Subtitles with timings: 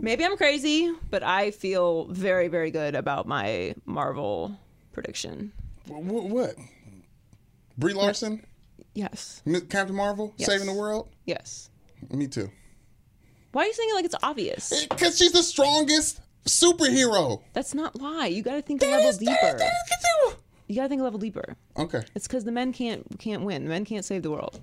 [0.00, 4.56] Maybe I'm crazy, but I feel very, very good about my Marvel
[4.92, 5.52] prediction.
[5.86, 6.24] What?
[6.24, 6.54] what?
[7.78, 8.44] Brie Larson,
[8.94, 9.42] Yes.
[9.68, 10.48] Captain Marvel, Yes.
[10.48, 11.08] saving the world.
[11.26, 11.70] Yes.
[12.10, 12.50] Me too.
[13.52, 14.72] Why are you saying it like it's obvious?
[14.72, 17.42] Eh, because she's the strongest superhero.
[17.52, 18.26] That's not why.
[18.26, 19.58] You got to think a level deeper.
[20.66, 21.56] You got to think a level deeper.
[21.76, 22.02] Okay.
[22.14, 23.64] It's because the men can't can't win.
[23.64, 24.60] The men can't save the world.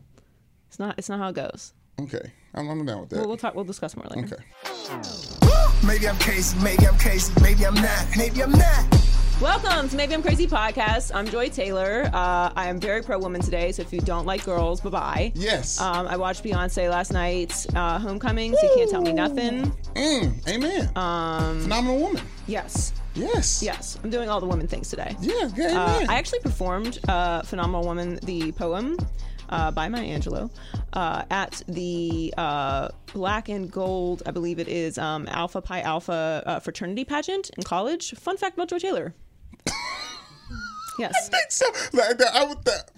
[0.67, 0.95] It's not.
[0.97, 1.73] It's not how it goes.
[2.03, 2.31] Okay.
[2.55, 3.19] I'm, I'm down with that.
[3.19, 3.53] We'll, we'll talk.
[3.53, 4.25] We'll discuss more later.
[4.25, 5.85] okay.
[5.85, 9.01] Maybe I'm crazy, maybe I'm crazy, maybe I'm not, maybe I'm not.
[9.41, 11.11] Welcome to Maybe I'm Crazy podcast.
[11.15, 12.07] I'm Joy Taylor.
[12.13, 13.71] Uh, I am very pro woman today.
[13.71, 15.31] So if you don't like girls, bye bye.
[15.33, 15.81] Yes.
[15.81, 17.65] Um, I watched Beyonce last night.
[17.75, 18.55] Uh, Homecoming.
[18.55, 19.71] So you can't tell me nothing.
[19.95, 20.95] Mm, amen.
[20.95, 22.21] Um, Phenomenal woman.
[22.45, 22.93] Yes.
[23.15, 23.63] Yes.
[23.63, 23.97] Yes.
[24.03, 25.15] I'm doing all the women things today.
[25.19, 25.49] Yeah.
[25.57, 26.05] yeah Uh.
[26.07, 28.95] I actually performed uh, "Phenomenal Woman," the poem
[29.51, 30.49] uh, by Maya Angelou,
[30.93, 36.43] uh, at the uh, Black and Gold, I believe it is, um, Alpha Phi Alpha
[36.45, 38.13] uh, fraternity pageant in college.
[38.15, 39.13] Fun fact about Joy Taylor.
[40.99, 41.29] yes.
[41.49, 42.91] so, like, that- I would, that,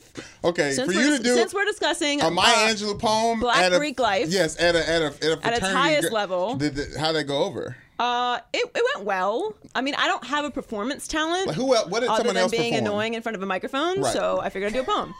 [0.44, 3.74] okay, Since for you to do since we're discussing a Maya Angelou poem Black at
[3.74, 4.30] a, Greek life.
[4.30, 6.56] Yes, at a at a at a its highest level.
[6.56, 7.76] Did, did, how'd that go over?
[8.04, 9.54] Uh, it, it went well.
[9.74, 11.48] I mean, I don't have a performance talent.
[11.48, 11.90] Like, who else?
[11.90, 12.86] what did other someone than else being perform?
[12.86, 14.14] annoying in front of a microphone, Right.
[14.14, 15.14] so I figured I'd do a poem.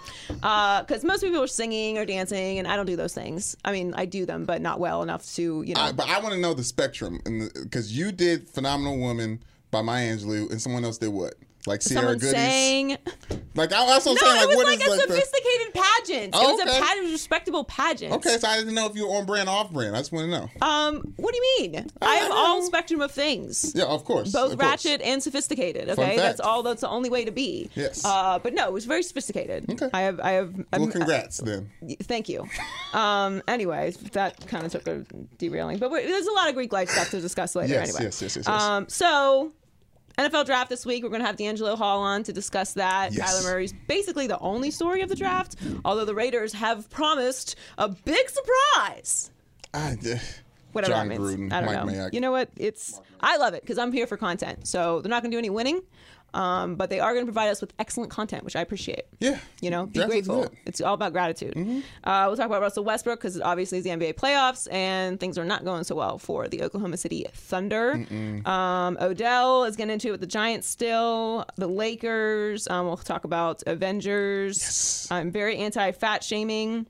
[0.86, 3.56] Because most people are singing or dancing, and I don't do those things.
[3.64, 5.82] I mean, I do them, but not well enough to, you know.
[5.82, 10.16] I, but I want to know the spectrum, because you did "Phenomenal Woman" by Maya
[10.16, 11.36] Angelou, and someone else did what?
[11.66, 12.32] Like Ciara Goodies.
[12.32, 12.98] sang.
[13.56, 14.36] Like I, that's what I'm No, saying.
[14.36, 15.14] Like it was what like is a like the?
[15.14, 16.30] sophisticated pageant.
[16.34, 16.78] Oh, it was okay.
[16.78, 18.14] a pageant, respectable pageant.
[18.14, 19.96] Okay, so I didn't know if you were on brand, or off brand.
[19.96, 20.50] I just want to know.
[20.68, 21.88] Um, what do you mean?
[22.02, 23.72] I have all spectrum of things.
[23.76, 24.32] Yeah, of course.
[24.32, 24.70] Both of course.
[24.86, 25.90] ratchet and sophisticated.
[25.90, 26.64] Okay, that's all.
[26.64, 27.70] That's the only way to be.
[27.76, 28.04] Yes.
[28.04, 29.70] Uh, but no, it was very sophisticated.
[29.72, 29.90] Okay.
[29.94, 30.20] I have.
[30.20, 30.54] I have.
[30.56, 31.70] Well, I'm- congrats then.
[32.02, 32.48] Thank you.
[32.94, 35.06] Um, anyways, that kind of took a
[35.38, 37.74] derailing, but there's a lot of Greek life stuff to discuss later.
[37.74, 38.04] Yes, anyway.
[38.06, 38.62] yes, yes, yes, yes.
[38.62, 39.52] Um, so
[40.18, 41.04] NFL draft this week.
[41.04, 43.14] We're going to have DeAngelo Hall on to discuss that.
[43.14, 43.34] Yes.
[43.36, 47.90] Kyler Murray's basically the only story of the draft, although the Raiders have promised a
[47.90, 49.32] big surprise.
[49.74, 50.18] I, uh,
[50.74, 51.36] Whatever Jon that means.
[51.36, 51.92] Gruden, I don't Mike know.
[51.92, 52.14] Mayock.
[52.14, 52.50] You know what?
[52.58, 54.68] It's I love it because I'm here for content.
[54.68, 55.82] So they're not going to do any winning,
[56.34, 59.04] um, but they are going to provide us with excellent content, which I appreciate.
[59.20, 59.38] Yeah.
[59.62, 60.46] You know, be grateful.
[60.46, 60.54] Mm-hmm.
[60.66, 61.56] It's all about gratitude.
[62.04, 65.46] Uh, we'll talk about Russell Westbrook because obviously it's the NBA playoffs and things are
[65.46, 68.06] not going so well for the Oklahoma City Thunder.
[68.46, 71.46] Um, Odell is getting into it with the Giants still.
[71.56, 72.68] The Lakers.
[72.68, 74.58] Um, we'll talk about Avengers.
[74.60, 75.08] Yes.
[75.12, 76.88] I'm very anti-fat shaming.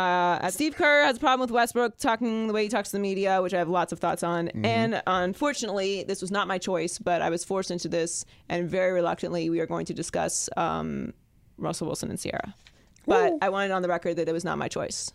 [0.00, 3.00] Uh, Steve Kerr has a problem with Westbrook talking the way he talks to the
[3.00, 4.48] media, which I have lots of thoughts on.
[4.62, 8.92] And unfortunately, this was not my choice, but I was forced into this, and very
[8.92, 11.14] reluctantly, we are going to discuss um,
[11.56, 12.54] Russell Wilson and Ciara.
[13.06, 15.10] But I wanted on the record that it was not my choice.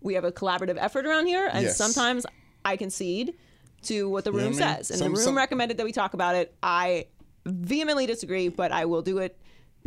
[0.00, 1.76] We have a collaborative effort around here, and Yes.
[1.76, 2.26] sometimes
[2.64, 3.34] I concede
[3.82, 4.54] to what the room I mean?
[4.54, 4.90] says.
[4.90, 6.52] And Some- the room some- recommended that we talk about it.
[6.60, 7.06] I
[7.46, 9.38] vehemently disagree, but I will do it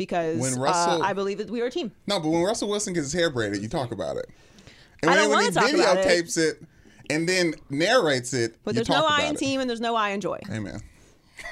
[0.02, 1.92] because When uh, Russell- I believe that we are a team.
[2.06, 4.26] No, but when Russell Wilson gets his hair braided, you talk about it.
[5.02, 6.06] And I when, don't when he wanna talk about it.
[6.26, 6.62] videotapes it.
[7.10, 9.94] and then narrates it, But you there's talk no I in team and there's no
[9.96, 10.38] I in joy.
[10.50, 10.80] Amen.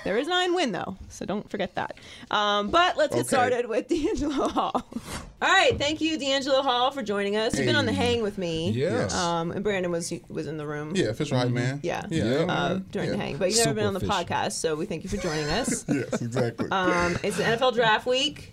[0.04, 1.96] There is an I in win though, so don't forget that.
[2.30, 3.28] Um, but let's get Okay.
[3.28, 4.72] started with DeAngelo Hall.
[5.42, 7.56] All right, thank you, DeAngelo Hall, for joining us.
[7.56, 8.70] You've been on the hang with me.
[8.70, 9.14] Yes.
[9.14, 10.92] Um, and Brandon was was in the room.
[10.94, 11.80] Yeah, official hype man.
[11.82, 12.06] Yeah.
[12.08, 12.24] Yeah.
[12.48, 13.16] Uh, during Yeah.
[13.16, 15.16] the hang, but you've never been on the Super podcast, so we thank you for
[15.16, 15.84] joining us.
[15.92, 16.68] Yes, exactly.
[16.72, 18.52] um, it's the NFL draft week,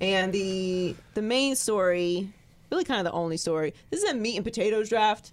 [0.00, 2.28] and the the main story,
[2.72, 3.74] really kind of the only story.
[3.90, 5.32] This is a meat and potatoes draft.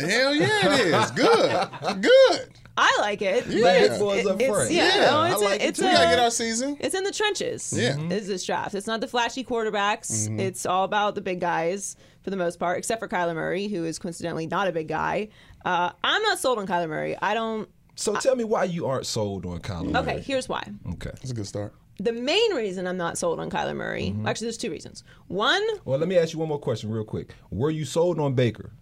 [0.00, 1.10] Hell yeah, it is.
[1.12, 1.68] Good.
[2.02, 2.48] Good.
[2.76, 3.46] I like it.
[3.46, 3.62] Yeah.
[3.62, 4.70] but it's, boys it- up it's- front.
[4.72, 6.76] yeah, Yeah, no, I like a, it it's We gotta get our season.
[6.80, 7.72] It's in the trenches.
[7.76, 7.92] Yeah.
[7.92, 8.12] Mm-hmm.
[8.12, 8.74] Is this draft?
[8.74, 10.38] It's not the flashy quarterbacks.
[10.40, 13.84] It's all about the big guys for the most part, except for Kyler Murray, who
[13.84, 15.28] is coincidentally not a big guy.
[15.64, 17.16] Uh, I'm not sold on Kyler Murray.
[17.20, 17.68] I don't.
[17.96, 20.02] So tell me why you aren't sold on Kyler Murray.
[20.02, 20.64] Okay, here's why.
[20.94, 21.10] Okay.
[21.10, 21.74] That's a good start.
[22.00, 24.26] The main reason I'm not sold on Kyler Murray, Mm-hmm.
[24.26, 25.04] actually, there's two reasons.
[25.28, 27.34] One, Well, let me ask you one more question real quick.
[27.52, 28.72] Were you sold on Baker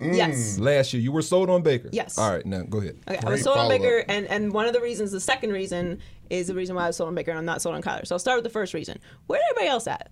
[0.00, 0.56] yes.
[0.56, 0.60] Mm.
[0.60, 1.02] last year?
[1.02, 1.88] You were sold on Baker.
[1.92, 2.18] Yes.
[2.18, 2.98] All right, now go ahead.
[3.08, 3.80] Okay, I was sold on follow-up.
[3.82, 6.00] Baker, and, and one of the reasons, the second reason,
[6.30, 8.06] is the reason why I was sold on Baker and I'm not sold on Kyler.
[8.06, 8.98] So I'll start with the first reason.
[9.26, 10.10] Where everybody else at?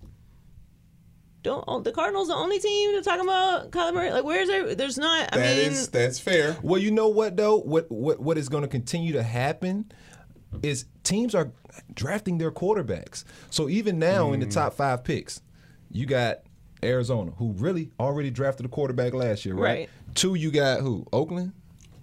[1.43, 4.11] Don't oh, the Cardinals the only team to talk about Kyler Murray?
[4.11, 4.73] Like, where's there?
[4.73, 5.29] There's not.
[5.31, 6.57] I That mean, is that's fair.
[6.63, 7.57] Well, you know what though?
[7.57, 9.91] What what what is going to continue to happen
[10.63, 11.51] is teams are
[11.93, 13.25] drafting their quarterbacks.
[13.51, 14.53] So even now in the mm.
[14.53, 15.43] top five picks,
[15.91, 16.39] you got
[16.85, 19.61] Arizona, who really already drafted a quarterback last year, right?
[19.61, 19.89] Right.
[20.13, 21.05] Two, you got who?
[21.11, 21.51] Oakland.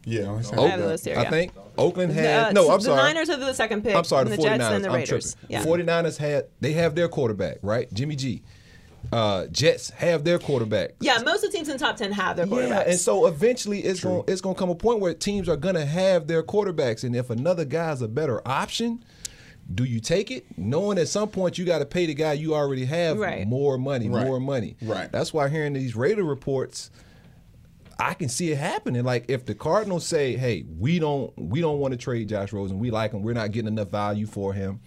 [0.05, 1.17] Yeah, I I have the list here.
[1.17, 2.70] I think Oakland Uh, had no.
[2.73, 2.96] I'm sorry.
[2.96, 3.14] the sorry.
[3.14, 3.94] Niners have the second pick.
[3.94, 4.43] I'm sorry, the the 49ers.
[4.58, 5.34] Jets and the I'm Raiders.
[5.37, 5.50] tripping.
[5.56, 5.64] Yeah.
[5.64, 7.93] 49ers had they have their quarterback, right?
[7.94, 8.43] Jimmy G.
[9.12, 10.93] Uh, Jets have their quarterback.
[11.00, 12.69] Yeah, most of the teams in the top ten have their quarterbacks.
[12.69, 15.56] Yeah, and so eventually it's going it's going to come a point where teams are
[15.56, 19.02] going to have their quarterbacks, and if another guy's a better option,
[19.75, 22.55] do you take it, knowing at some point you got to pay the guy you
[22.55, 23.47] already have Right.
[23.47, 24.26] more money, Right.
[24.26, 24.76] more money.
[24.82, 25.11] Right.
[25.11, 26.91] That's why hearing these Raider reports.
[27.99, 29.05] I can see it happening.
[29.05, 32.79] Like if the Cardinals say, "Hey, we don't we don't want to trade Josh Rosen.
[32.79, 33.23] We like him.
[33.23, 34.81] We're not getting enough value for him."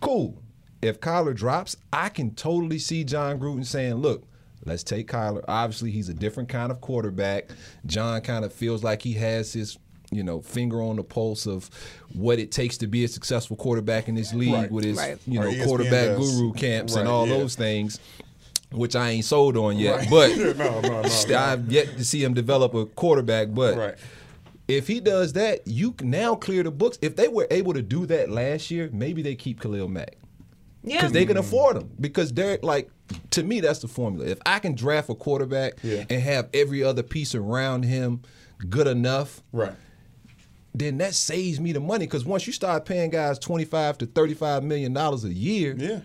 [0.00, 0.42] Cool.
[0.82, 4.24] If Kyler drops, I can totally see Jon Gruden saying, "Look,
[4.64, 5.44] let's take Kyler.
[5.46, 7.50] Obviously, he's a different kind of quarterback.
[7.86, 9.78] Jon kind of feels like he has his,
[10.10, 11.70] you know, finger on the pulse of
[12.14, 14.70] what it takes to be a successful quarterback in this league Right.
[14.70, 15.18] with his, Right.
[15.26, 16.34] you know, ESPN quarterback does.
[16.36, 17.38] guru camps and all yeah.
[17.38, 17.98] those things."
[18.72, 20.10] Which I ain't sold on yet, Right.
[20.10, 21.36] but No, no, no, no.
[21.36, 23.52] I've yet to see him develop a quarterback.
[23.52, 23.94] But Right.
[24.68, 26.96] if he does that, you can now clear the books.
[27.02, 30.14] If they were able to do that last year, maybe they keep Khalil Mack
[30.84, 31.90] yeah, because they can afford him.
[32.00, 32.88] Because they're like,
[33.30, 34.26] to me, that's the formula.
[34.30, 36.04] If I can draft a quarterback Yeah.
[36.08, 38.20] and have every other piece around him
[38.68, 39.72] good enough, Right.
[40.74, 42.06] Then that saves me the money.
[42.06, 45.74] Because once you start paying guys twenty five to thirty five million dollars a year,
[45.78, 46.00] Yeah.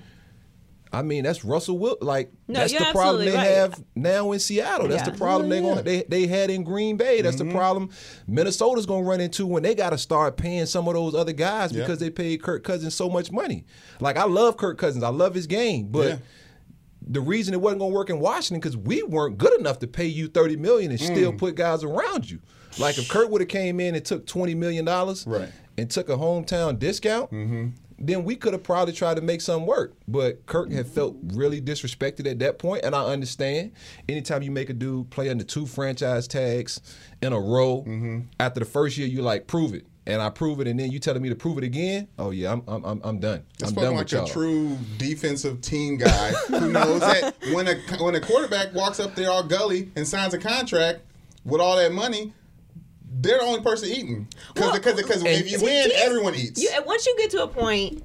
[0.93, 3.47] I mean, that's Russell Wil Like No, that's the problem they right.
[3.47, 4.87] have now in Seattle.
[4.87, 5.11] That's Yeah.
[5.11, 7.21] the problem they going they they had in Green Bay.
[7.21, 7.49] That's Mm-hmm.
[7.49, 7.89] the problem
[8.27, 11.33] Minnesota's going to run into when they got to start paying some of those other
[11.33, 11.81] guys Yeah.
[11.81, 13.65] because they paid Kirk Cousins so much money.
[13.99, 15.03] Like I love Kirk Cousins.
[15.03, 16.17] I love his game, but Yeah.
[17.07, 19.87] the reason it wasn't going to work in Washington because we weren't good enough to
[19.87, 21.37] pay you thirty million and still Mm.
[21.37, 22.39] put guys around you.
[22.77, 25.49] Like if Kirk would have came in and took twenty million dollars Right.
[25.77, 27.69] and took a hometown discount, mm-hmm.
[27.99, 29.93] then we could have probably tried to make something work.
[30.07, 33.71] But Kirk had felt really disrespected at that point, and I understand.
[34.09, 36.81] Anytime you make a dude play under two franchise tags
[37.21, 38.19] in a row, mm-hmm.
[38.39, 39.85] after the first year, you like prove it.
[40.07, 42.07] And I prove it, and then you telling me to prove it again.
[42.19, 43.41] Oh yeah, I'm I'm I'm, I'm done.
[43.59, 47.73] It's I'm done like a true defensive team guy who knows that when a
[48.03, 50.99] when a quarterback walks up there all gully and signs a contract
[51.43, 52.33] with all that money,
[53.25, 54.27] they're the only person eating.
[54.53, 56.61] Because Well, because because if you win, teams- everyone eats.
[56.61, 58.01] You, once you get to a point,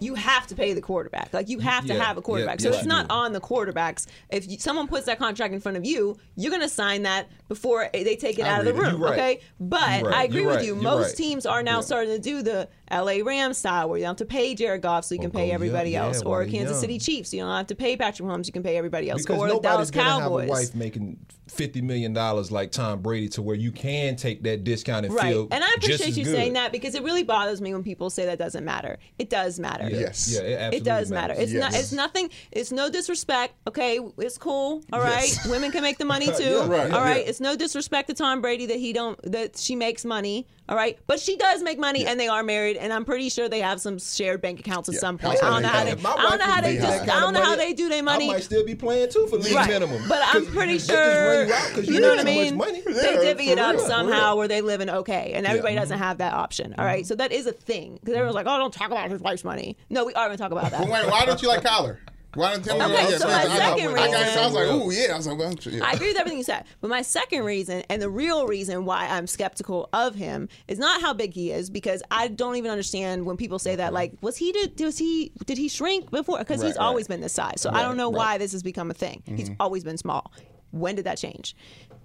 [0.00, 1.32] you have to pay the quarterback.
[1.34, 2.60] Like you have to Yeah, have a quarterback.
[2.60, 3.14] yeah, so yes, it's not do.
[3.14, 4.06] on the quarterbacks.
[4.30, 7.28] If you, someone puts that contract in front of you, you're going to sign that
[7.48, 9.02] before they take it I out of the room.
[9.02, 9.12] Right.
[9.14, 10.04] Okay, but right.
[10.14, 10.66] I agree You're with right.
[10.66, 10.74] you.
[10.74, 11.16] You're Most right.
[11.16, 11.80] teams are now Yeah.
[11.80, 13.22] starting to do the L.A.
[13.22, 15.40] Rams style, where you don't have to pay Jared Goff, so you can oh, oh,
[15.40, 16.06] Or pay everybody young.
[16.06, 16.80] else, Yeah, or while Kansas young.
[16.80, 19.40] City Chiefs, you don't have to pay Patrick Mahomes, you can pay everybody else, Because
[19.40, 20.40] or the Dallas Cowboys.
[20.42, 21.18] have a wife making
[21.48, 25.32] fifty million dollars like Tom Brady to where you can take that discount and Right.
[25.32, 26.34] feel And I just appreciate as you good.
[26.34, 28.98] saying that because it really bothers me when people say that doesn't matter.
[29.18, 29.88] It does matter.
[29.88, 29.98] Yeah.
[30.00, 30.30] Yes.
[30.30, 31.34] Yeah, it, absolutely It does matter.
[31.34, 31.52] matters.
[31.54, 31.74] It's not.
[31.74, 32.30] It's nothing.
[32.52, 33.54] It's no disrespect.
[33.66, 34.82] Okay, it's cool.
[34.92, 35.48] All right, Yes.
[35.48, 36.42] women can make the money too.
[36.44, 37.28] Yeah, right, All right, yeah.
[37.30, 40.46] it's no disrespect to Tom Brady that he don't that she makes money.
[40.68, 43.48] All right, but she does make money, and they are married, and I'm pretty sure
[43.48, 45.00] they have some shared bank accounts at Yeah.
[45.00, 45.42] some point.
[45.42, 45.92] I don't know how they.
[45.92, 46.02] I don't
[46.38, 46.86] know how they making do.
[46.88, 48.28] that I don't of know how money, they do their money.
[48.28, 49.66] I might still be playing too for league Right.
[49.68, 50.02] minimum.
[50.08, 52.20] But I'm pretty they just run sure you out 'cause you you know make what
[52.20, 52.56] I mean.
[52.58, 52.80] money.
[52.82, 55.80] They Yeah, divvy it up real, somehow where they live in okay, and everybody Mm-hmm.
[55.82, 56.74] doesn't have that option.
[56.76, 59.22] All right, so that is a thing because everyone's like, "Oh, don't talk about his
[59.22, 60.86] wife's money." No, we are going to talk about that.
[60.86, 61.96] But why don't you like Kyler?
[62.38, 62.94] Why don't tell me?
[62.94, 65.12] Okay, so I- my second I, got- I was like, reason- ooh, yeah.
[65.12, 65.84] I was like, well, yeah.
[65.84, 66.64] I agree with everything you said.
[66.80, 71.00] But my second reason, and the real reason why I'm skeptical of him, is not
[71.00, 73.86] how big he is, because I don't even understand when people say that.
[73.86, 73.94] Mm-hmm.
[73.94, 76.38] Like, was he did was he did he shrink before?
[76.38, 76.86] Because he's Right, right.
[76.86, 77.60] always been this size.
[77.60, 78.18] So I don't know right.
[78.18, 79.22] why this has become a thing.
[79.26, 79.54] He's mm-hmm.
[79.60, 80.32] always been small.
[80.70, 81.56] When did that change?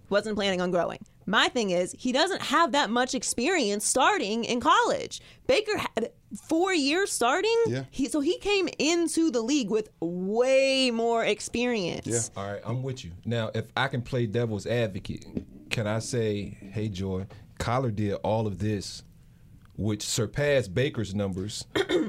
[0.09, 0.99] Wasn't planning on growing.
[1.25, 5.21] My thing is, he doesn't have that much experience starting in college.
[5.47, 6.11] Baker had
[6.47, 7.55] four years starting.
[7.67, 7.83] Yeah.
[7.91, 12.07] He, so he came into the league with way more experience.
[12.07, 12.41] Yeah.
[12.41, 13.11] All right, I'm with you.
[13.25, 15.25] Now, if I can play devil's advocate,
[15.69, 17.25] can I say, hey, Joy,
[17.59, 19.03] Kyler did all of this,
[19.75, 21.65] which surpassed Baker's numbers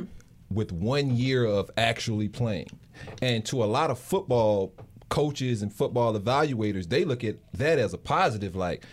[0.51, 2.69] with one year of actually playing.
[3.23, 4.75] And to a lot of football
[5.09, 8.57] coaches and football evaluators, they look at that as a positive.
[8.57, 8.85] Like,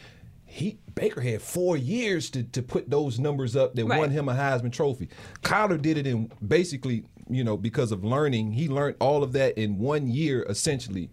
[0.51, 3.99] he Baker had four years to, to put those numbers up that Right.
[3.99, 5.07] won him a Heisman Trophy.
[5.41, 8.51] Kyler did it in basically, you know, because of learning.
[8.51, 11.09] He learned all of that in one year, essentially.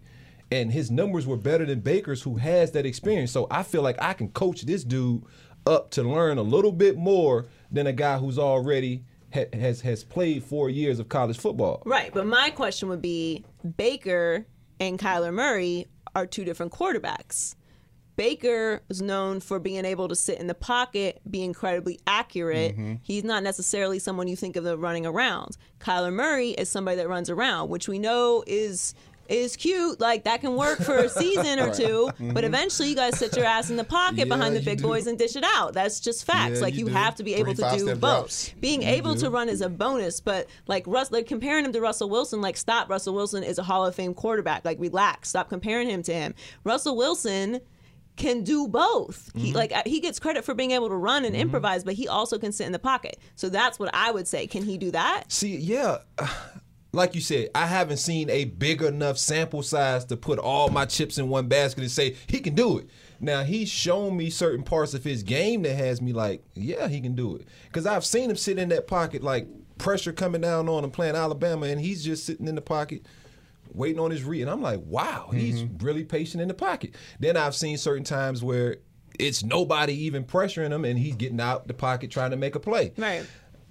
[0.51, 3.31] And his numbers were better than Baker's, who has that experience.
[3.31, 5.23] So I feel like I can coach this dude
[5.65, 10.03] up to learn a little bit more than a guy who's already ha- has has
[10.03, 11.81] played four years of college football.
[11.85, 13.45] Right, but my question would be
[13.77, 14.45] Baker
[14.81, 17.55] and Kyler Murray are two different quarterbacks.
[18.19, 22.75] Baker is known for being able to sit in the pocket, be incredibly accurate.
[23.01, 25.55] He's not necessarily someone you think of the running around.
[25.79, 28.93] Kyler Murray is somebody that runs around, which we know is
[29.29, 30.01] is cute.
[30.01, 33.45] Like that can work for a season or 2 but eventually you guys sit your
[33.45, 34.83] ass in the pocket Yeah, behind the big do.
[34.85, 35.73] boys and dish it out.
[35.73, 36.55] That's just facts.
[36.55, 37.99] Yeah, like you you have to be able to do both.
[37.99, 38.53] drops.
[38.59, 42.09] Being able to run is a bonus, but like Russ, like comparing him to Russell
[42.09, 42.89] Wilson, like stop.
[42.89, 44.65] Russell Wilson is a Hall of Fame quarterback.
[44.65, 45.29] Like relax.
[45.29, 46.33] Stop comparing him to him.
[46.65, 47.61] Russell Wilson
[48.19, 49.31] can do both.
[49.33, 49.39] Mm-hmm.
[49.39, 52.37] He like he gets credit for being able to run and improvise, but he also
[52.37, 53.17] can sit in the pocket.
[53.35, 54.45] So that's what I would say.
[54.45, 55.23] Can he do that?
[55.29, 55.99] See, yeah.
[56.91, 60.85] Like you said, I haven't seen a big enough sample size to put all my
[60.85, 62.89] chips in one basket and say he can do it.
[63.19, 66.99] Now he's shown me certain parts of his game that has me like, yeah, he
[66.99, 67.45] can do it.
[67.65, 69.47] Because I've seen him sit in that pocket, like
[69.77, 73.05] pressure coming down on him playing Alabama, and he's just sitting in the pocket
[73.73, 74.43] waiting on his read.
[74.43, 75.85] And I'm like, wow, he's mm-hmm.
[75.85, 76.95] really patient in the pocket.
[77.19, 78.77] Then I've seen certain times where
[79.19, 82.59] it's nobody even pressuring him, and he's getting out the pocket trying to make a
[82.59, 83.25] play Right.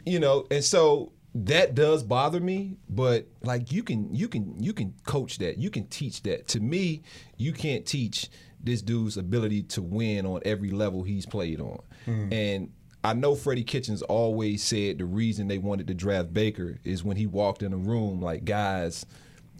[0.05, 4.73] you know and so that does bother me but like you can you can you
[4.73, 7.03] can coach that you can teach that to me
[7.37, 8.29] you can't teach
[8.63, 12.33] this dude's ability to win on every level he's played on mm.
[12.33, 12.71] and
[13.05, 17.17] I know Freddie Kitchens always said the reason they wanted to draft Baker is when
[17.17, 19.07] he walked in a room like guys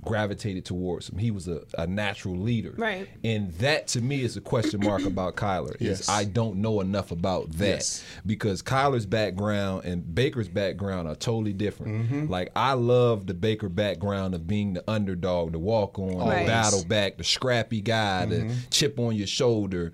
[0.05, 1.19] gravitated towards him.
[1.19, 2.75] He was a, a natural leader.
[2.77, 3.09] Right.
[3.25, 5.77] And that to me is a question mark about Kyler.
[5.81, 6.01] Yes.
[6.01, 8.05] Is I don't know enough about that Yes.
[8.25, 12.05] because Kyler's background and Baker's background are totally different.
[12.11, 12.27] Mm-hmm.
[12.31, 16.41] Like I love the Baker background of being the underdog, the walk on, Right.
[16.41, 18.49] the battle back, the scrappy guy, Mm-hmm.
[18.49, 19.93] the chip on your shoulder.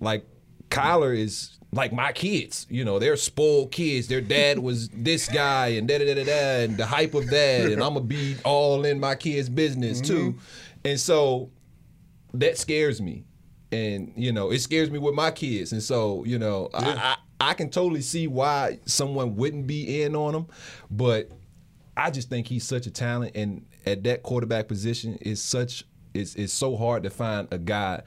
[0.00, 0.24] Like
[0.70, 4.08] Kyler is like my kids, you know, they're spoiled kids.
[4.08, 7.28] Their dad was this guy and da da da da da, and the hype of
[7.30, 10.14] that, and I'm gonna be all in my kids' business mm-hmm.
[10.14, 10.38] too.
[10.84, 11.50] And so
[12.34, 13.24] that scares me
[13.72, 17.50] and you know it scares me with my kids and so you know I, I
[17.50, 20.46] i can totally see why someone wouldn't be in on him
[20.90, 21.30] but
[21.96, 25.84] i just think he's such a talent and at that quarterback position is such
[26.14, 28.02] it's, it's so hard to find a guy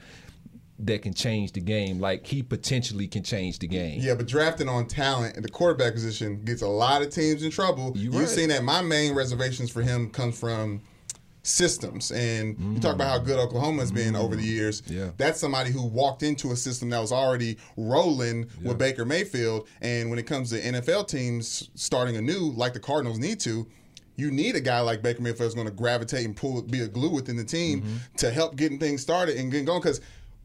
[0.80, 4.68] that can change the game like he potentially can change the game Yeah, but drafting
[4.68, 7.92] on talent at the quarterback position gets a lot of teams in trouble.
[7.94, 8.28] You You've right.
[8.28, 10.80] seen that my main reservations for him comes from
[11.44, 12.10] systems.
[12.10, 14.50] And you talk about how good Oklahoma's been over the mm-hmm.
[14.50, 14.82] years.
[14.86, 15.10] Yeah.
[15.16, 19.68] That's somebody who walked into a system that was already rolling with Baker Mayfield.
[19.80, 23.66] And when it comes to NFL teams starting anew, like the Cardinals need to,
[24.16, 26.88] you need a guy like Baker Mayfield who's going to gravitate and pull, be a
[26.88, 27.96] glue within the team mm-hmm.
[28.16, 29.80] to help getting things started and getting going.
[29.80, 30.00] Because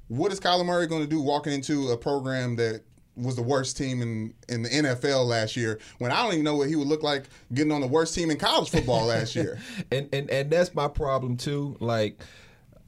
[0.09, 2.81] what is Kyler Murray going to do walking into a program that
[3.15, 6.55] was the worst team in, in the NFL last year when I don't even know
[6.55, 9.59] what he would look like getting on the worst team in college football last year?
[9.91, 11.77] and and and that's my problem too.
[11.79, 12.19] Like,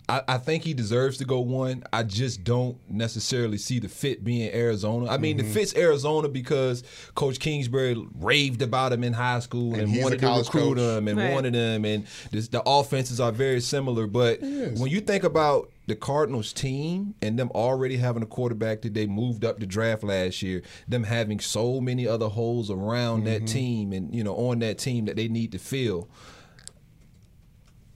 [0.09, 1.83] I, I think he deserves to go one.
[1.93, 5.07] I just don't necessarily see the fit being Arizona.
[5.07, 6.83] I mean, the fit's Arizona because
[7.15, 10.79] Coach Kingsbury raved about him in high school and, And wanted to recruit coach.
[10.79, 11.31] him and Right.
[11.33, 14.05] wanted him, and this, the offenses are very similar.
[14.07, 18.93] But when you think about the Cardinals team and them already having a quarterback that
[18.93, 23.47] they moved up the draft last year, them having so many other holes around that
[23.47, 26.09] team and you know on that team that they need to fill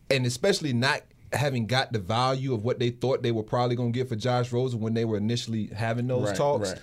[0.10, 1.02] and especially not
[1.36, 4.16] having got the value of what they thought they were probably going to get for
[4.16, 6.72] Josh Rosen when they were initially having those Right, talks.
[6.72, 6.80] right.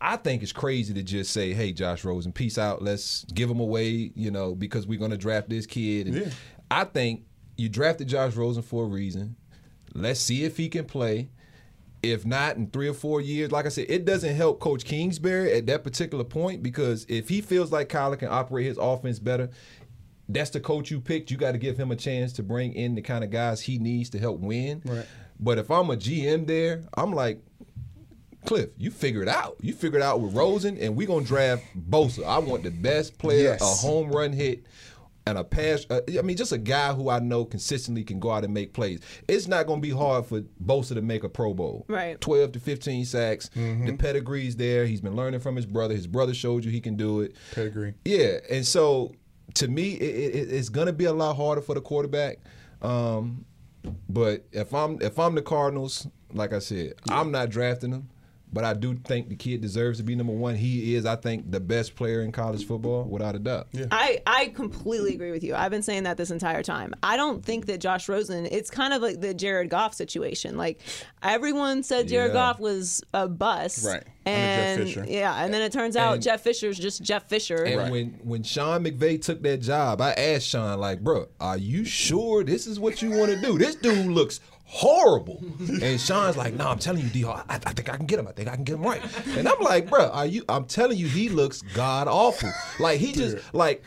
[0.00, 2.82] I think it's crazy to just say, "Hey, Josh Rosen, peace out.
[2.82, 6.08] Let's give him away," you know, because we're going to draft this kid.
[6.08, 6.30] And Yeah.
[6.70, 7.22] I think
[7.56, 9.36] you drafted Josh Rosen for a reason.
[9.94, 11.28] Let's see if he can play.
[12.02, 15.52] If not, in three or four years, like I said, it doesn't help Coach Kingsbury
[15.52, 19.50] at that particular point because if he feels like Kyler can operate his offense better,
[20.28, 21.30] that's the coach you picked.
[21.30, 23.78] You got to give him a chance to bring in the kind of guys he
[23.78, 24.82] needs to help win.
[24.84, 25.06] Right.
[25.40, 27.42] But if I'm a GM there, I'm like,
[28.44, 29.56] Cliff, you figure it out.
[29.60, 32.24] You figure it out with Rosen, and we're gonna draft Bosa.
[32.24, 33.62] I want the best player, Yes.
[33.62, 34.64] a home run hit,
[35.26, 35.86] and a pass.
[35.88, 38.72] Uh, I mean, just a guy who I know consistently can go out and make
[38.72, 38.98] plays.
[39.28, 41.84] It's not gonna be hard for Bosa to make a Pro Bowl.
[41.88, 42.20] Right.
[42.20, 43.48] Twelve to fifteen sacks.
[43.56, 43.86] Mm-hmm.
[43.86, 44.86] The pedigree's there.
[44.86, 45.94] He's been learning from his brother.
[45.94, 47.36] His brother showed you he can do it.
[47.54, 47.94] Pedigree.
[48.04, 49.14] Yeah, and so
[49.54, 52.38] to me, it, it, it's gonna be a lot harder for the quarterback.
[52.80, 53.44] Um,
[54.08, 58.08] but if I'm if I'm the Cardinals, like I said, I'm not drafting him.
[58.52, 60.56] But I do think the kid deserves to be number one.
[60.56, 63.68] He is, I think, the best player in college football, without a doubt.
[63.72, 63.86] Yeah.
[63.90, 65.54] I, I completely agree with you.
[65.54, 66.94] I've been saying that this entire time.
[67.02, 70.56] I don't think that Josh Rosen, it's kind of like the Jared Goff situation.
[70.58, 70.80] Like
[71.22, 72.34] everyone said Jared Yeah.
[72.34, 73.86] Goff was a bust.
[73.86, 74.02] Right.
[74.24, 75.04] Under Jeff And Fisher.
[75.08, 77.64] yeah, and then it turns out And- Jeff Fisher's just Jeff Fisher.
[77.64, 81.84] And when when Sean McVay took that job, I asked Sean like, "Bro, are you
[81.84, 83.58] sure this is what you want to do?
[83.58, 84.38] This dude looks
[84.72, 85.42] horrible."
[85.82, 87.24] and Sean's like, "No, I'm telling you, D.
[87.24, 88.26] I, I think I can get him.
[88.26, 89.02] I think I can get him right."
[89.36, 90.44] And I'm like, "Bro, are you?
[90.48, 92.50] I'm telling you, he looks god awful.
[92.80, 93.82] Like he just like."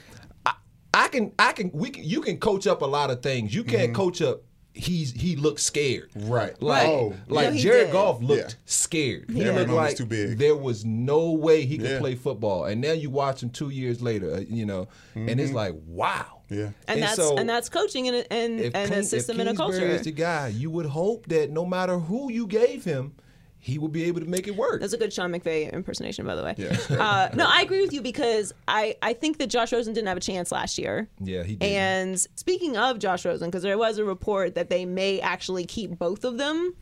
[0.46, 0.54] I,
[0.94, 3.54] I can, I can, we can, you can coach up a lot of things.
[3.54, 4.44] You can't coach up
[4.78, 6.10] he's he looked scared.
[6.16, 6.62] Right.
[6.62, 7.92] Like Oh, like No, he Jared did.
[7.94, 8.56] Goff looked Yeah.
[8.66, 9.30] scared.
[9.30, 10.38] He Yeah, looked like too big.
[10.38, 12.00] there was no way he could Yeah.
[12.00, 12.66] play football.
[12.66, 16.35] And now you watch him two years later, uh, you know, and it's like wow.
[16.50, 16.58] Yeah.
[16.66, 19.40] and, And that's so- and that's coaching and and, If, and King- a if system
[19.40, 19.96] and a Kingsbury culture.
[19.96, 23.14] is the guy, you would hope that no matter who you gave him,
[23.60, 24.80] he would be able to make it work.
[24.80, 26.54] That's a good Sean McVay impersonation, by the way.
[26.56, 26.78] Yeah.
[26.92, 30.18] Uh, no, I agree with you because I, I think that Josh Rosen didn't have
[30.18, 31.08] a chance last year.
[31.20, 31.66] Yeah, he did.
[31.66, 35.98] And speaking of Josh Rosen, because there was a report that they may actually keep
[35.98, 36.76] both of them,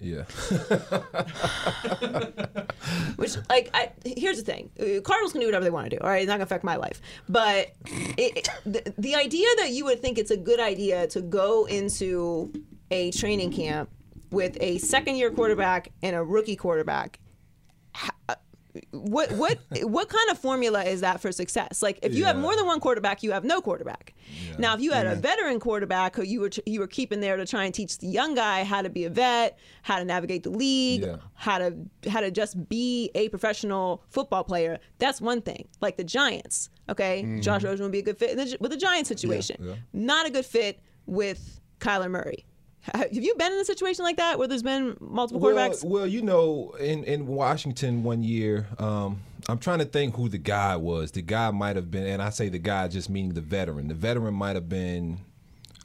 [0.00, 0.22] yeah.
[3.16, 4.70] which like I here's the thing:
[5.02, 6.02] Cardinals can do whatever they want to do.
[6.02, 7.00] All right, it's not gonna affect my life.
[7.28, 11.64] But it, the, the idea that you would think it's a good idea to go
[11.66, 12.52] into
[12.90, 13.90] a training camp
[14.30, 17.18] with a second year quarterback and a rookie quarterback
[18.90, 21.82] what what what kind of formula is that for success?
[21.82, 24.14] Like if you have more than one quarterback, you have no quarterback.
[24.58, 27.46] Now, if you had a veteran quarterback who you were you were keeping there to
[27.46, 30.50] try and teach the young guy how to be a vet, how to navigate the
[30.50, 31.16] league, Yeah.
[31.34, 31.76] how to
[32.08, 35.68] how to just be a professional football player, that's one thing.
[35.80, 38.76] Like the Giants, okay, Josh Rosen would be a good fit in the, with the
[38.76, 39.56] Giants situation.
[39.60, 39.68] Mm-hmm.
[39.70, 39.76] yeah.
[39.92, 42.44] Not a good fit with Kyler Murray.
[42.94, 45.84] Have you been in a situation like that where there's been multiple quarterbacks?
[45.84, 50.38] well, you know, in, in Washington one year, um, I'm trying to think who the
[50.38, 51.10] guy was.
[51.10, 53.88] The guy might have been, and I say the guy just meaning the veteran.
[53.88, 55.18] The veteran might have been,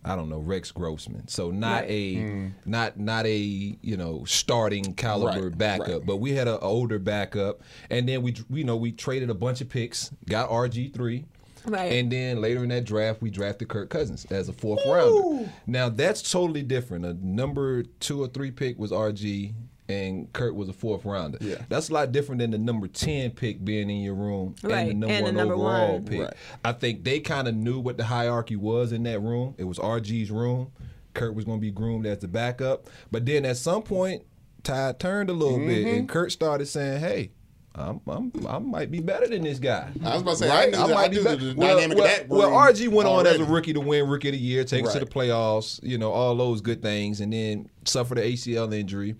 [0.05, 1.27] I don't know, Rex Grossman.
[1.27, 1.89] So not Right.
[1.91, 6.05] a, not not a you know starting caliber Right, backup, right.
[6.05, 9.59] but we had an older backup, and then we you know we traded a bunch
[9.61, 11.25] of picks, got RG three.
[11.65, 11.93] Right.
[11.93, 15.49] And then later in that draft, we drafted Kirk Cousins as a fourth rounder.
[15.67, 17.05] Now that's totally different.
[17.05, 19.53] A number two or three pick was RG,
[19.89, 21.37] and Kirk was a fourth rounder.
[21.41, 21.61] Yeah.
[21.69, 25.03] That's a lot different than the number ten pick being in your room Right, and
[25.03, 26.05] the number and the one number overall one.
[26.05, 26.19] pick.
[26.21, 26.33] Right.
[26.65, 29.55] I think they kind of knew what the hierarchy was in that room.
[29.57, 30.71] It was RG's room.
[31.13, 34.23] Kirk was going to be groomed as the backup, but then at some point,
[34.63, 35.95] Ty turned a little bit, Mm-hmm.
[35.99, 37.31] and Kirk started saying, "Hey."
[37.75, 39.89] I'm, I'm, I might be better than this guy.
[40.05, 42.07] I was about to say, I knew the- I knew the well, dynamic of well,
[42.17, 44.63] that well, room RG went on as a rookie to win Rookie of the Year,
[44.63, 48.25] take us to the playoffs, you know, all those good things, and then suffered an
[48.25, 49.15] ACL injury.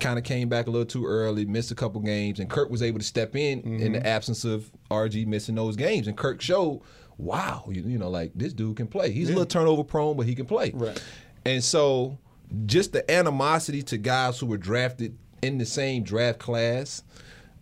[0.00, 2.82] Kind of came back a little too early, missed a couple games, and Kirk was
[2.82, 3.92] able to step in in Mm-hmm.
[3.94, 6.06] the absence of RG missing those games.
[6.06, 6.82] And Kirk showed,
[7.16, 9.10] wow, you, you know, like this dude can play.
[9.10, 10.70] He's a little turnover prone, but he can play.
[10.74, 11.02] Right.
[11.46, 12.18] And so,
[12.66, 17.02] just the animosity to guys who were drafted in the same draft class,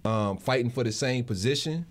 [0.07, 1.87] um, fighting for the same position,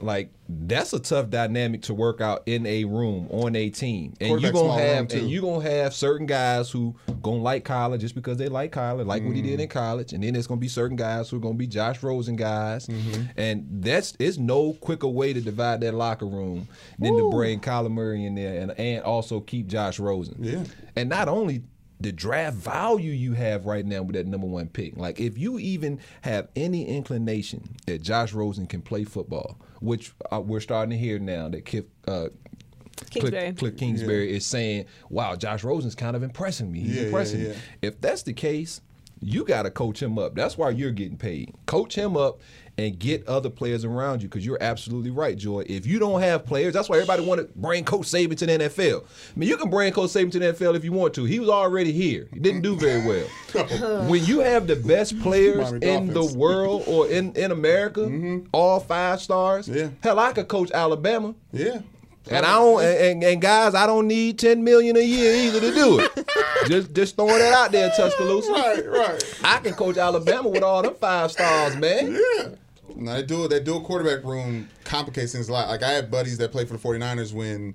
[0.00, 4.14] like that's a tough dynamic to work out in a room on a team.
[4.20, 8.14] And you gonna have and you gonna have certain guys who gonna like Kyler just
[8.14, 9.46] because they like Kyler, like what he Mm.
[9.46, 12.00] did in college, and then there's gonna be certain guys who are gonna be Josh
[12.00, 13.22] Rosen guys, Mm-hmm.
[13.36, 16.68] and that's it's no quicker way to divide that locker room
[17.00, 20.36] than to bring Kyler Murray in there and and also keep Josh Rosen.
[20.38, 20.62] Yeah.
[20.94, 21.62] and not only
[22.00, 24.96] the draft value you have right now with that number one pick.
[24.96, 30.40] Like if you even have any inclination that Josh Rosen can play football, which uh,
[30.40, 32.28] we're starting to hear now that Kif, uh,
[33.10, 33.30] Kingsbury.
[33.42, 36.80] Cliff, Cliff Kingsbury is saying, "Wow, Josh Rosen's kind of impressing me.
[36.80, 38.80] He's Yeah, yeah, impressing me." If that's the case,
[39.20, 40.34] you got to coach him up.
[40.34, 41.54] That's why you're getting paid.
[41.66, 42.40] Coach him up
[42.78, 45.64] and get other players around you because you're absolutely right, Joy.
[45.66, 48.52] If you don't have players, that's why everybody want to bring Coach Saban to the
[48.52, 49.02] NFL.
[49.04, 51.24] I mean, you can bring Coach Saban to the NFL if you want to.
[51.24, 52.28] He was already here.
[52.32, 54.06] He didn't do very well.
[54.08, 59.20] when you have the best players in the world or in, in America, all five
[59.20, 59.88] stars, Yeah.
[60.00, 61.34] hell, I could coach Alabama.
[61.52, 61.80] Yeah.
[62.30, 65.60] And I don't, and, and, and guys, I don't need ten million a year either
[65.60, 66.28] to do it.
[66.66, 68.52] just, just throwing that out there, Tuscaloosa.
[68.52, 69.34] Right, right.
[69.42, 72.12] I can coach Alabama with all them five stars, man.
[72.12, 72.48] Yeah.
[72.98, 75.68] No, that dual that dual quarterback room complicates things a lot.
[75.68, 77.74] Like I had buddies that played for the 49ers when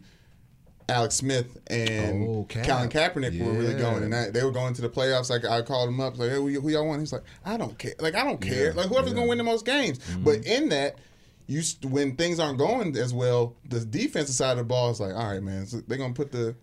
[0.90, 2.66] Alex Smith and Oh, Cap.
[2.66, 5.30] Colin Kaepernick were really going, and I, they were going to the playoffs.
[5.30, 7.94] Like I called him up, like, "Hey, who, y'all want?" He's like, "I don't care.
[8.00, 8.74] Like I don't care.
[8.74, 10.24] like whoever's gonna win the most games." Mm-hmm.
[10.26, 10.98] But in that,
[11.48, 15.14] you when things aren't going as well, the defensive side of the ball is like,
[15.14, 16.56] "All right, man, so they're gonna put the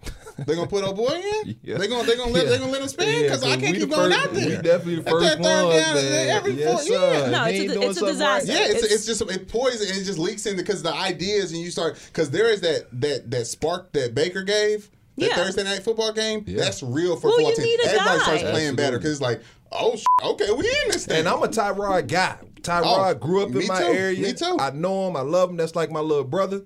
[0.46, 1.08] they're gonna put old boy
[1.44, 1.56] in.
[1.62, 1.76] Yeah.
[1.78, 2.50] They're gonna they're gonna let Yeah.
[2.50, 4.48] they're gonna let him spin because Yeah, I can't keep going first- out there.
[4.48, 6.28] We definitely the At first that third ones, down, man.
[6.28, 7.30] Every yes, four, yeah.
[7.30, 8.40] No, He it's a- ain't it's a something right.
[8.40, 8.52] disaster.
[8.52, 11.52] Yeah, it's, It's- it's, just it poison and it just leaks in because the ideas
[11.52, 15.36] and you start because there is that that that spark that Baker gave that Yeah.
[15.36, 16.44] Thursday night football game.
[16.46, 16.62] Yeah.
[16.62, 17.64] That's real for Well, football you team.
[17.66, 18.22] need a Everybody guy.
[18.24, 21.18] starts playing better because it's like, oh, sh- okay, we in this thing.
[21.20, 22.36] And I'm a Tyrod guy.
[22.62, 23.86] Tyrod Oh, grew up in my too.
[23.86, 24.20] area.
[24.20, 24.56] Me too.
[24.60, 25.16] I know him.
[25.16, 25.56] I love him.
[25.56, 26.62] That's like my little brother.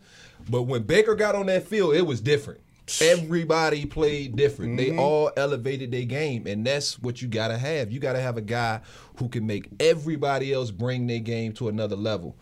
[0.50, 2.60] But when Baker got on that field, it was different.
[3.00, 4.78] Everybody played different.
[4.78, 4.96] Mm-hmm.
[4.96, 7.90] They all elevated their game, and that's what you gotta have.
[7.90, 8.80] You gotta have a guy
[9.18, 12.36] who can make everybody else bring their game to another level.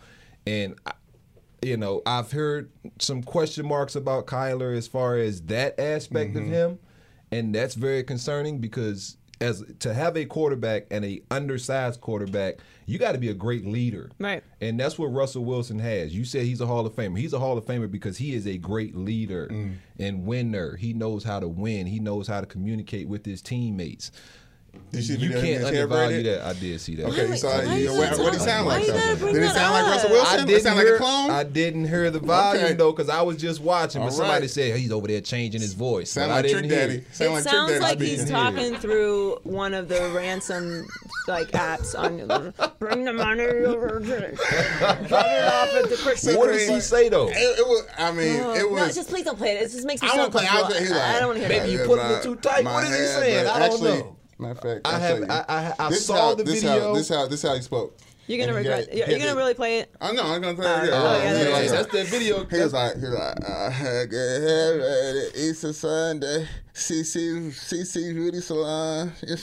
[0.45, 0.93] And I-
[1.61, 6.45] you know, I've heard some question marks about Kyler as far as that aspect Mm-hmm.
[6.47, 6.79] of him.
[7.31, 12.97] and that's very concerning because as to have a quarterback and a undersized quarterback, you
[12.97, 14.09] got to be a great leader.
[14.19, 14.43] Right.
[14.61, 16.15] And that's what Russell Wilson has.
[16.15, 17.17] You said he's a Hall of Famer.
[17.19, 19.75] He's a Hall of Famer because he is a great leader Mm.
[19.99, 20.75] and winner.
[20.77, 21.87] He knows how to win.
[21.87, 24.11] He knows how to communicate with his teammates.
[24.91, 26.39] Did you see the You video can't getting his hair undervalue braided?
[26.41, 26.45] that.
[26.47, 27.05] I did see that.
[27.07, 27.67] Okay, you Why- saw why it.
[27.79, 28.81] you You- What what he sound like?
[28.85, 28.99] you though?
[28.99, 29.85] gotta bring Did it sound like?
[29.95, 30.37] Russell Wilson?
[30.37, 31.29] Did it didn't sound like a clone?
[31.31, 32.73] I didn't hear the volume Okay.
[32.73, 34.01] though because I was just watching.
[34.01, 34.49] But All somebody right.
[34.49, 36.11] said he's over there changing his voice.
[36.11, 36.95] Sound like I Trick didn't hear Daddy.
[36.99, 37.15] it.
[37.15, 40.87] Sound it like sounds Trick like Daddy he's talking through one of the ransom
[41.27, 46.51] like apps on bring the money over to drop it off at the Krispy What
[46.51, 47.29] does he say though?
[47.29, 47.85] It, it was.
[47.97, 48.95] I mean, Oh, it no, was.
[48.95, 49.63] just please don't play it.
[49.63, 50.45] It just makes me I so won't play.
[50.47, 50.81] I, was, uncomfortable.
[50.81, 52.63] he's like, I, I don't want to hear Maybe you put it too tight.
[52.63, 53.47] my What is he hand, saying?
[53.47, 54.17] I don't know.
[54.39, 55.25] Matter of fact, I I'll have- tell you.
[55.31, 56.79] I- I- I This is saw how- the this video.
[56.81, 57.97] How, this how this how he spoke.
[58.25, 58.87] You're gonna And regret.
[58.87, 59.89] had- You're, he you're had gonna the- really play it.
[59.99, 60.23] I know.
[60.23, 60.91] I'm gonna play Uh, you.
[60.93, 62.45] oh, yeah, He that was is- like- that's that video.
[62.45, 64.79] He was like, he was like, I had good hair
[65.27, 69.11] at Easter Sunday, CC, CC Beauty Salon.
[69.23, 69.35] yeah,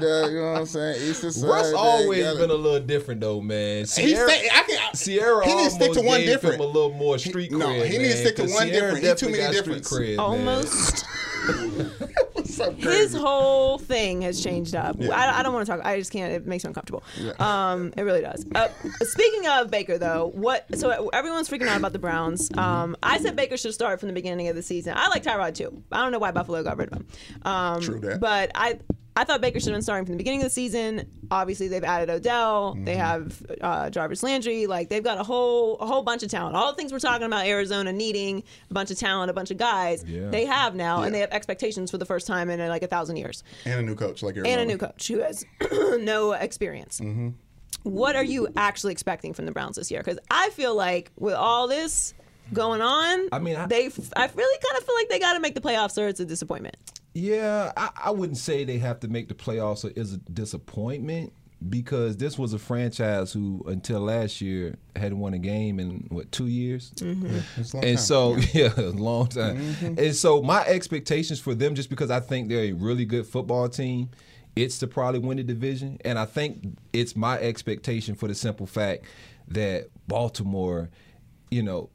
[0.00, 1.02] dog, you know what I'm saying?
[1.02, 1.52] Easter Sunday.
[1.52, 2.38] Russ always got it.
[2.38, 3.84] been a little different though, man.
[3.84, 6.54] He Ciara, say, I can, Ciara he needs to stick to almost one gave different.
[6.56, 7.86] him a little more street no, cred.
[7.86, 9.04] he needs to stick to one Ciara different.
[9.04, 9.82] He too many different.
[9.84, 9.86] difference.
[9.88, 10.48] Street cred, man.
[10.48, 11.04] Almost.
[12.44, 14.96] so His whole thing has changed up.
[15.00, 15.84] I, I don't want to talk.
[15.84, 16.32] I just can't.
[16.32, 17.02] It makes me uncomfortable.
[17.38, 18.44] Um, it really does.
[18.54, 18.68] Uh,
[19.00, 20.66] speaking of Baker, though, what?
[20.78, 22.50] So everyone's freaking out about the Browns.
[22.56, 24.94] Um, I said Baker should start from the beginning of the season.
[24.96, 25.82] I like Tyrod too.
[25.92, 27.06] I don't know why Buffalo got rid of him.
[27.42, 28.20] Um, True that.
[28.20, 28.78] But I.
[29.16, 31.08] I thought Baker should have been starting from the beginning of the season.
[31.30, 32.74] Obviously, they've added Odell.
[32.74, 33.00] They Mm-hmm.
[33.00, 34.66] have uh, Jarvis Landry.
[34.66, 36.54] Like they've got a whole a whole bunch of talent.
[36.54, 39.56] All the things we're talking about Arizona needing a bunch of talent, a bunch of
[39.56, 40.04] guys.
[40.04, 40.28] Yeah.
[40.28, 42.86] They have now, and they have expectations for the first time in uh, like a
[42.88, 45.44] thousand years and a new coach like you're and a new coach who has
[45.98, 47.00] no experience.
[47.00, 47.30] Mm-hmm.
[47.84, 50.00] What are you actually expecting from the Browns this year?
[50.00, 52.14] Because I feel like with all this
[52.52, 55.40] going on, I mean, I- they I really kind of feel like they got to
[55.40, 56.76] make the playoffs or it's a disappointment.
[57.16, 61.32] Yeah, I, I wouldn't say they have to make the playoffs or is a disappointment
[61.66, 66.30] because this was a franchise who until last year hadn't won a game in what
[66.30, 67.38] two years, mm-hmm.
[67.56, 69.56] It's a long and so yeah, a long time.
[69.56, 69.98] Mm-hmm.
[69.98, 73.70] And so my expectations for them, just because I think they're a really good football
[73.70, 74.10] team,
[74.54, 78.66] it's to probably win the division, and I think it's my expectation for the simple
[78.66, 79.06] fact
[79.48, 80.90] that Baltimore,
[81.50, 81.88] you know.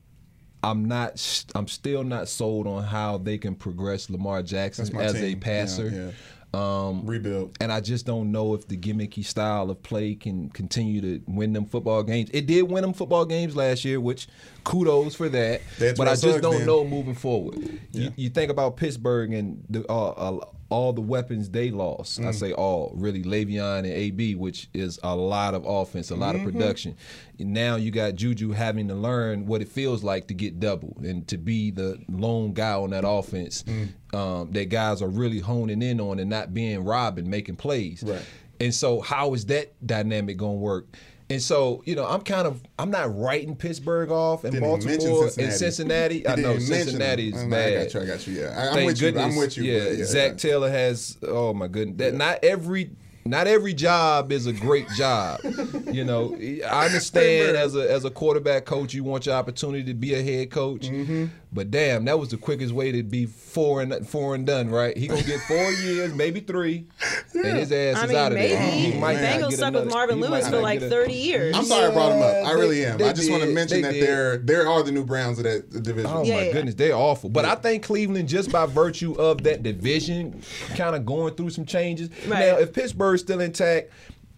[0.63, 1.45] I'm not.
[1.55, 5.23] I'm still not sold on how they can progress Lamar Jackson as team.
[5.23, 5.89] a passer.
[5.89, 6.11] yeah.
[6.53, 7.55] Um, rebuild.
[7.61, 11.53] and I just don't know if the gimmicky style of play can continue to win
[11.53, 12.29] them football games.
[12.33, 14.27] It did win them football games last year, which
[14.65, 15.61] kudos for that.
[15.79, 17.57] That's but I just don't know moving forward.
[17.91, 18.03] Yeah.
[18.03, 22.19] You, you think about Pittsburgh and the, uh, uh, all the weapons they lost.
[22.19, 22.27] Mm.
[22.27, 26.35] I say all, really, Le'Veon and AB, which is a lot of offense, a lot
[26.35, 26.47] Mm-hmm.
[26.47, 26.95] of production.
[27.37, 31.27] Now you got Juju having to learn what it feels like to get double and
[31.27, 33.89] to be the lone guy on that offense Mm.
[34.17, 38.01] um, that guys are really honing in on and not being robbed and making plays.
[38.03, 38.25] Right.
[38.59, 40.95] And so, how is that dynamic going to work?
[41.31, 45.23] And so, you know, I'm kind of I'm not writing Pittsburgh off and Didn't Baltimore
[45.23, 46.23] and Cincinnati.
[46.23, 46.27] Cincinnati.
[46.27, 47.49] I know Cincinnati's them.
[47.49, 47.73] bad.
[47.73, 48.01] I got you.
[48.01, 48.41] I got you.
[48.41, 49.23] Yeah, I, I'm Thank with goodness.
[49.23, 49.31] you.
[49.31, 49.63] I'm with you.
[49.63, 50.37] Yeah, yeah, Zac yeah.
[50.37, 51.17] Taylor has.
[51.23, 52.91] Oh my goodness, that not every.
[53.23, 55.41] Not every job is a great job.
[55.91, 56.35] you know,
[56.67, 60.23] I understand as a as a quarterback coach, you want your opportunity to be a
[60.23, 60.89] head coach.
[60.89, 61.27] Mm-hmm.
[61.53, 64.95] But damn, that was the quickest way to be four and four and done, right?
[64.95, 66.85] He gonna get four years, maybe three,
[67.33, 68.71] and his ass I is mean, out of maybe there.
[68.71, 71.55] He might not Bengals get stuck with Marvin Lewis for like get a- 30 years.
[71.57, 72.47] I'm sorry I brought him up.
[72.47, 72.97] I really they- am.
[72.99, 74.03] they I just want to mention They that did.
[74.07, 76.09] they're there are the new Browns of that division.
[76.09, 76.53] Oh Yeah, my yeah.
[76.53, 77.29] goodness, they're awful.
[77.29, 80.41] But I think Cleveland, just by virtue of that division,
[80.77, 82.09] kind of going through some changes.
[82.27, 82.39] Right.
[82.47, 83.91] Now, if Pittsburgh's still intact,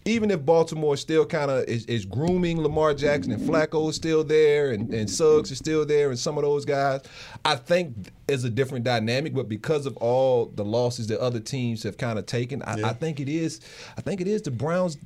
[0.04, 4.22] even if Baltimore still kind of is, is grooming Lamar Jackson and Flacco is still
[4.22, 7.02] there and, and Suggs is still there and some of those guys,
[7.44, 9.34] I think is a different dynamic.
[9.34, 12.88] But because of all the losses that other teams have kind of taken, I, Yeah.
[12.88, 13.60] I think it is.
[13.96, 14.98] I think it is the Browns.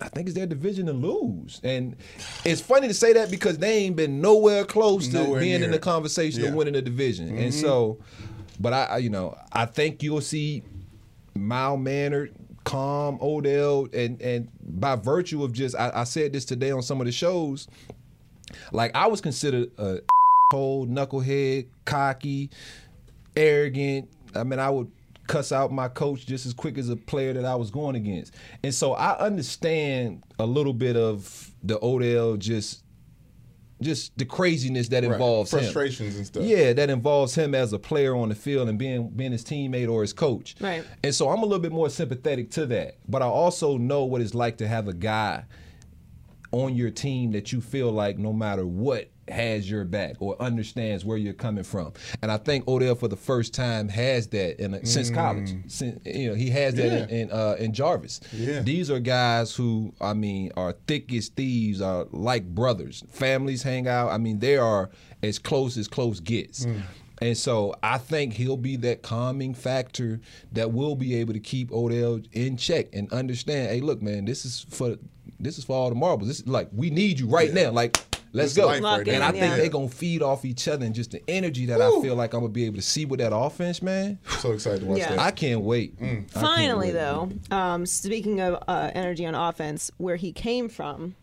[0.00, 1.96] I think it's their division to lose, and
[2.44, 5.72] it's funny to say that because they ain't been nowhere close to Nowhere being in
[5.72, 7.30] the conversation of winning the division.
[7.30, 7.60] And mm-hmm.
[7.60, 7.98] so,
[8.60, 10.62] but I, I, you know, I think you'll see
[11.34, 12.32] mild mannered,
[12.68, 17.00] calm Odell, and and by virtue of just, I, I said this today on some
[17.00, 17.66] of the shows.
[18.72, 20.00] Like I was considered a
[20.52, 22.50] cold knucklehead, cocky,
[23.34, 24.10] arrogant.
[24.34, 24.90] I mean, I would
[25.26, 28.34] cuss out my coach just as quick as a player that I was going against.
[28.62, 32.82] And so I understand a little bit of the Odell just
[33.80, 35.12] just the craziness that Right.
[35.12, 35.60] involves him.
[35.60, 36.42] frustrations and stuff.
[36.44, 39.90] Yeah, that involves him as a player on the field and being being his teammate
[39.90, 40.54] or his coach.
[40.60, 40.84] Right.
[41.04, 42.96] And so I'm a little bit more sympathetic to that.
[43.08, 45.44] But I also know what it's like to have a guy
[46.52, 51.04] on your team that you feel like no matter what has your back or understands
[51.04, 51.92] where you're coming from.
[52.22, 55.54] And I think Odell for the first time has that in a, since college.
[55.66, 58.20] Since, you know, he has that in in, uh, in Jarvis.
[58.32, 58.60] Yeah.
[58.60, 63.04] These are guys who I mean are thick as thieves, are like brothers.
[63.10, 64.08] Families hang out.
[64.10, 64.90] I mean, they are
[65.22, 66.66] as close as close gets.
[67.20, 70.20] And so I think he'll be that calming factor
[70.52, 74.44] that will be able to keep Odell in check and understand, hey, look, man, this
[74.44, 74.96] is for
[75.40, 76.28] this is for all the marbles.
[76.28, 77.70] This is like we need you right now.
[77.70, 77.96] Like
[78.32, 78.66] let's This go.
[78.66, 79.28] life and now.
[79.28, 79.56] I think Yeah.
[79.56, 82.40] they're gonna feed off each other and just the energy that I feel like I'm
[82.40, 84.18] gonna be able to see with that offense, man.
[84.40, 85.10] So excited to watch Yeah.
[85.10, 85.18] that.
[85.18, 85.94] I can't wait.
[86.00, 86.92] I can't Finally, wait.
[86.92, 91.14] though, um, speaking of uh, energy on offense, where he came from.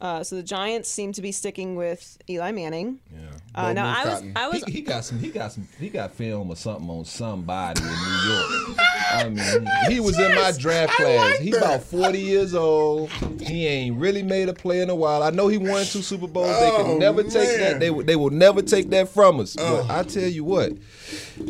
[0.00, 2.98] Uh, so the Giants seem to be sticking with Eli Manning.
[3.12, 3.20] Yeah.
[3.54, 5.18] Uh, now I was, I was, He, he got some.
[5.20, 5.66] He got some.
[5.78, 8.78] He got film or something on somebody in New York.
[9.12, 11.38] I mean, he was in my draft class.
[11.38, 13.10] he about forty years old.
[13.40, 15.22] He ain't really made a play in a while.
[15.22, 16.48] I know he won two Super Bowls.
[16.48, 17.78] they Oh, can never take that.
[17.78, 19.54] They will- they will never take that from us.
[19.54, 20.72] But I tell you what,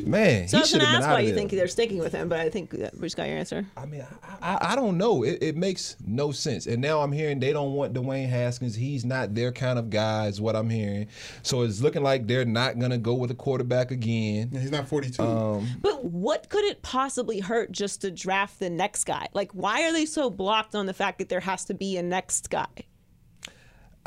[0.05, 1.33] man, so I he was should going to have been ask out why of you
[1.33, 1.38] there.
[1.38, 3.66] think they're sticking with him, but I think that we just got your answer.
[3.77, 5.22] I mean, I, I, I don't know.
[5.24, 6.66] It, it makes no sense.
[6.66, 8.74] And now I'm hearing they don't want Dwayne Haskins.
[8.74, 11.09] He's not their kind of guy, is what I'm hearing.
[11.42, 14.50] So it's looking like they're not going to go with a quarterback again.
[14.53, 15.22] Yeah, he's not 42.
[15.22, 19.29] Um, But what could it possibly hurt just to draft the next guy?
[19.33, 22.03] Like, why are they so blocked on the fact that there has to be a
[22.03, 22.66] next guy?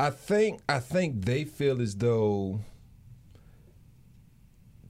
[0.00, 2.60] I think I think they feel as though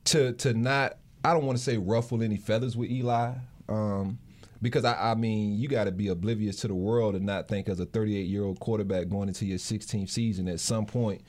[0.09, 3.35] to to not I don't want to say ruffle any feathers with Eli.
[3.69, 4.19] Um,
[4.61, 7.69] because I, I mean, you got to be oblivious to the world and not think
[7.69, 11.23] as a 38 year old quarterback going into your 16th season at some point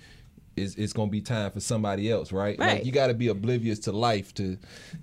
[0.56, 2.58] is it's going to be time for somebody else, right?
[2.60, 2.78] Right.
[2.78, 4.58] Like you got to be oblivious to life to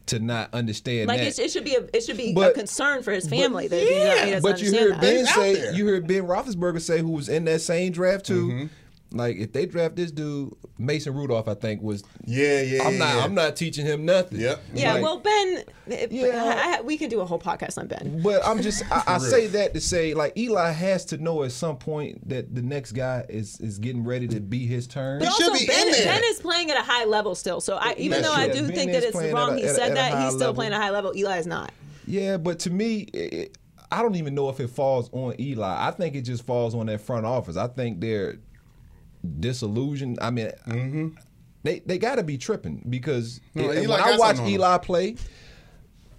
[0.07, 1.29] to not understand Like, that.
[1.29, 4.35] it, it should be a it should be a concern for his family that he,
[4.35, 5.01] he but you understand heard that.
[5.01, 8.49] Ben He's say, you heard Ben Roethlisberger say, who was in that same draft too.
[8.49, 8.67] Mm-hmm.
[9.13, 12.03] Like if they draft this dude, Mason Rudolph, I think was.
[12.25, 13.15] yeah, yeah, I'm not.
[13.17, 13.25] yeah.
[13.25, 14.41] I'm not teaching him nothing.
[14.41, 14.61] Yep.
[14.75, 16.81] Yeah, Like, well, Ben, yeah, Yeah.
[16.83, 18.21] we can do a whole podcast on Ben.
[18.23, 18.83] But I'm just.
[18.91, 22.55] I, I say that to say, like Eli has to know at some point that
[22.55, 25.21] the next guy is is getting ready to be his turn.
[25.21, 26.05] He But should also, be Ben, in there.
[26.07, 27.61] Ben is playing at a high level still.
[27.61, 29.93] So I, even That's though I do Ben think that it's wrong a- he said
[29.93, 30.55] a that, he's still level.
[30.55, 31.17] playing at a high level.
[31.17, 31.71] Eli is not.
[32.07, 35.87] Yeah, but to me, it, it- I don't even know if it falls on Eli.
[35.89, 37.57] I think it just falls on that front office.
[37.57, 38.39] I think they're
[39.41, 40.19] disillusioned.
[40.21, 41.17] I mean,
[41.63, 44.45] they they got to be tripping because No, it- Eli when got I watch something
[44.45, 44.61] on him.
[44.61, 45.17] Eli play,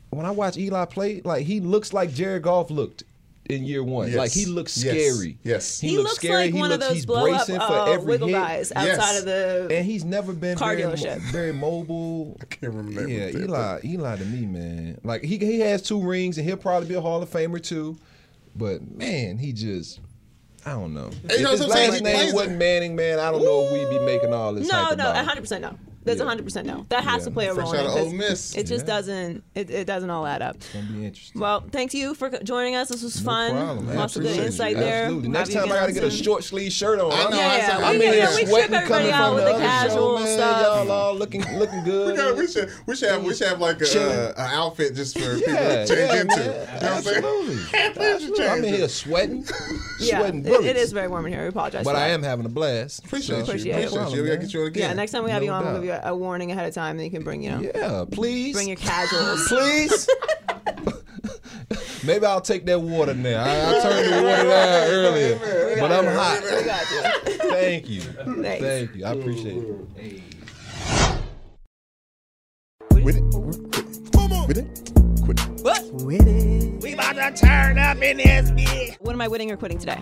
[0.10, 3.04] when I watch Eli play, like he looks like Jared Goff looked.
[3.50, 4.18] In year one, Yes.
[4.18, 5.38] like he looks scary.
[5.42, 5.80] Yes.
[5.80, 6.44] he, He, looks, looks scary.
[6.48, 8.34] like he one looks, of those he's blow up bracing for uh, every wiggle hit.
[8.34, 9.20] guys outside Yes.
[9.20, 9.68] of the.
[9.72, 12.36] And he's never been Car very, mo- very mobile.
[12.42, 15.00] I can't remember Yeah, that, Eli, Eli to me, man.
[15.06, 17.98] Like he he has two rings and he'll probably be a Hall of Famer too.
[18.54, 20.02] But man, he just
[20.68, 21.10] I don't know.
[21.30, 21.90] Hey, you know if what his I'm saying?
[21.92, 22.60] last He name plays wasn't it.
[22.60, 24.68] Manning, man, I don't know if we'd be making all this.
[24.68, 25.26] no, hype no, about him.
[25.26, 25.78] 100 percent no.
[26.08, 26.30] There's a Yeah.
[26.30, 26.86] hundred percent no.
[26.90, 27.26] That has Yeah.
[27.26, 28.00] to play a Fresh role in out it.
[28.02, 28.56] Ole Miss.
[28.56, 28.94] It just Yeah.
[28.96, 29.44] doesn't.
[29.54, 30.56] It, it doesn't all add up.
[30.56, 31.40] It's gonna be interesting.
[31.42, 32.88] Well, thank you for joining us.
[32.90, 33.52] This was No fun.
[33.52, 33.96] problem.
[33.96, 34.48] Lots of good Appreciate you.
[34.48, 35.04] insight there.
[35.06, 35.30] Absolutely.
[35.30, 37.12] Next time I gotta get a short sleeve shirt on.
[37.12, 37.68] I know, Yeah, I yeah.
[37.68, 39.50] said, We I'm I'm in in here we trip sweating coming out from with the
[39.52, 40.86] the other casual show, stuff.
[40.88, 42.12] Y'all all looking looking good.
[42.12, 44.96] We, got, we should we should have we should have like a uh, an outfit
[44.96, 46.38] just for people to change into.
[46.38, 46.38] man.
[46.38, 46.84] You know what I'm?
[46.84, 47.58] Absolutely.
[47.74, 48.48] Absolutely.
[48.48, 49.46] I'm in here sweating,
[50.00, 50.66] sweating bullets.
[50.66, 51.42] it is very warm in here.
[51.44, 51.84] We apologize.
[51.84, 53.06] But I am having a blast.
[53.06, 53.44] Appreciate you.
[53.44, 54.22] Appreciate Appreciate, you.
[54.24, 54.90] We gotta get you on again.
[54.90, 56.74] Yeah, next time we have you on, we'll give you a, a warning ahead of
[56.74, 58.54] time, and you can bring you know Yeah, please.
[58.56, 59.48] bring your casuals.
[59.48, 60.08] Please.
[62.06, 63.44] Maybe I'll take that water now.
[63.44, 66.42] I, I turned the water down earlier, but I'm We hot.
[66.66, 67.02] got you.
[67.50, 68.02] Thank you.
[68.02, 68.64] Thanks.
[68.66, 69.06] Thank you.
[69.06, 70.24] I appreciate it.
[73.04, 73.24] With it.
[74.48, 75.24] With it.
[75.24, 75.50] Quit it.
[75.64, 75.84] What?
[75.94, 76.82] With it.
[76.84, 78.96] We about to turn up in this bitch.
[79.02, 80.00] What am I winning or quitting today?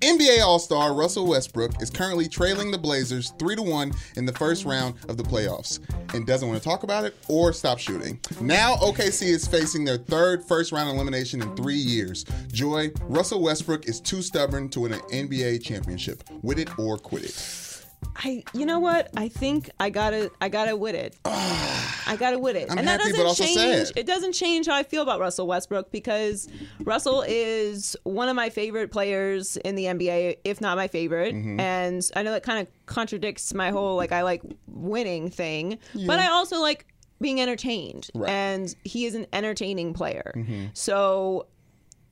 [0.00, 4.64] NBA All-Star Russell Westbrook is currently trailing the Blazers 3 to 1 in the first
[4.64, 5.78] round of the playoffs
[6.14, 8.18] and doesn't want to talk about it or stop shooting.
[8.40, 12.24] Now OKC is facing their third first round elimination in 3 years.
[12.50, 16.22] Joy, Russell Westbrook is too stubborn to win an NBA championship.
[16.40, 17.69] With it or quit it.
[18.16, 19.10] I, you know what?
[19.16, 21.16] I think I gotta, I gotta win it.
[21.24, 23.86] I gotta win it, I'm and that doesn't change.
[23.88, 23.92] sad.
[23.96, 26.48] It doesn't change how I feel about Russell Westbrook because
[26.80, 31.34] Russell is one of my favorite players in the NBA, if not my favorite.
[31.34, 31.60] Mm-hmm.
[31.60, 36.18] And I know that kind of contradicts my whole like I like winning thing, but
[36.18, 36.86] I also like
[37.20, 38.28] being entertained, Right.
[38.28, 38.34] Mm-hmm.
[38.34, 40.32] and he is an entertaining player.
[40.72, 41.46] So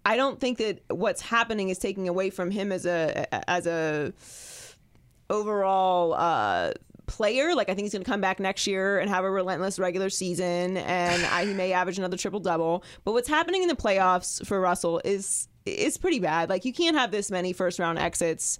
[0.06, 4.12] I don't think that what's happening is taking away from him as a as a
[5.30, 6.72] overall uh,
[7.06, 7.54] player.
[7.54, 10.10] Like I think he's going to come back next year and have a relentless regular
[10.10, 12.84] season, and I, he may average another triple double.
[13.04, 16.48] But what's happening in the playoffs for Russell is is pretty bad.
[16.48, 18.58] Like you can't have this many first round exits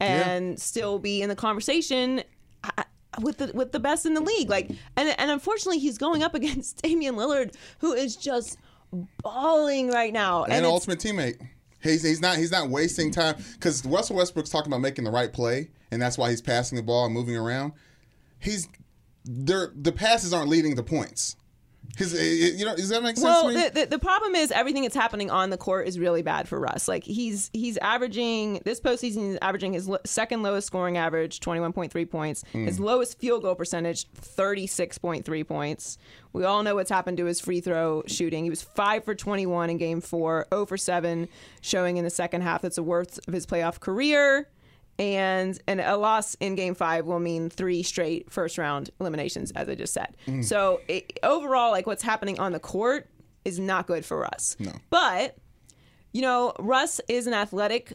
[0.00, 2.22] and still be in the conversation.
[2.64, 2.82] uh,
[3.20, 6.34] With the with the best in the league, like and and unfortunately he's going up
[6.40, 8.58] against Damian Lillard, who is just
[9.22, 10.44] balling right now.
[10.44, 11.40] and, And, an ultimate teammate.
[11.84, 15.32] He's, he's not he's not wasting time because Russell Westbrook's talking about making the right
[15.32, 17.72] play, and that's why he's passing the ball and moving around.
[18.40, 18.68] He's.
[19.26, 21.36] The passes aren't leading to points.
[21.96, 24.34] His, eh, eh, you know, does that make sense Well, to the, the, the problem
[24.34, 26.88] is everything that's happening on the court is really bad for Russ.
[26.88, 31.60] Like he's he's averaging this postseason, he's averaging his lo- second lowest scoring average, twenty
[31.60, 32.42] one point three points.
[32.52, 32.66] Hmm.
[32.66, 35.98] His lowest field goal percentage, thirty six point three points.
[36.32, 38.42] We all know what's happened to his free throw shooting.
[38.42, 41.28] He was five for twenty one in Game Four, zero for seven,
[41.60, 42.62] showing in the second half.
[42.62, 44.48] That's the worst of his playoff career.
[44.98, 49.68] And and a loss in Game Five will mean three straight first round eliminations, as
[49.68, 50.16] I just said.
[50.42, 53.08] So it, overall, like what's happening on the court
[53.44, 54.56] is not good for Russ.
[54.58, 54.72] No.
[54.90, 55.36] But
[56.12, 57.94] you know, Russ is an athletic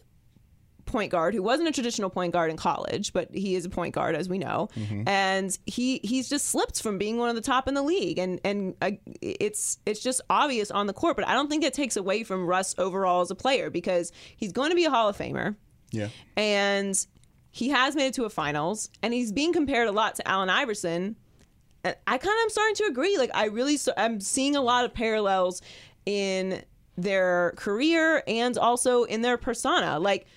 [0.85, 3.93] point guard who wasn't a traditional point guard in college, but he is a point
[3.93, 4.67] guard as we know,
[5.07, 8.41] and he he's just slipped from being one of the top in the league, and
[8.43, 11.15] and uh, it's it's just obvious on the court.
[11.15, 14.51] But I don't think it takes away from Russ overall as a player because he's
[14.51, 15.55] going to be a Hall of Famer
[15.91, 16.10] yeah.
[16.36, 17.06] and
[17.52, 20.49] he has made it to a finals and he's being compared a lot to Allen
[20.49, 21.15] Iverson
[21.84, 24.86] and I kind of am starting to agree like I really I'm seeing a lot
[24.86, 25.62] of parallels
[26.06, 26.63] in
[26.97, 30.28] their career and also in their persona like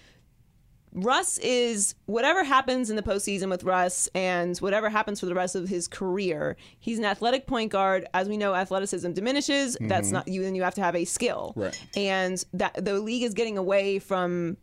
[0.95, 5.55] Russ is whatever happens in the postseason with Russ and whatever happens for the rest
[5.55, 6.57] of his career.
[6.81, 8.07] He's an athletic point guard.
[8.12, 9.77] As we know, athleticism diminishes.
[9.81, 10.15] That's mm-hmm.
[10.15, 10.43] not you.
[10.43, 11.55] Then you have to have a skill.
[11.57, 11.81] Right.
[11.97, 14.59] And that the league is getting away from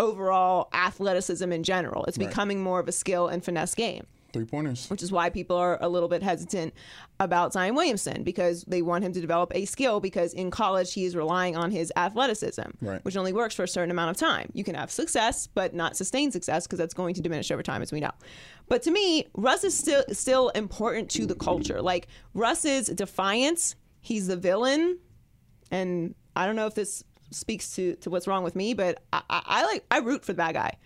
[0.00, 2.04] overall athleticism in general.
[2.04, 4.90] It's becoming more of a skill and finesse game Three pointers.
[4.90, 6.74] which is why people are a little bit hesitant
[7.18, 11.04] about Zion Williamson because they want him to develop a skill because in college he
[11.06, 13.02] is relying on his athleticism, Right.
[13.04, 14.50] which only works for a certain amount of time.
[14.52, 17.80] You can have success, but not sustained success because that's going to diminish over time,
[17.80, 18.10] as we know.
[18.68, 21.80] But to me, Russ is still still important to the culture.
[21.80, 23.76] Like Russ's defiance.
[24.02, 24.98] He's the villain,
[25.70, 29.22] and I don't know if this speaks to, to what's wrong with me, but I,
[29.28, 30.76] I, I like I root for the bad guy.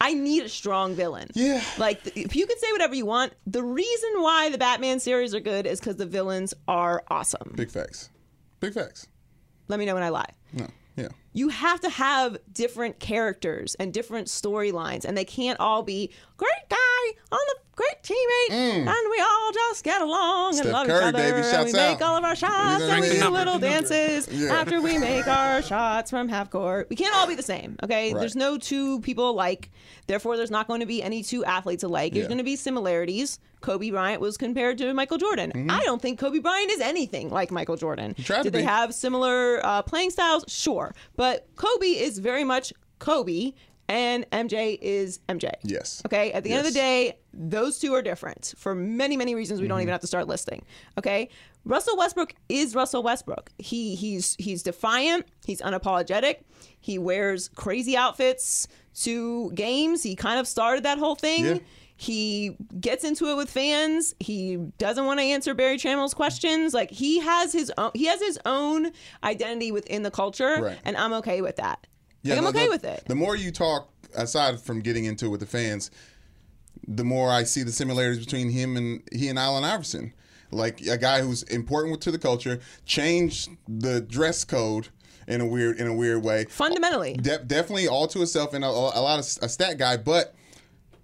[0.00, 1.28] I need a strong villain.
[1.34, 1.62] Yeah.
[1.76, 5.40] Like, if you could say whatever you want, the reason why the Batman series are
[5.40, 7.52] good is because the villains are awesome.
[7.54, 8.08] Big facts.
[8.60, 9.08] Big facts.
[9.68, 10.30] Let me know when I lie.
[10.54, 10.68] No.
[10.96, 11.08] Yeah.
[11.32, 16.68] You have to have different characters and different storylines, and they can't all be great
[16.68, 16.76] guy
[17.30, 18.50] on the great teammate,
[18.86, 20.54] and we all just get along Mm.
[20.54, 23.00] Steph and love Curry, each other, baby, and we make all of our shots, and
[23.00, 23.38] we do Number.
[23.38, 24.52] little dances Yeah.
[24.54, 26.88] after we make our shots from half court.
[26.90, 28.12] We can't all be the same, okay?
[28.12, 28.20] Right.
[28.20, 29.70] There's no two people alike.
[30.06, 32.12] Therefore, there's not going to be any two athletes alike.
[32.12, 32.28] There's Yeah.
[32.28, 33.38] going to be similarities.
[33.60, 35.70] Kobe Bryant was compared to Michael Jordan.
[35.70, 38.14] I don't think Kobe Bryant is anything like Michael Jordan.
[38.14, 38.42] Mm-hmm.
[38.42, 40.44] Did they have similar uh, playing styles?
[40.48, 40.94] Sure.
[41.16, 43.52] But Kobe is very much Kobe
[43.90, 45.50] and MJ is MJ.
[45.64, 46.00] Yes.
[46.06, 46.30] Okay.
[46.30, 49.66] At the end of the day, those two are different for many, many reasons we
[49.66, 49.82] don't mm-hmm.
[49.82, 50.64] even have to start listing.
[50.96, 51.28] Okay.
[51.64, 53.50] Russell Westbrook is Russell Westbrook.
[53.58, 55.26] He he's he's defiant.
[55.44, 56.36] He's unapologetic.
[56.80, 58.68] He wears crazy outfits
[59.02, 60.04] to games.
[60.04, 61.44] He kind of started that whole thing.
[61.44, 61.58] Yeah.
[61.96, 64.14] He gets into it with fans.
[64.20, 66.72] He doesn't want to answer Berry Tramel's questions.
[66.72, 68.92] Like he has his own he has his own
[69.24, 70.78] identity within the culture, Right.
[70.84, 71.86] and I'm okay with that.
[72.22, 73.04] Yeah, like, I'm okay the- with it.
[73.06, 75.90] The more you talk, aside from getting into it with the fans,
[76.86, 80.12] the more I see the similarities between him and he and Allen Iverson.
[80.52, 84.88] Like a guy who's important to the culture, changed the dress code
[85.28, 86.46] in a weird in a weird way.
[86.46, 87.14] Fundamentally.
[87.14, 90.34] De- definitely all to himself and a, a lot of a stat guy, but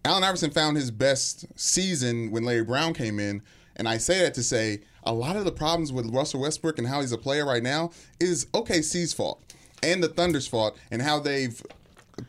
[0.05, 3.41] Allen Iverson found his best season when Larry Brown came in,
[3.77, 6.89] and I say that to say a lot of the problems with Russell Westbrook and
[6.89, 9.46] how he's a player right now is OKC's fault
[9.83, 11.61] and the Thunder's fault and how they've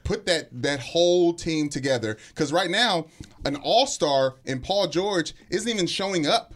[0.04, 2.18] put that that whole team together.
[2.30, 3.06] Because right now,
[3.46, 6.54] an All Star in Paul George isn't even showing up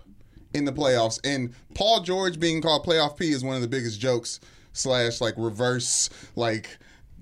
[0.53, 3.99] in the playoffs, and Paul George being called playoff P is one of the biggest
[3.99, 4.39] jokes
[4.73, 6.77] slash like reverse like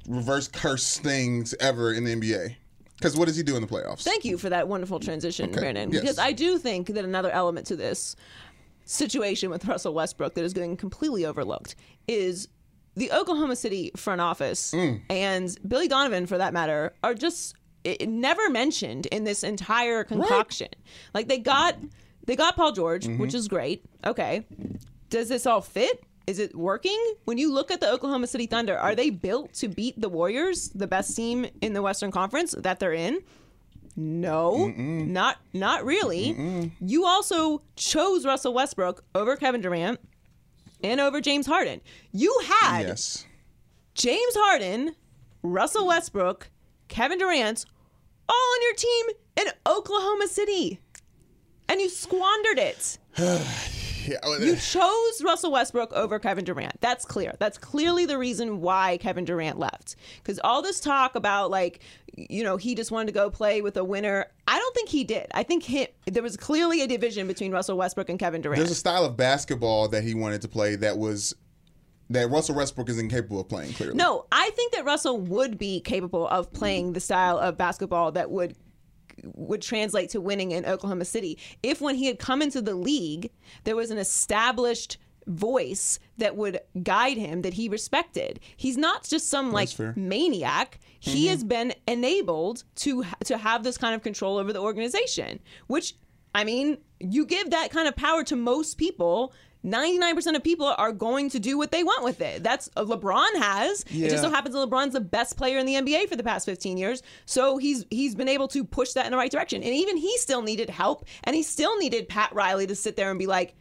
[0.07, 2.55] reverse curse things ever in the NBA.
[2.97, 4.01] Because what does he do in the playoffs?
[4.03, 5.89] Thank you for that wonderful transition, Okay, Brandon.
[5.91, 6.01] yes.
[6.01, 8.15] Because I do think that another element to this
[8.85, 11.75] situation with Russell Westbrook that is getting completely overlooked
[12.07, 12.47] is
[12.99, 15.01] the Oklahoma City front office Mm.
[15.09, 20.67] and Billy Donovan, for that matter, are just it, never mentioned in this entire concoction.
[21.13, 21.75] Like they got
[22.27, 23.21] they got Paul George, Mm-hmm.
[23.21, 23.83] which is great.
[24.05, 24.45] Okay,
[25.09, 26.03] does this all fit?
[26.27, 26.99] Is it working?
[27.25, 30.69] When you look at the Oklahoma City Thunder, are they built to beat the Warriors,
[30.69, 33.21] the best team in the Western Conference that they're in?
[33.95, 36.71] No, not not really.
[36.79, 39.99] You also chose Russell Westbrook over Kevin Durant
[40.83, 41.81] and over James Harden.
[42.11, 43.25] You had Yes.
[43.93, 44.95] James Harden,
[45.43, 46.49] Russell Westbrook,
[46.87, 47.65] Kevin Durant,
[48.27, 49.05] all on your team
[49.37, 50.79] in Oklahoma City.
[51.67, 52.97] And you squandered it.
[54.05, 56.79] Yeah, You chose Russell Westbrook over Kevin Durant.
[56.81, 57.33] That's clear.
[57.39, 59.95] That's clearly the reason why Kevin Durant left.
[60.17, 61.79] Because all this talk about like,
[62.15, 64.25] you know, he just wanted to go play with a winner.
[64.47, 65.27] I don't think he did.
[65.33, 68.57] I think he, there was clearly a division between Russell Westbrook and Kevin Durant.
[68.57, 71.35] There's a style of basketball that he wanted to play that was
[72.09, 73.73] that Russell Westbrook is incapable of playing.
[73.73, 78.11] Clearly, No, I think that Russell would be capable of playing the style of basketball
[78.13, 78.55] that would
[79.23, 83.31] would translate to winning in Oklahoma City if when he had come into the league
[83.63, 84.97] there was an established
[85.27, 88.39] voice that would guide him that he respected.
[88.57, 90.79] He's not just some like maniac.
[90.99, 91.29] He mm-hmm.
[91.29, 95.95] has been enabled to to have this kind of control over the organization, which
[96.33, 99.33] I mean, you give that kind of power to most people.
[99.65, 102.43] 99% of people are going to do what they want with it.
[102.43, 103.83] That's uh, LeBron has.
[104.05, 106.45] It just so happens that LeBron's the best player in the NBA for the past
[106.45, 107.03] 15 years.
[107.25, 109.61] So he's he's been able to push that in the right direction.
[109.61, 113.09] And even he still needed help and he still needed Pat Riley to sit there
[113.09, 113.53] and be like,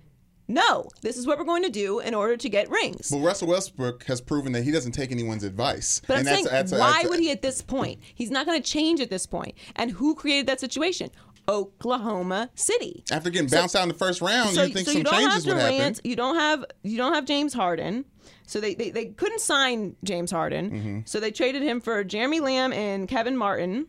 [0.48, 3.48] "No, this is what we're going to do in order to get rings." But Russell
[3.48, 6.00] Westbrook has proven that he doesn't take anyone's advice.
[6.06, 8.00] But I'm saying, that's- why that's- would he at this point?
[8.14, 9.54] He's not going to change at this point.
[9.76, 11.10] And who created that situation?
[11.48, 13.04] Oklahoma City.
[13.10, 15.46] After getting bounced out in the first round, So, you think so some you changes
[15.46, 15.76] would Durant.
[15.76, 16.00] happen.
[16.04, 18.04] You don't have you don't have James Harden.
[18.46, 20.70] So they, they, they couldn't sign James Harden.
[20.70, 20.98] Mm-hmm.
[21.06, 23.86] So they traded him for Jeremy Lamb and Kevin Martin.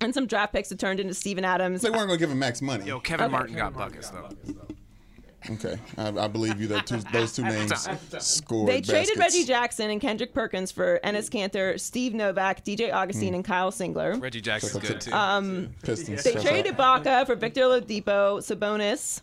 [0.00, 1.82] And some draft picks that turned into Steven Adams.
[1.82, 2.86] They weren't going to give him max money.
[2.86, 4.28] Yo, Kevin Martin got buckets though.
[5.50, 6.66] Okay, I, I believe you.
[6.68, 7.88] That two, those two names
[8.18, 8.68] scored.
[8.68, 9.18] They traded baskets.
[9.18, 13.34] Reggie Jackson and Kendrick Perkins for Enes Kanter, Steve Novak, DJ Augustin, hmm.
[13.36, 14.20] and Kyle Singler.
[14.20, 15.12] Reggie Jackson's good too.
[15.12, 16.22] Um, Pistons.
[16.22, 17.04] They Shout traded out.
[17.04, 19.22] Ibaka for Victor Oladipo, Sabonis,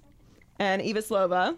[0.59, 1.57] and Ilyasova.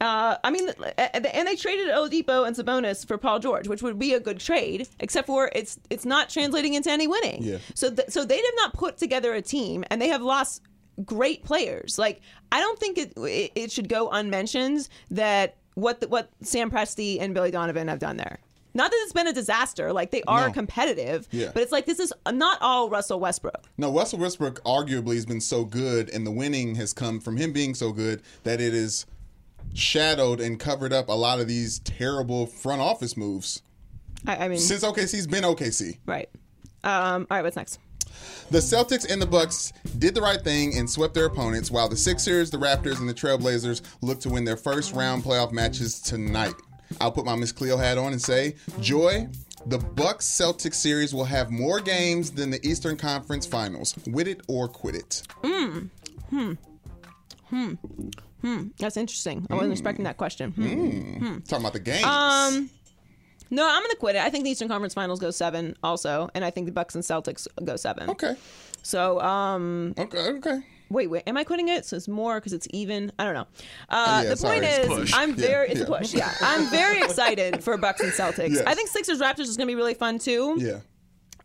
[0.00, 3.82] Uh, I mean, uh, uh, and they traded Oladipo and Sabonis for Paul George, which
[3.82, 7.42] would be a good trade, except for it's it's not translating into any winning.
[7.42, 7.58] Yeah.
[7.74, 10.62] So th- so they have not put together a team, and they have lost
[11.04, 11.98] great players.
[11.98, 12.20] Like
[12.52, 17.20] I don't think it it, it should go unmentioned that what the, what Sam Presti
[17.20, 18.38] and Billy Donovan have done there.
[18.74, 19.92] Not that it's been a disaster.
[19.92, 20.52] Like they are No.
[20.52, 21.50] competitive, Yeah.
[21.54, 23.64] but it's like this is not all Russell Westbrook.
[23.78, 27.52] No, Russell Westbrook arguably has been so good, and the winning has come from him
[27.52, 29.06] being so good that it is
[29.74, 33.62] shadowed and covered up a lot of these terrible front office moves.
[34.26, 35.98] I, I mean, Since OKC's been OKC.
[36.06, 36.28] right.
[36.84, 37.78] Um, all right, what's next?
[38.50, 41.96] The Celtics and the Bucks did the right thing and swept their opponents, while the
[41.96, 46.54] Sixers, the Raptors, and the Trailblazers look to win their first round playoff matches tonight.
[47.00, 49.28] I'll put my Miss Cleo hat on and say, Joy,
[49.66, 53.94] the Bucks Celtics series will have more games than the Eastern Conference Finals.
[54.06, 55.22] Wit it or quit it.
[55.42, 55.90] Mm.
[56.30, 56.52] Hmm.
[57.48, 57.72] Hmm.
[58.40, 58.62] Hmm.
[58.78, 59.46] That's interesting.
[59.50, 60.52] I wasn't expecting that question.
[60.52, 61.38] Hmm.
[61.40, 62.04] Talking about the games.
[62.04, 62.70] Um,
[63.50, 64.22] no, I'm gonna quit it.
[64.22, 67.04] I think the Eastern Conference Finals go seven, also, and I think the Bucks and
[67.04, 68.10] Celtics go seven.
[68.10, 68.34] okay.
[68.82, 70.18] So, um, Okay.
[70.18, 70.60] Okay.
[70.88, 71.84] wait, wait, am I quitting it?
[71.84, 73.12] So it's more because it's even.
[73.18, 73.46] I don't know.
[73.90, 75.12] Uh, Yeah, the sorry, point is, push.
[75.14, 75.68] I'm Yeah, very.
[75.70, 76.14] It's a push.
[76.14, 78.54] Yeah, I'm very excited for Bucks and Celtics.
[78.54, 78.62] Yes.
[78.66, 80.56] I think Sixers Raptors is gonna be really fun too.
[80.58, 80.78] Yeah.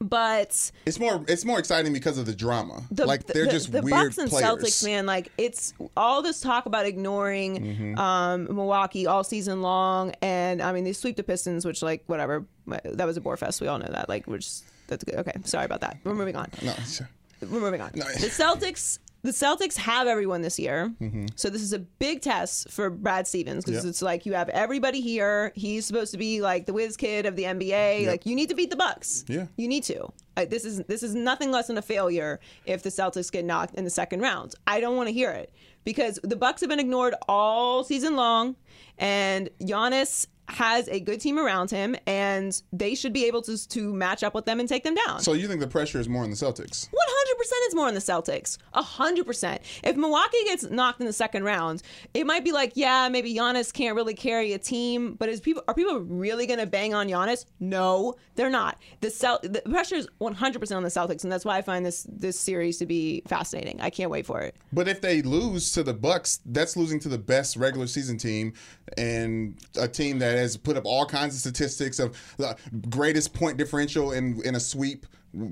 [0.03, 1.23] But It's more.
[1.27, 2.83] It's more exciting because of the drama.
[2.91, 4.45] the, like they're the, just the weird Bucks and players.
[4.45, 5.05] Celtics, man.
[5.05, 7.97] Like it's all this talk about ignoring Mm-hmm.
[7.97, 12.45] um, Milwaukee all season long, and I mean they sweep the Pistons, which like whatever.
[12.83, 13.61] That was a bore fest.
[13.61, 14.09] We all know that.
[14.09, 15.15] Like we're just that's good.
[15.15, 15.97] Okay, sorry about that.
[16.03, 16.49] We're moving on.
[16.61, 17.09] No, sure.
[17.41, 17.91] We're moving on.
[17.95, 18.05] No.
[18.05, 18.99] The Celtics.
[19.23, 21.27] The Celtics have everyone this year, Mm-hmm.
[21.37, 23.89] so this is a big test for Brad Stevens because Yep.
[23.89, 25.53] it's like you have everybody here.
[25.55, 28.05] He's supposed to be like the whiz kid of the NBA.
[28.07, 29.23] Like you need to beat the Bucks.
[29.29, 29.45] Yeah.
[29.55, 30.11] you need to.
[30.35, 33.75] Uh, this is this is nothing less than a failure if the Celtics get knocked
[33.75, 34.55] in the second round.
[34.67, 35.53] I don't want to hear it
[35.85, 38.57] because the Bucks have been ignored all season long,
[38.97, 43.93] and Giannis has a good team around him, and they should be able to to
[43.93, 45.21] match up with them and take them down.
[45.21, 46.89] So you think the pressure is more on the Celtics?
[46.91, 48.57] One hundred percent is more on the Celtics.
[48.73, 49.61] hundred percent.
[49.83, 51.81] If Milwaukee gets knocked in the second round,
[52.13, 55.15] it might be like, yeah, maybe Giannis can't really carry a team.
[55.15, 57.45] But is people are people really going to bang on Giannis?
[57.59, 58.77] No, they're not.
[59.01, 61.61] The Cel- the pressure is one hundred percent on the Celtics, and that's why I
[61.61, 63.79] find this this series to be fascinating.
[63.81, 64.55] I can't wait for it.
[64.71, 68.53] But if they lose to the Bucks, that's losing to the best regular season team
[68.97, 72.57] and a team that has put up all kinds of statistics of the
[72.89, 75.05] greatest point differential in in a sweep,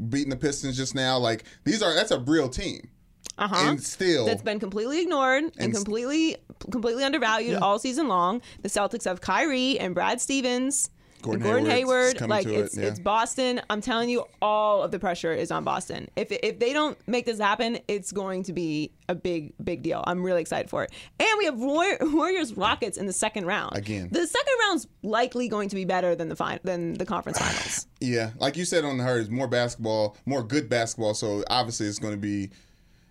[0.09, 1.17] beating the Pistons just now.
[1.17, 2.89] Like these are that's a real team.
[3.37, 3.69] Uh huh.
[3.69, 6.37] And still, That's been completely ignored and, And completely
[6.69, 8.41] completely undervalued all season long.
[8.61, 10.89] The Celtics have Kyrie and Brad Stevens.
[11.21, 12.81] Gordon, Gordon Hayward, like it's it.
[12.81, 12.87] Yeah.
[12.89, 13.61] it's Boston.
[13.69, 16.07] I'm telling you, all of the pressure is on Boston.
[16.15, 20.03] If if they don't make this happen, it's going to be a big big deal.
[20.07, 20.91] I'm really excited for it.
[21.19, 23.75] And we have Warriors Rockets in the second round.
[23.75, 24.09] Again.
[24.11, 27.87] the second round's likely going to be better than the fin- than the conference finals.
[27.99, 31.13] Yeah, like you said on the hers, more basketball, more good basketball.
[31.13, 32.49] So obviously it's going to be,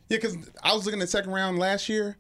[0.09, 0.19] yeah.
[0.19, 2.17] Because I was looking at second round last year.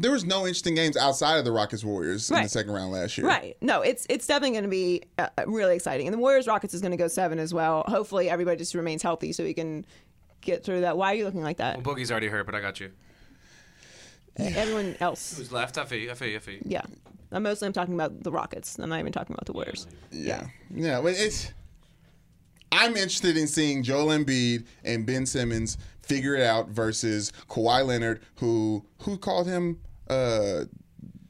[0.00, 3.16] There was no interesting games outside of the Rockets Warriors in the second round last
[3.16, 3.26] year.
[3.26, 3.56] Right.
[3.60, 6.06] No, it's it's definitely going to be uh, really exciting.
[6.06, 7.84] And the Warriors Rockets is going to go seven as well.
[7.86, 9.84] Hopefully, everybody just remains healthy so we can
[10.40, 10.96] get through that.
[10.96, 11.82] Why are you looking like that?
[11.82, 12.90] Well, Boogie's already hurt, but I got you.
[14.38, 15.38] Everyone else.
[15.38, 15.78] Who's left?
[15.78, 16.10] I feel you.
[16.10, 16.36] I feel you.
[16.36, 16.62] I feel you.
[16.64, 16.82] Yeah.
[17.32, 18.78] I'm mostly I'm talking about the Rockets.
[18.78, 19.86] I'm not even talking about the Warriors.
[20.10, 21.00] Yeah, yeah.
[21.00, 21.52] But it's.
[22.72, 28.22] I'm interested in seeing Joel Embiid and Ben Simmons figure it out versus Kawhi Leonard,
[28.36, 29.78] who who called him
[30.08, 30.64] uh,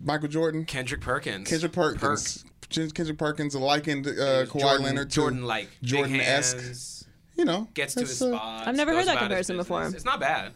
[0.01, 1.49] Michael Jordan, Kendrick Perkins.
[1.49, 2.45] Kendrick Perkins.
[2.68, 4.11] Kendrick Perkins likened uh,
[4.47, 6.57] Kawhi Jordan, Leonard to Jordan like Jordan esque.
[6.59, 7.07] esque.
[7.37, 8.66] You know, Gets to that's, his uh, spot.
[8.66, 9.85] I've never heard that comparison before.
[9.89, 10.53] It's not bad.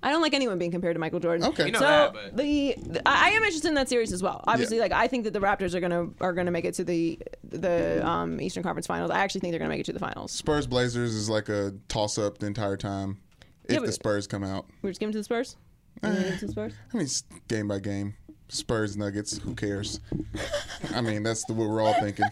[0.00, 1.44] I don't like anyone being compared to Michael Jordan.
[1.48, 1.66] Okay.
[1.66, 4.22] You know so that, but- the, the- I I am interested in that series as
[4.22, 4.44] well.
[4.46, 4.84] Obviously, Yeah.
[4.84, 8.06] like I think that the Raptors are gonna are gonna make it to the the
[8.06, 9.10] um, Eastern Conference Finals.
[9.10, 10.30] I actually think they're gonna make it to the finals.
[10.30, 13.18] Spurs Blazers is like a toss up the entire time.
[13.64, 15.56] If Yeah, the Spurs come out, We're just giving to the Spurs.
[16.02, 16.72] We're gonna give it to the Spurs.
[16.92, 17.08] I mean,
[17.48, 18.14] game by game.
[18.48, 20.00] Spurs Nuggets, who cares?
[20.94, 22.24] I mean, that's the, what we're all thinking.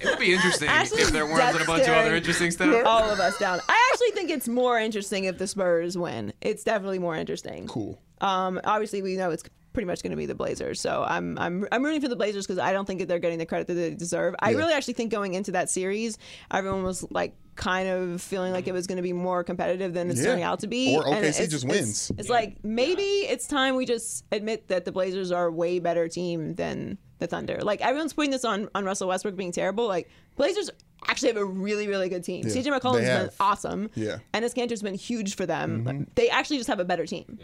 [0.00, 2.84] It would be interesting Actually, if there weren't a bunch of other interesting stuff.
[2.84, 3.60] All of us down.
[3.68, 6.32] I actually think it's more interesting if the Spurs win.
[6.40, 7.66] It's definitely more interesting.
[7.68, 7.98] Cool.
[8.20, 10.80] Um, obviously, we know it's pretty much going to be the Blazers.
[10.80, 13.38] So I'm I'm I'm rooting for the Blazers because I don't think that they're getting
[13.38, 14.34] the credit that they deserve.
[14.40, 14.58] I Yeah.
[14.58, 16.18] really actually think going into that series,
[16.50, 20.10] everyone was like kind of feeling like it was going to be more competitive than
[20.10, 20.26] it's Yeah.
[20.26, 20.96] turning out to be.
[20.96, 22.12] Or And OKC it's- just it's- wins.
[22.18, 26.08] It's, like maybe it's time we just admit that the Blazers are a way better
[26.08, 27.58] team than the Thunder.
[27.62, 29.86] Like everyone's putting this on on Russell Westbrook being terrible.
[29.86, 30.70] Like Blazers
[31.08, 32.44] actually have a really really good team.
[32.46, 33.90] Yeah, CJ McCollum's they been awesome.
[33.94, 34.18] Yeah.
[34.32, 35.84] and his Kanter's been huge for them.
[35.84, 36.02] Mm-hmm.
[36.14, 37.38] They actually just have a better team.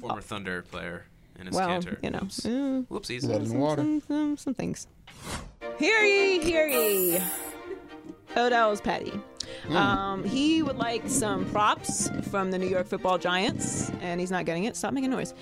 [0.00, 1.06] Former Thunder player
[1.38, 2.02] and his Well, Kanter.
[2.02, 2.20] you know.
[2.22, 2.40] Oops.
[2.40, 2.86] Mm.
[2.88, 3.22] Whoopsies.
[3.26, 3.82] Blood in water.
[3.82, 4.86] some, some, some things.
[5.78, 7.18] Hear ye, hear ye.
[8.36, 9.12] Odell's petty.
[9.70, 14.44] Um, he would like some props from the New York Football Giants, and he's not
[14.44, 14.76] getting it.
[14.76, 15.34] Stop making noise.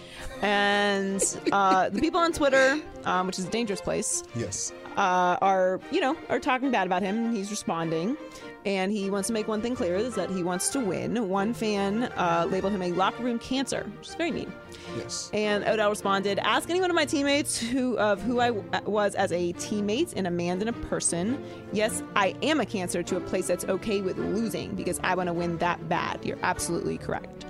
[0.43, 1.23] And
[1.53, 4.73] uh, the people on Twitter, um, which is a dangerous place, Yes.
[4.97, 7.35] uh, are you know are talking bad about him.
[7.35, 8.17] He's responding,
[8.65, 11.29] and he wants to make one thing clear: is that he wants to win.
[11.29, 14.53] One fan uh, labeled him a locker room cancer, which is very mean.
[14.97, 15.31] Yes.
[15.33, 19.15] And Odell responded, "Ask any one of my teammates who of who I w- was
[19.15, 21.43] as a teammate and a man and a person.
[21.73, 25.29] Yes, I am a cancer to a place that's okay with losing because I want
[25.29, 26.25] to win that bad.
[26.25, 27.47] You're absolutely correct."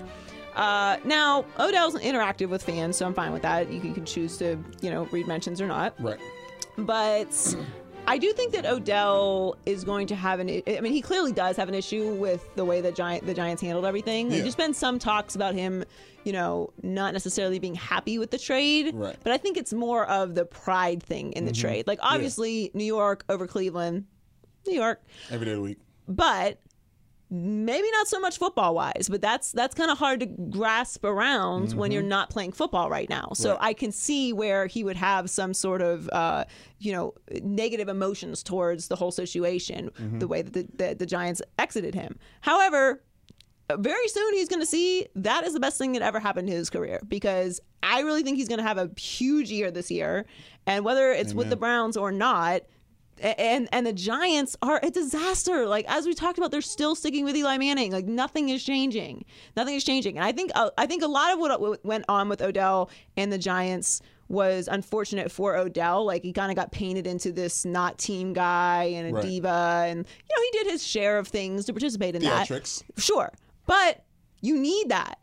[0.55, 3.73] Uh, now Odell's interactive with fans, so I'm fine with that.
[3.73, 6.19] You can, you can choose to, you know, read mentions or not Right.
[6.77, 7.57] but
[8.07, 10.63] I do think that Odell is going to have an.
[10.67, 13.63] I mean, he clearly does have an issue with the way that Giant the Giants
[13.63, 14.31] handled everything.
[14.31, 14.39] Yeah.
[14.43, 15.85] There's been some talks about him,
[16.25, 18.95] you know, not necessarily being happy with the trade.
[18.95, 19.17] Right.
[19.23, 21.61] But I think it's more of the pride thing in the mm-hmm.
[21.61, 21.87] trade.
[21.87, 24.07] Like obviously, New York over Cleveland,
[24.67, 25.79] New York, Every day of the week.
[26.09, 26.59] but
[27.33, 31.73] maybe not so much football wise but that's that's kind of hard to grasp around
[31.73, 33.31] when you're not playing football right now.
[33.35, 36.45] So i can see where he would have some sort of uh,
[36.79, 41.41] you know negative emotions towards the whole situation the way that the, the, the giants
[41.59, 42.19] exited him.
[42.43, 43.03] However
[43.79, 46.53] very soon he's going to see that is the best thing that ever happened to
[46.55, 50.27] his career because I really think he's going to have a huge year this year.
[50.67, 52.63] And whether it's with the Browns or not,
[53.21, 55.67] and and the Giants are a disaster.
[55.67, 57.93] Like as we talked about, they're still sticking with Eli Manning.
[57.93, 59.25] Like nothing is changing.
[59.57, 60.17] Nothing is changing.
[60.17, 63.33] And I think uh, I think a lot of what went on with Odell and
[63.33, 66.05] the Giants was unfortunate for Odell.
[66.07, 69.23] Like he kind of got painted into this not team guy and a Right.
[69.23, 72.49] diva, and you know he did his share of things to participate in that.
[72.97, 73.31] Sure,
[73.67, 74.05] but
[74.41, 75.19] you need that.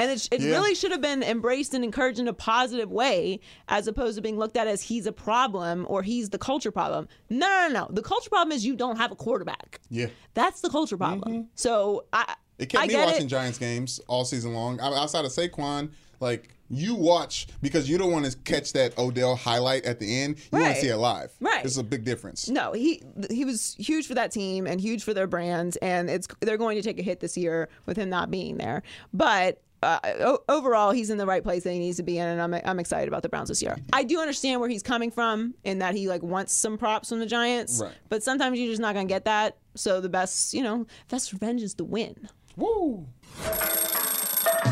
[0.00, 0.50] And it, it Yeah.
[0.50, 3.38] really should have been embraced and encouraged in a positive way,
[3.68, 7.06] as opposed to being looked at as he's a problem or he's the culture problem.
[7.28, 7.88] No, no, no.
[7.90, 9.78] The culture problem is you don't have a quarterback.
[9.90, 10.06] Yeah.
[10.34, 11.48] That's the culture problem.
[11.54, 12.62] So I, Mm-hmm.
[12.64, 13.28] It kept I me get watching it.
[13.28, 14.80] Giants games all season long.
[14.80, 19.86] Outside of Saquon, like you watch because you don't want to catch that Odell highlight
[19.86, 20.36] at the end.
[20.52, 21.32] You want to see it live.
[21.40, 21.64] Right.
[21.64, 22.50] It's a big difference.
[22.50, 26.28] No, he he was huge for that team and huge for their brand, and it's
[26.40, 28.82] they're going to take a hit this year with him not being there.
[29.14, 32.40] But uh, overall, he's in the right place that he needs to be in, and
[32.40, 33.76] I'm I'm excited about the Browns this year.
[33.92, 37.18] I do understand where he's coming from in that he like wants some props from
[37.18, 37.92] the Giants, Right.
[38.08, 39.56] but sometimes you're just not gonna get that.
[39.76, 42.28] So the best, you know, best revenge is to win.
[42.56, 43.06] Woo.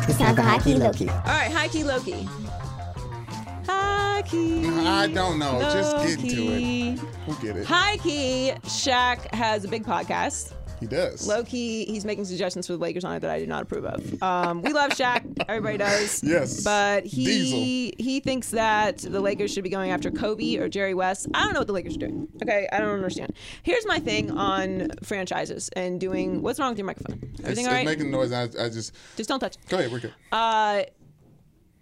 [0.08, 1.08] It's time for High Key Low Key.
[1.08, 2.28] All right, high key Loki.
[3.66, 4.66] High key.
[4.66, 5.58] I don't know.
[5.60, 6.88] Just get into key.
[6.90, 7.00] it.
[7.26, 7.66] We'll get it.
[7.66, 10.52] High key, Shaq has a big podcast.
[10.80, 11.26] He does.
[11.26, 13.84] Low key, he's making suggestions for the Lakers on it that I do not approve
[13.84, 14.22] of.
[14.22, 16.22] Um, we love Shaq, everybody does.
[16.28, 16.62] Yes.
[16.62, 17.58] But he Diesel.
[18.04, 21.26] he thinks that the Lakers should be going after Kobe or Jerry West.
[21.34, 22.28] I don't know what the Lakers are doing.
[22.42, 23.32] Okay, I don't understand.
[23.62, 26.42] Here's my thing on franchises and doing.
[26.42, 27.18] What's wrong with your microphone?
[27.30, 27.86] It's, Everything it's all right?
[27.86, 28.32] making noise.
[28.32, 29.56] I, I just Just don't touch.
[29.56, 29.68] it.
[29.68, 29.90] go ahead.
[29.92, 30.14] We're good.
[30.32, 30.82] Uh,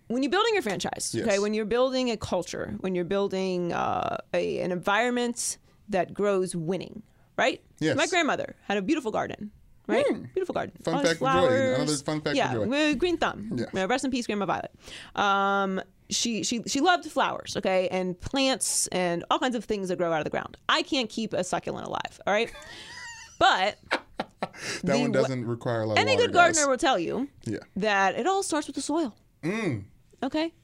[0.09, 1.27] when you're building your franchise, Yes.
[1.27, 6.55] okay, when you're building a culture, when you're building uh, a, an environment that grows
[6.55, 7.03] winning,
[7.37, 7.61] right?
[7.81, 7.97] Yes.
[7.97, 9.51] My grandmother had a beautiful garden,
[9.87, 10.05] right?
[10.35, 10.75] Beautiful garden.
[10.83, 11.33] Fun All fact for Joy.
[11.33, 11.79] flowers.
[11.79, 12.71] Another fun fact for yeah, Joy.
[12.91, 13.57] uh, green thumb.
[13.73, 13.85] Yeah.
[13.87, 14.73] Rest in peace, Grandma Violet.
[15.15, 19.99] Um, she she she loved flowers, okay, and plants and all kinds of things that
[19.99, 20.57] grow out of the ground.
[20.69, 22.53] I can't keep a succulent alive, all right.
[23.39, 23.77] But
[24.41, 26.69] That the one doesn't require a lot any good gardener guys.
[26.69, 27.59] will tell you Yeah.
[27.77, 29.15] that it all starts with the soil.
[30.23, 30.55] Okay?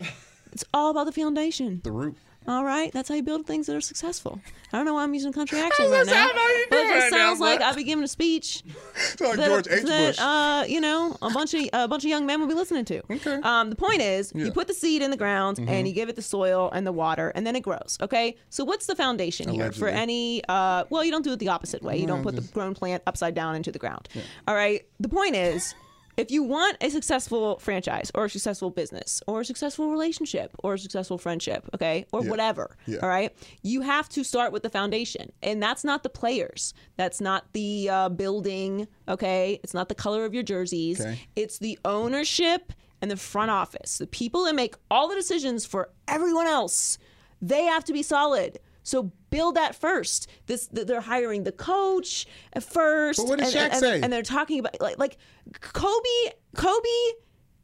[0.52, 1.80] It's all about the foundation.
[1.84, 2.16] The root.
[2.48, 2.90] All right?
[2.92, 4.40] That's how you build things that are successful.
[4.72, 6.12] I don't know why I'm using country accent right now.
[6.14, 8.62] how you but it just right now, sounds like I'll be giving a speech
[9.20, 9.82] like that, George H.
[9.84, 12.84] that, uh, you know, a bunch of a bunch of young men will be listening
[12.86, 13.02] to.
[13.12, 13.34] Okay.
[13.42, 14.46] Um, the point is, Yeah.
[14.46, 15.68] you put the seed in the ground Mm-hmm.
[15.68, 17.98] and you give it the soil and the water, and then it grows.
[18.00, 18.36] Okay.
[18.48, 20.42] So what's the foundation here for any?
[20.48, 21.98] Uh, well, you don't do it the opposite way.
[21.98, 24.08] You don't put the grown plant upside down into the ground.
[24.48, 24.86] All right.
[24.98, 25.74] The point is.
[26.16, 30.74] If you want a successful franchise or a successful business or a successful relationship or
[30.74, 32.30] a successful friendship, okay, or Yeah.
[32.30, 32.98] whatever, Yeah.
[33.02, 35.32] all right, you have to start with the foundation.
[35.42, 36.74] And that's not the players.
[36.96, 39.60] That's not the uh, building, okay?
[39.62, 41.00] It's not the color of your jerseys.
[41.00, 41.26] Okay.
[41.36, 43.98] It's the ownership and the front office.
[43.98, 46.98] The people that make all the decisions for everyone else,
[47.40, 48.58] they have to be solid.
[48.82, 50.28] So build that first.
[50.46, 52.26] This they're hiring the coach
[52.60, 53.18] first.
[53.18, 54.00] But what did and, Shaq and- say?
[54.02, 55.16] And they're talking about like like
[55.60, 56.34] Kobe.
[56.56, 56.88] Kobe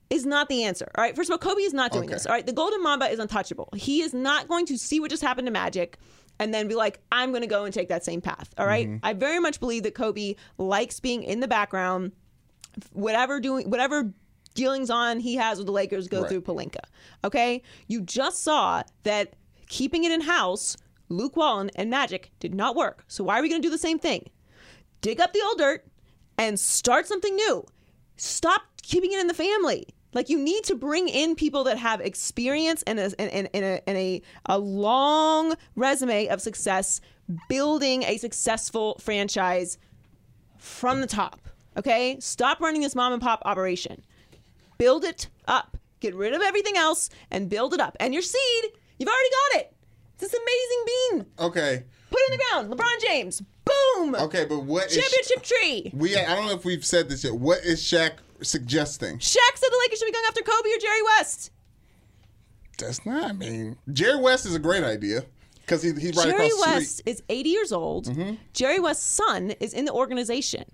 [0.08, 0.88] is not the answer.
[0.96, 1.16] All right.
[1.16, 2.14] First of all, Kobe is not doing Okay.
[2.14, 2.26] this.
[2.26, 2.46] All right.
[2.46, 3.68] The Golden Mamba is untouchable.
[3.74, 5.98] He is not going to see what just happened to Magic
[6.38, 8.54] and then be like, I'm going to go and take that same path.
[8.56, 8.86] All right?
[8.86, 9.04] Mm-hmm.
[9.04, 12.12] I very much believe that Kobe likes being in the background,
[12.92, 14.12] whatever doing, whatever
[14.54, 16.30] dealings on he has with the Lakers go Right.
[16.30, 16.80] through Pelinka.
[17.24, 17.62] Okay.
[17.88, 19.34] You just saw that
[19.68, 20.76] keeping it in house,
[21.08, 23.04] Luke Walton and Magic did not work.
[23.08, 24.28] So why are we going to do the same thing?
[25.06, 25.86] dig up the old dirt
[26.36, 27.64] and start something new.
[28.16, 29.86] Stop keeping it in the family.
[30.12, 33.88] Like you need to bring in people that have experience and a, and, and, a,
[33.88, 37.00] and a, a long resume of success
[37.48, 39.78] building a successful franchise
[40.58, 41.40] from the top.
[41.76, 42.16] Okay?
[42.18, 44.02] Stop running this mom and pop operation.
[44.78, 45.76] Build it up.
[46.00, 47.96] Get rid of everything else and build it up.
[48.00, 48.64] And your seed,
[48.98, 49.72] you've already got it.
[50.14, 51.26] It's this amazing bean.
[51.46, 51.84] Okay.
[52.10, 52.72] Put it in the ground.
[52.72, 53.42] LeBron James.
[53.64, 54.14] Boom.
[54.14, 55.90] Okay, but what Championship tree.
[55.94, 56.16] we?
[56.16, 57.34] I don't know if we've said this yet.
[57.34, 59.18] What is Shaq suggesting?
[59.18, 61.50] Shaq said the Lakers should be going after Kobe or Jerry West.
[62.78, 63.30] That's not.
[63.30, 65.24] I mean, Jerry West is a great idea
[65.60, 67.10] because he, he's right Jerry across the West street.
[67.10, 68.06] is 80 years old.
[68.06, 68.34] Mm-hmm.
[68.52, 70.64] Jerry West's son is in the organization.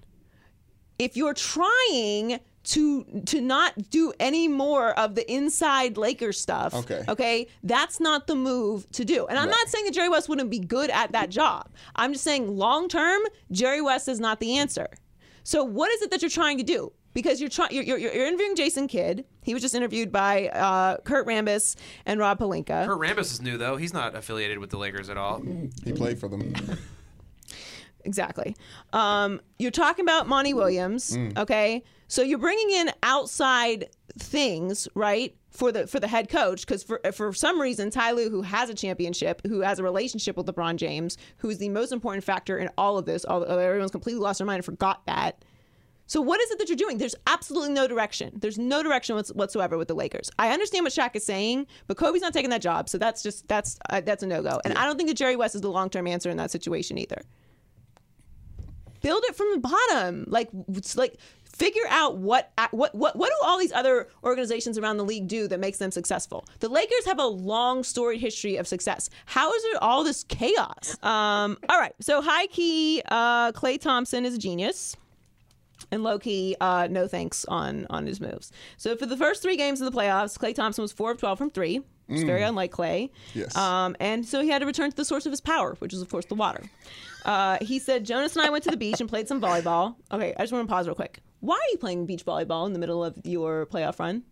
[0.98, 7.02] If you're trying to to not do any more of the inside Lakers stuff, Okay.
[7.08, 9.26] okay, that's not the move to do.
[9.26, 11.68] And I'm not saying that Jerry West wouldn't be good at that job.
[11.96, 14.88] I'm just saying long term, Jerry West is not the answer.
[15.44, 16.92] So what is it that you're trying to do?
[17.14, 19.26] Because you're trying, you're, you're, you're interviewing Jason Kidd.
[19.42, 22.86] He was just interviewed by uh, Kurt Rambis and Rob Pelinka.
[22.86, 23.76] Kurt Rambis is new though.
[23.76, 25.42] He's not affiliated with the Lakers at all.
[25.84, 26.54] He played for them.
[28.04, 28.56] Exactly.
[28.92, 31.82] Um, you're talking about Monty Williams, okay?
[32.08, 33.88] So you're bringing in outside
[34.18, 35.34] things, right?
[35.50, 38.70] For the for the head coach, because for for some reason, Ty Lue, who has
[38.70, 42.56] a championship, who has a relationship with LeBron James, who is the most important factor
[42.56, 45.44] in all of this, although everyone's completely lost their mind and forgot that.
[46.06, 46.98] So what is it that you're doing?
[46.98, 48.32] There's absolutely no direction.
[48.34, 50.30] There's no direction whatsoever with the Lakers.
[50.38, 53.48] I understand what Shaq is saying, but Kobe's not taking that job, so that's just
[53.48, 54.60] that's uh, that's a no go.
[54.64, 56.98] And I don't think that Jerry West is the long term answer in that situation
[56.98, 57.22] either
[59.02, 60.24] build it from the bottom.
[60.28, 64.96] Like, it's like figure out what what what what do all these other organizations around
[64.96, 66.44] the league do that makes them successful?
[66.60, 69.10] The Lakers have a long storied history of success.
[69.26, 70.96] How is there all this chaos?
[71.02, 74.96] Um, all right, so high key, uh, Klay Thompson is a genius.
[75.90, 78.52] And low key, uh, no thanks on on his moves.
[78.78, 81.38] So for the first three games of the playoffs, Klay Thompson was four of twelve
[81.38, 81.82] from three.
[82.08, 83.10] It's very unlike Klay.
[83.34, 83.56] Yes.
[83.56, 86.00] Um, and so he had to return to the source of his power, which is
[86.02, 86.62] of course the water.
[87.24, 89.96] Uh, he said Jonas and I went to the beach and played some volleyball.
[90.10, 91.20] Okay, I just want to pause real quick.
[91.40, 94.22] Why are you playing beach volleyball in the middle of your playoff run?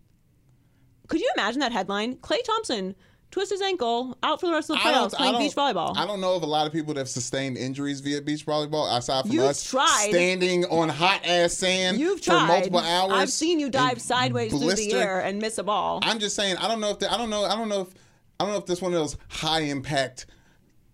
[1.07, 2.15] Could you imagine that headline?
[2.17, 2.95] Klay Thompson
[3.31, 5.95] twists his ankle, out for the rest of the playoffs playing beach volleyball.
[5.97, 8.95] I don't know of a lot of people that have sustained injuries via beach volleyball
[8.97, 10.07] aside from You've us tried.
[10.09, 12.41] standing on hot ass sand You've tried.
[12.41, 13.13] for multiple hours.
[13.13, 15.99] I've seen you dive sideways through the air and miss a ball.
[16.03, 16.57] I'm just saying.
[16.57, 17.45] I don't know if the, I don't know.
[17.45, 17.93] I don't know if
[18.39, 20.25] I don't know if this one of those high impact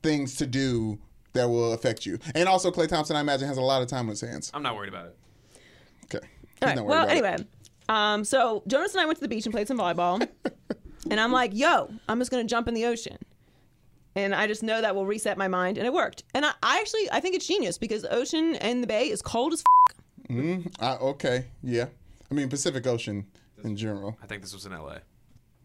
[0.04, 1.00] things to do
[1.38, 2.20] that will affect you.
[2.36, 4.52] And also, Klay Thompson, I imagine, has a lot of time on his hands.
[4.54, 5.18] I'm not worried about it.
[6.06, 6.28] Okay.
[6.62, 6.76] All right.
[6.86, 7.12] Well, about it.
[7.12, 7.38] anyway,
[7.90, 10.28] um, so Jonas and I went to the beach and played some volleyball,
[11.10, 13.18] and I'm like, "Yo, I'm just gonna jump in the ocean,"
[14.16, 16.24] and I just know that will reset my mind, and it worked.
[16.34, 19.22] And I, I actually I think it's genius because the ocean and the bay is
[19.22, 19.64] cold as.
[20.30, 21.46] F- Uh, okay.
[21.64, 21.86] Yeah.
[22.30, 23.26] I mean, Pacific Ocean
[23.64, 24.18] in general.
[24.22, 25.00] I think this was in L.A.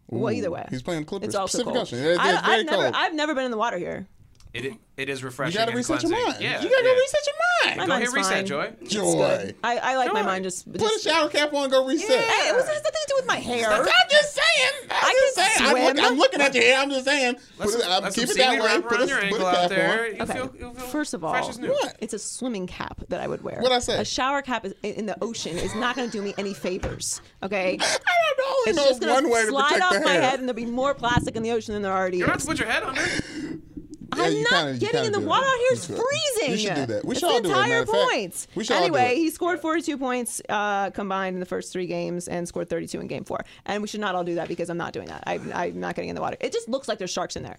[0.07, 1.27] well, either way, He's playing Clippers.
[1.27, 1.81] it's also Pacific cold.
[1.87, 1.99] Ocean.
[1.99, 2.95] It- it's I, very I've never cold.
[2.95, 4.07] I've never been in the water here.
[4.53, 5.53] It it is refreshing.
[5.53, 6.35] you gotta and reset your mind.
[6.39, 6.93] Yeah, you gotta yeah.
[6.93, 7.35] reset your
[7.65, 7.77] mind.
[7.77, 8.45] My Go mind's hit reset, fine.
[8.45, 8.73] Joy.
[8.87, 9.53] Joy.
[9.63, 10.71] I, I like my mind just.
[10.71, 12.07] Put a shower cap on, go reset.
[12.23, 13.67] Hey, it was has nothing to do with my hair.
[13.71, 14.71] I'm just saying.
[14.91, 15.87] I'm I just can saying.
[15.87, 16.05] I'm, look.
[16.05, 16.77] I'm looking at your hair.
[16.77, 17.33] I'm just saying.
[17.57, 18.81] Let Put it, some, um, let keep it that seaweed way.
[18.81, 20.03] Put a, your put ankle a out cap there.
[20.03, 20.15] on.
[20.15, 20.33] You Okay.
[20.33, 21.69] feel, you feel First of all, fresh as new.
[21.69, 21.97] What?
[21.99, 23.57] it's a swimming cap that I would wear.
[23.59, 23.99] What'd I say?
[23.99, 27.21] A shower cap is, in the ocean is not going to do me any favors.
[27.41, 27.97] Okay, I
[28.37, 28.53] don't know.
[28.83, 30.93] it's just going one way to to slide off my head, and there'll be more
[30.93, 32.21] plastic in the ocean than there already is.
[32.21, 33.61] You don't to put your head on under.
[34.17, 35.67] Yeah, I'm not kinda- getting in the water out here.
[35.71, 36.51] It's freezing.
[36.51, 37.05] You should do that.
[37.05, 38.47] We should all do it, entire of fact.
[38.55, 41.87] We should all do anyway, he scored 42 points uh, combined in the first three
[41.87, 43.43] games and scored 32 in game four.
[43.65, 45.23] And we should not all do that because I'm not doing that.
[45.25, 46.37] I, I'm not getting in the water.
[46.39, 47.57] It just looks like there's sharks in there.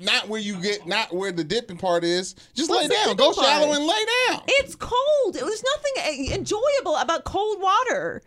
[0.00, 2.34] Not where you get, not where the dipping part is.
[2.54, 3.16] Just lay What's the down.
[3.16, 3.46] Go part?
[3.46, 4.42] shallow and lay down.
[4.46, 5.34] It's cold.
[5.34, 8.22] There's nothing uh, enjoyable about cold water.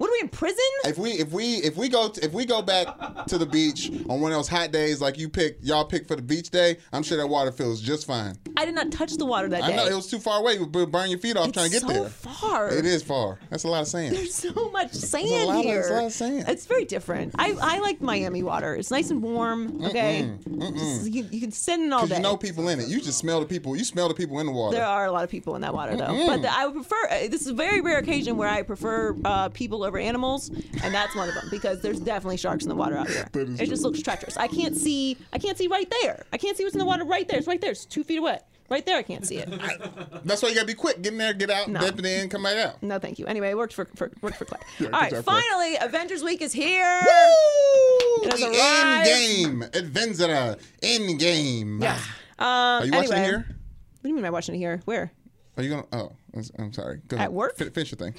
[0.00, 0.64] What are we in prison?
[0.86, 4.22] If we if we if we go if we go back to the beach on
[4.22, 7.02] one of those hot days like you pick y'all pick for the beach day, I'm
[7.02, 8.34] sure that water feels just fine.
[8.56, 9.74] I did not touch the water that day.
[9.74, 10.54] I know it was too far away.
[10.54, 12.08] You burn your feet off It's trying to get so there.
[12.08, 12.70] far.
[12.70, 13.38] It is far.
[13.50, 14.16] That's a lot of sand.
[14.16, 15.86] There's so much sand lot of- here.
[15.86, 16.44] a lot of sand.
[16.48, 17.34] It's very different.
[17.38, 18.74] I, I like Miami water.
[18.74, 19.84] It's nice and warm.
[19.84, 22.16] Okay, Just- you, you can sit in all day.
[22.16, 22.88] you know people in it.
[22.88, 23.76] You just smell the people.
[23.76, 24.78] You smell the people in the water.
[24.78, 26.26] there are a lot of people in that water though.
[26.26, 27.06] But the, I would prefer.
[27.10, 30.48] uh, This is a very rare occasion where I prefer uh, people over animals,
[30.82, 33.28] and that's one of them because there's definitely sharks in the water out here.
[33.34, 34.36] It just looks treacherous.
[34.36, 35.16] I can't see.
[35.32, 36.24] I can't see right there.
[36.32, 37.38] I can't see what's in the water right there.
[37.38, 37.72] It's right there.
[37.72, 38.38] It's two feet away.
[38.70, 39.48] Right there, I can't see it.
[40.24, 41.02] That's why you gotta be quick.
[41.02, 41.80] Get in there, get out, No.
[41.80, 42.80] dip it in, come back out.
[42.84, 43.26] No, thank you.
[43.26, 44.60] Anyway, it worked for, for worked for Klay.
[44.78, 45.42] Yeah, All right, job, Klay.
[45.42, 47.00] finally, Avengers Week is here.
[47.04, 48.22] Woo!
[48.26, 49.08] It has The arrived.
[49.08, 49.62] end game.
[49.74, 50.56] Adventure.
[50.84, 51.80] End game.
[51.82, 52.00] Yes.
[52.38, 53.38] Um, Are you watching anyway, it here?
[53.48, 54.80] What do you mean am I watching it here?
[54.84, 55.10] Where?
[55.56, 55.86] Are you gonna?
[55.92, 56.12] Oh,
[56.60, 57.00] I'm- sorry.
[57.08, 57.30] Go At ahead.
[57.32, 57.56] work?
[57.56, 58.14] Fin- finish your thing.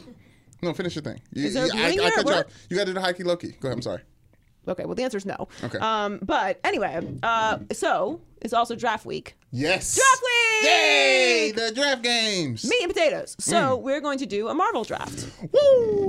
[0.62, 1.20] No, finish your thing.
[1.34, 2.45] You, Is there a you- viewing cut you off.
[2.70, 3.51] You gotta do the high key low key.
[3.59, 3.78] Go ahead.
[3.78, 4.01] I'm sorry.
[4.68, 5.47] Okay, well the answer is no.
[5.64, 5.80] Okay.
[5.80, 9.34] Um, but anyway, uh, so it's also draft week.
[9.51, 9.95] Yes.
[9.95, 10.70] Draft week!
[10.70, 11.51] Yay!
[11.55, 12.64] The draft games.
[12.70, 13.36] Meat and potatoes.
[13.39, 13.82] So Mm.
[13.82, 15.28] we're going to do a Marvel draft.
[15.51, 15.59] Woo!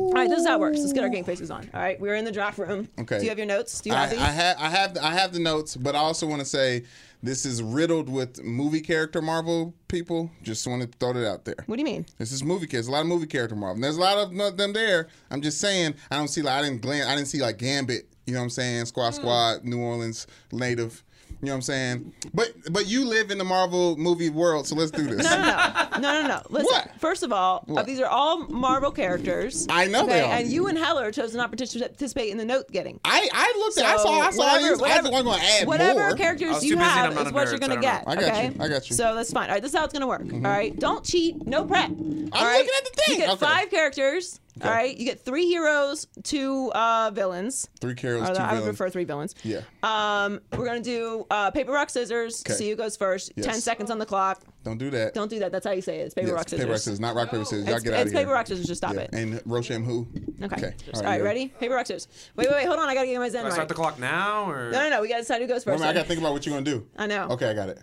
[0.09, 0.79] All right, this is how it works.
[0.79, 1.69] Let's get our game faces on.
[1.73, 2.89] All right, we're in the draft room.
[3.01, 3.19] Okay.
[3.19, 3.81] Do you have your notes?
[3.81, 4.21] Do you I, have these?
[4.21, 6.85] I have I have I have the notes, but I also want to say
[7.23, 10.31] this is riddled with movie character Marvel people.
[10.43, 11.63] Just want to throw it out there.
[11.67, 12.05] what do you mean?
[12.19, 12.89] This is movie kids.
[12.89, 13.77] A lot of movie character Marvel.
[13.77, 15.09] And there's a lot of them there.
[15.31, 15.95] I'm just saying.
[16.11, 17.07] I don't see like I didn't glance.
[17.07, 18.09] I didn't see like Gambit.
[18.27, 18.87] You know what I'm saying?
[18.87, 19.21] Squad hmm.
[19.21, 21.05] Squad, New Orleans native.
[21.43, 22.13] You know what I'm saying?
[22.33, 25.25] But but you live in the Marvel movie world, so let's do this.
[25.29, 26.43] No, no, no, no, no, no.
[26.51, 26.67] Listen.
[26.67, 27.01] What?
[27.01, 27.87] First of all, uh, What?
[27.87, 29.67] these are all Marvel characters.
[29.69, 30.33] I know they are.
[30.33, 33.01] And you and Heller chose not to participate in the note getting.
[33.05, 33.77] I I looked.
[33.79, 34.21] at I saw.
[34.21, 34.39] I saw.
[34.39, 36.09] whatever- you, I whatever- wasn't going to add whatever more.
[36.11, 38.07] I characters you busy have is what nerd, you're gonna don't get.
[38.07, 38.13] know.
[38.13, 38.47] I got okay?
[38.47, 38.95] you, I got you.
[38.97, 39.49] So that's fine.
[39.49, 40.23] All right, this is how it's gonna work.
[40.33, 41.45] All right, don't cheat.
[41.45, 41.87] No prep.
[41.91, 43.15] I'm looking at the thing.
[43.15, 43.45] You get Okay.
[43.45, 44.39] five characters.
[44.63, 47.69] All right, you get three heroes, two uh, villains.
[47.81, 48.65] Three heroes, Or two I would villains.
[48.77, 49.35] prefer three villains.
[49.43, 49.63] Yeah.
[49.83, 52.43] Um, we're gonna do uh, paper rock scissors.
[52.47, 52.53] Okay.
[52.53, 53.33] See who goes first.
[53.35, 53.47] Yes.
[53.47, 54.43] Ten seconds on the clock.
[54.63, 55.15] Don't do that.
[55.15, 55.53] Don't do that.
[55.53, 56.03] That's how you say it.
[56.03, 56.61] It's paper Yes, rock scissors.
[56.65, 57.67] Paper rock scissors, not rock paper scissors.
[57.67, 58.21] Y'all It's, get out it's of here.
[58.21, 58.67] It's paper rock scissors.
[58.67, 59.01] Just stop Yeah.
[59.01, 59.11] it.
[59.15, 60.07] And Rochem who?
[60.43, 60.57] Okay.
[60.57, 60.75] Okay.
[60.95, 61.49] All right, ready?
[61.49, 62.09] Paper rock scissors.
[62.37, 62.67] Wait, wait, wait.
[62.67, 62.89] Hold on.
[62.91, 63.53] I gotta get my zen Do I right.
[63.55, 64.71] start the clock now or?
[64.71, 65.01] No, no, no.
[65.03, 65.81] We gotta decide who goes first.
[65.81, 66.87] minute, I got to think about what you're gonna do.
[66.99, 67.29] I know.
[67.31, 67.79] Okay, I got it.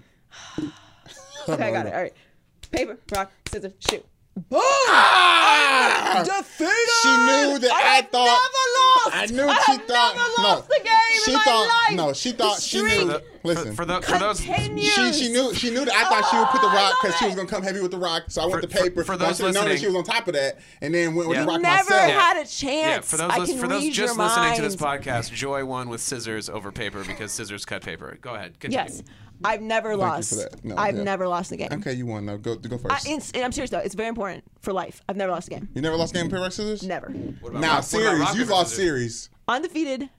[1.47, 1.93] Okay, I got it.
[1.95, 2.13] All right.
[2.71, 4.05] Paper, rock, scissors, shoot.
[4.49, 4.61] Boom!
[4.61, 6.23] Ah!
[6.25, 6.73] Defeated!
[7.01, 8.25] She knew that I, have thought.
[8.25, 9.15] never lost!
[9.15, 10.15] I knew I she have thought.
[10.15, 11.67] never no, the game she in my thought.
[11.89, 11.95] life!
[11.97, 13.09] No, she thought she knew.
[13.11, 16.37] For, Listen, for, the, for those she she knew she knew that I thought she
[16.37, 18.23] would put the Oh, rock because she was gonna come heavy with the rock.
[18.27, 19.03] So I went For- the paper.
[19.05, 20.93] for but I those should have known that she was on top of that, and
[20.93, 21.45] then went with Yeah.
[21.45, 22.11] the rock Never myself.
[22.11, 23.09] had a Yeah, chance.
[23.09, 25.63] for those I lis- can for those read just your listening to this podcast, Joy
[25.65, 28.17] won with scissors over paper because scissors cut paper.
[28.21, 28.59] Go ahead.
[28.59, 28.83] Continue.
[28.85, 29.03] Yes,
[29.43, 30.29] I've never you lost.
[30.31, 30.65] for that.
[30.65, 31.03] No, I've yeah.
[31.03, 31.69] never lost a game.
[31.71, 32.25] Okay, you won.
[32.25, 33.07] No, go go first.
[33.07, 33.79] it's, I'm serious though.
[33.79, 35.01] It's very important for life.
[35.07, 35.69] I've never lost a game.
[35.73, 36.83] you never lost a game of paper rock scissors.
[36.83, 37.09] Never.
[37.09, 38.85] Now rock- what about series, you've lost scissors?
[38.85, 39.29] series.
[39.47, 40.09] Undefeated.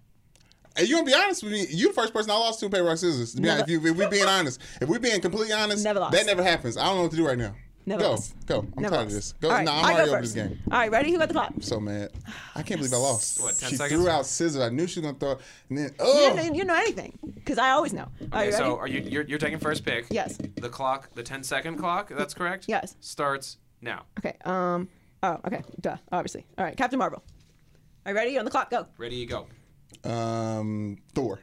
[0.77, 1.67] And you gonna be honest with me?
[1.69, 3.35] You the first person I lost to paper rock scissors.
[3.35, 6.01] To be honest, if, you, if we being honest, if we being completely honest, Never
[6.01, 6.13] lost.
[6.13, 6.77] that never happens.
[6.77, 7.55] I don't know what to do right now.
[7.87, 8.35] Never go, lost.
[8.47, 8.61] go.
[8.77, 9.33] I'm Never tired of this.
[9.33, 9.49] Go.
[9.49, 10.59] All right, no, I'm I go already over this game.
[10.71, 11.11] All right, ready?
[11.13, 11.53] Who got the clock?
[11.55, 12.11] I'm so mad.
[12.55, 13.41] I can't believe I lost.
[13.43, 14.01] What, 10 she seconds?
[14.01, 14.61] threw out scissors.
[14.61, 15.39] I knew she was gonna throw,
[15.71, 18.03] and then oh, didn't, you know anything because I always know.
[18.33, 18.53] Are Okay, you ready?
[18.53, 20.07] so are you you're, you're taking first pick?
[20.11, 20.37] Yes.
[20.37, 22.11] The clock, the 10 second clock.
[22.17, 22.67] That's correct.
[22.69, 22.97] Yes.
[23.01, 24.05] Starts now.
[24.19, 24.37] okay.
[24.45, 24.89] Um.
[25.23, 25.39] Oh.
[25.47, 25.63] Okay.
[25.81, 25.97] Duh.
[26.13, 26.45] Obviously.
[26.59, 26.77] All right.
[26.77, 27.23] Captain Marvel.
[28.07, 28.39] Are you ready?
[28.39, 28.71] On the clock.
[28.71, 28.87] Go.
[28.99, 29.25] Ready?
[29.27, 29.47] Go.
[30.05, 31.41] um, Thor.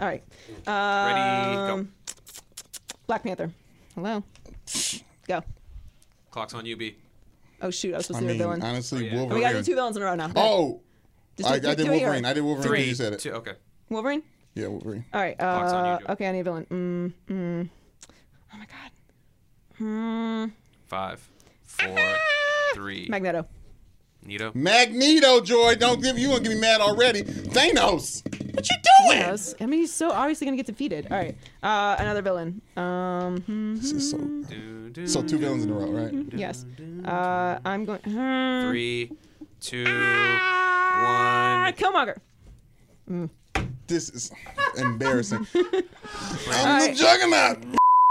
[0.00, 0.22] All right.
[0.66, 1.72] Ready, go.
[1.74, 1.92] Um,
[3.06, 3.50] Black Panther.
[3.94, 4.22] Hello.
[5.28, 5.42] Go.
[6.30, 6.96] Clock's on you, B.
[7.60, 7.94] Oh shoot!
[7.94, 8.62] I was supposed I to do a mean, villain.
[8.62, 9.12] honestly, yeah.
[9.12, 9.42] we Wolverine.
[9.42, 10.28] gotta do two villains in a row now.
[10.28, 10.40] Go.
[10.40, 10.80] Oh,
[11.36, 12.06] Just I, do- I do did it here.
[12.06, 12.24] Wolverine.
[12.24, 12.62] I did Wolverine.
[12.62, 13.20] 'cause Three, You said it.
[13.20, 13.52] two, okay.
[13.88, 14.22] Wolverine.
[14.54, 15.04] Yeah, Wolverine.
[15.14, 15.38] All right.
[15.38, 16.06] Clock's on you, Uh, Joe.
[16.14, 16.66] okay, I need a villain.
[16.70, 17.68] Mm, mm.
[18.52, 18.90] Oh my god.
[19.78, 20.46] Hmm.
[20.88, 21.20] Five,
[21.64, 21.96] four,
[22.74, 23.06] three.
[23.08, 23.46] Magneto.
[24.24, 24.50] Nito.
[24.54, 25.74] Magneto, Joy.
[25.76, 27.22] Don't give you won't get me mad already.
[27.22, 28.22] Thanos.
[28.52, 28.76] What you
[29.06, 29.18] doing?
[29.20, 29.54] Yes.
[29.60, 31.08] I mean, he's so obviously gonna get defeated.
[31.10, 31.36] All right.
[31.62, 32.60] Uh, another villain.
[32.76, 33.40] Um.
[33.42, 34.18] hmm, This is so.
[34.18, 36.14] Do, do, So two villains in a row, right?
[36.34, 36.64] Yes.
[37.04, 38.00] Uh, I'm going.
[38.00, 38.70] Hmm.
[38.70, 39.10] Three,
[39.60, 41.72] two, Ah, one.
[41.74, 42.16] Killmonger.
[43.86, 44.30] This is
[44.76, 45.46] embarrassing.
[45.54, 45.64] I'm
[46.48, 46.96] Alright.
[46.96, 47.58] the Juggernaut.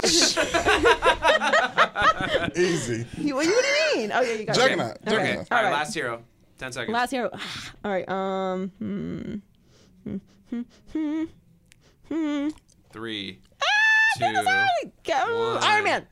[2.58, 3.06] Easy.
[3.18, 3.64] You, what, do you
[3.96, 4.12] mean?
[4.14, 4.60] Oh yeah, you got it.
[4.60, 4.98] Juggernaut.
[5.08, 5.16] Okay.
[5.16, 5.32] Okay.
[5.36, 5.52] All right.
[5.52, 5.72] Alright.
[5.74, 6.24] Last hero.
[6.58, 6.94] Ten seconds.
[6.94, 7.30] Last hero.
[7.86, 8.10] All right.
[8.10, 8.72] Um.
[8.80, 9.36] Hmm.
[12.92, 14.92] Three, Ah, two.
[15.06, 15.54] Go.
[15.56, 15.64] One.
[15.64, 16.08] Iron Man.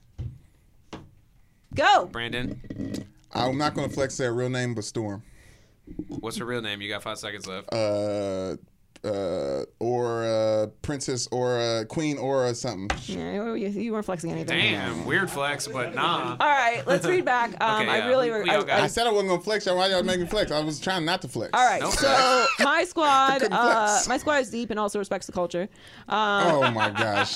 [1.76, 2.06] Go.
[2.06, 3.06] Brandon.
[3.34, 5.24] I'm not gonna flex that real name, but Storm.
[6.08, 6.82] What's her real name?
[6.82, 7.72] You got five seconds left.
[7.74, 8.56] Uh,
[9.04, 12.90] uh, or uh, Princess or uh, Queen or something.
[13.06, 14.60] Yeah, you, you weren't flexing anything.
[14.60, 16.32] Damn, weird flex, but nah.
[16.40, 17.52] All right, let's read back.
[17.62, 19.30] Um, Okay, I yeah, really, we- we I- all got I I- said I wasn't
[19.30, 19.66] gonna flex.
[19.66, 19.78] y'all.
[19.78, 20.52] Why y'all make me flex?
[20.52, 21.52] I was trying not to flex.
[21.54, 21.94] all right, Nope.
[21.94, 24.08] so my squad, couldn't uh, flex.
[24.10, 25.70] my squad is deep and also respects the culture.
[26.08, 27.36] Um, Oh my gosh.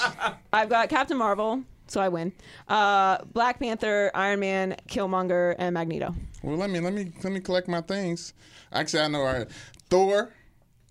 [0.51, 2.33] I've got Captain Marvel, so I win.
[2.67, 6.13] Uh, Black Panther, Iron Man, Killmonger, and Magneto.
[6.41, 8.33] Well, let me let me let me collect my things.
[8.71, 9.19] Actually, I know.
[9.21, 9.47] All right,
[9.89, 10.33] Thor,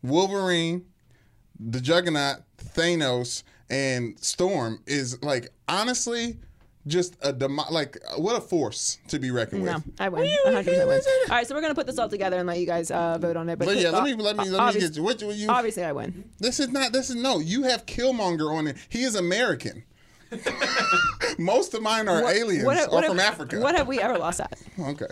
[0.03, 0.85] Wolverine,
[1.59, 6.39] the Juggernaut, Thanos, and Storm is like honestly
[6.87, 9.85] just a demo- like what a force to be reckoned No, with.
[10.01, 10.25] I win.
[10.47, 10.77] 100% win.
[10.89, 11.01] All
[11.31, 13.49] right, so we're gonna put this all together and let you guys uh, vote on
[13.49, 13.59] it.
[13.59, 15.03] But But yeah, let me uh, let me let me get you.
[15.05, 16.25] What you, you Obviously, I win.
[16.41, 16.93] This is not.
[16.93, 17.39] This is no.
[17.39, 18.77] You have Killmonger on it.
[18.89, 19.85] He is American.
[21.39, 23.61] Most of mine are aliens What, or what from Africa.
[23.61, 24.59] What have we ever lost at?
[24.81, 25.07] okay.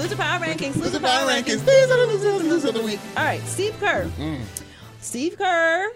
[0.00, 0.76] Loser power rankings.
[0.76, 1.58] Loser The power power rankings.
[1.58, 1.66] rankings.
[1.66, 3.00] These are the losers losers of the week.
[3.16, 4.04] All right, Steve Kerr.
[4.18, 4.40] Mm.
[5.00, 5.90] Steve Kerr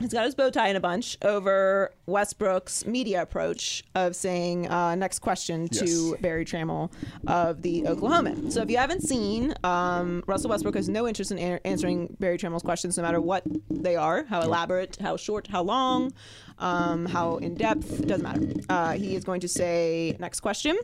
[0.00, 4.94] he's got his bow tie in a bunch over Westbrook's media approach of saying uh,
[4.94, 6.20] next question to Yes.
[6.20, 6.90] Berry Tramel
[7.26, 8.50] of the Oklahoman.
[8.50, 12.38] So if you haven't seen, um, Russell Westbrook has no interest in a- answering Berry
[12.38, 16.12] Tramel's questions, no matter what they are, how elaborate, how short, how long,
[16.58, 18.60] um, how in depth, doesn't matter.
[18.70, 20.78] Uh, he is going to say next question.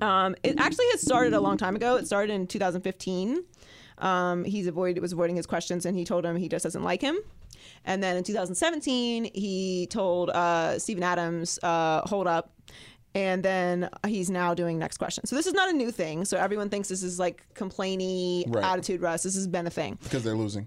[0.00, 1.96] Um, it actually has started a long time ago.
[1.96, 3.44] It started in 2015.
[3.98, 7.00] Um, he's avoided was avoiding his questions, and he told him he just doesn't like
[7.00, 7.16] him.
[7.84, 12.50] And then in 2017, he told uh, Steven Adams, uh, "Hold up."
[13.16, 15.24] And then he's now doing next question.
[15.26, 16.24] So this is not a new thing.
[16.24, 18.64] So everyone thinks this is like complainy Right.
[18.64, 19.22] attitude, Russ.
[19.22, 20.66] This has been a thing Because they're losing.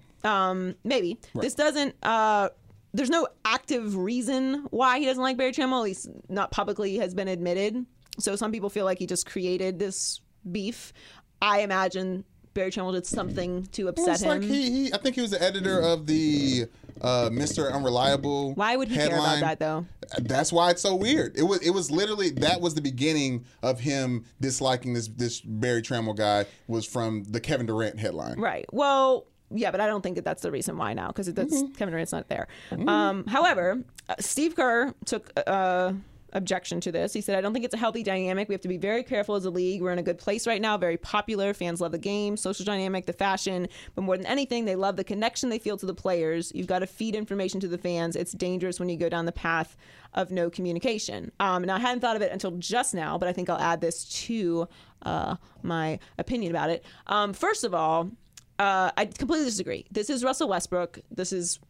[0.82, 2.48] maybe this doesn't uh
[2.94, 7.12] there's no active reason why he doesn't like Berry Tramel, at least not publicly has
[7.12, 7.84] been admitted.
[8.18, 10.92] So some people feel like he just created this beef.
[11.40, 14.28] I imagine Berry Tramel did something to upset him.
[14.28, 14.92] like he, he.
[14.92, 16.66] I think he was the editor of the
[17.00, 17.72] uh, Mr.
[17.72, 18.54] Unreliable.
[18.54, 19.86] why would he care about that though?
[20.18, 21.36] That's why it's so weird.
[21.36, 21.60] It was.
[21.60, 26.46] It was literally that was the beginning of him disliking this this Barry Trammell guy.
[26.66, 28.40] Was from the Kevin Durant headline.
[28.40, 28.66] Right.
[28.72, 31.74] Well, yeah, but I don't think that that's the reason why now because that's Mm-hmm.
[31.74, 32.48] Kevin Durant's not there.
[32.72, 35.92] Um, however, uh, Steve Kerr took uh,
[36.32, 37.12] objection to this.
[37.12, 38.48] He said, "I don't think it's a healthy dynamic.
[38.48, 39.82] We have to be very careful as a league.
[39.82, 40.76] We're in a good place right now.
[40.76, 41.54] Very popular.
[41.54, 45.04] Fans love the game, social dynamic, the fashion, but more than anything, they love the
[45.04, 46.52] connection they feel to the players.
[46.54, 48.16] You've got to feed information to the fans.
[48.16, 49.76] It's dangerous when you go down the path."
[50.14, 51.32] Of no communication.
[51.38, 53.82] Um, now, I hadn't thought of it until just now, but I think I'll add
[53.82, 54.66] this to
[55.02, 56.82] uh, my opinion about it.
[57.08, 58.10] Um, first of all,
[58.58, 59.86] uh, I completely disagree.
[59.90, 61.00] This is Russell Westbrook.
[61.10, 61.60] This is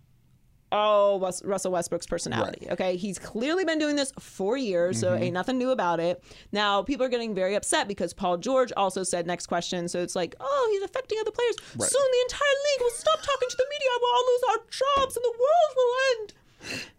[0.70, 2.66] Oh, Wes- Russell Westbrook's personality.
[2.70, 5.22] Okay, he's clearly been doing this for years, so mm-hmm.
[5.24, 6.22] ain't nothing new about it.
[6.52, 9.88] Now people are getting very upset because Paul George also said next question.
[9.88, 11.56] So it's like, oh, he's affecting other players.
[11.76, 11.88] Right.
[11.88, 13.88] Soon the entire league will stop talking to the media.
[14.00, 16.34] We'll all lose our jobs, and the world will end.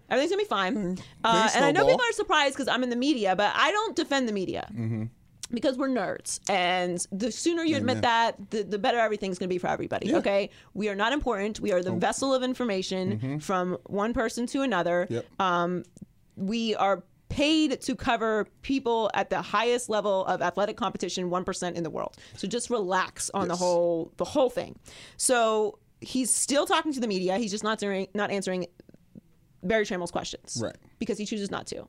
[0.10, 0.76] Everything's gonna be fine.
[0.76, 1.02] Mm-hmm.
[1.24, 3.96] Uh, and I know people are surprised because I'm in the media, but I don't
[3.96, 5.06] defend the media mm-hmm.
[5.52, 9.54] Because we're nerds and the sooner you admit that the, the better everything's going to
[9.54, 10.50] be for everybody okay?
[10.74, 11.60] We are not important.
[11.60, 15.08] We are the vessel of information from one person to another.
[15.10, 15.26] Yep.
[15.40, 15.84] um,
[16.36, 21.84] we are paid to cover people at the highest level of athletic competition 1% in
[21.84, 22.18] the world.
[22.38, 24.78] So just relax on the whole the whole thing.
[25.18, 27.38] So he's still talking to the media.
[27.38, 28.66] He's just not doing, not answering
[29.64, 30.76] Berry Tramel's questions Right.
[31.00, 31.88] because he chooses not to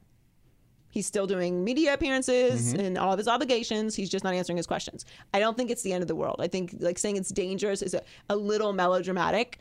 [0.93, 2.81] He's still doing media appearances Mm-hmm.
[2.85, 3.95] and all of his obligations.
[3.95, 5.05] He's just not answering his questions.
[5.33, 6.37] I don't think it's the end of the world.
[6.41, 9.59] I think like saying it's dangerous is a, a little melodramatic,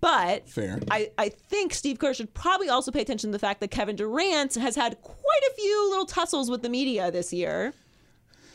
[0.00, 0.80] but Fair.
[0.90, 3.96] I, I think Steve Kerr should probably also pay attention to the fact that Kevin
[3.96, 7.72] Durant has had quite a few little tussles with the media this year.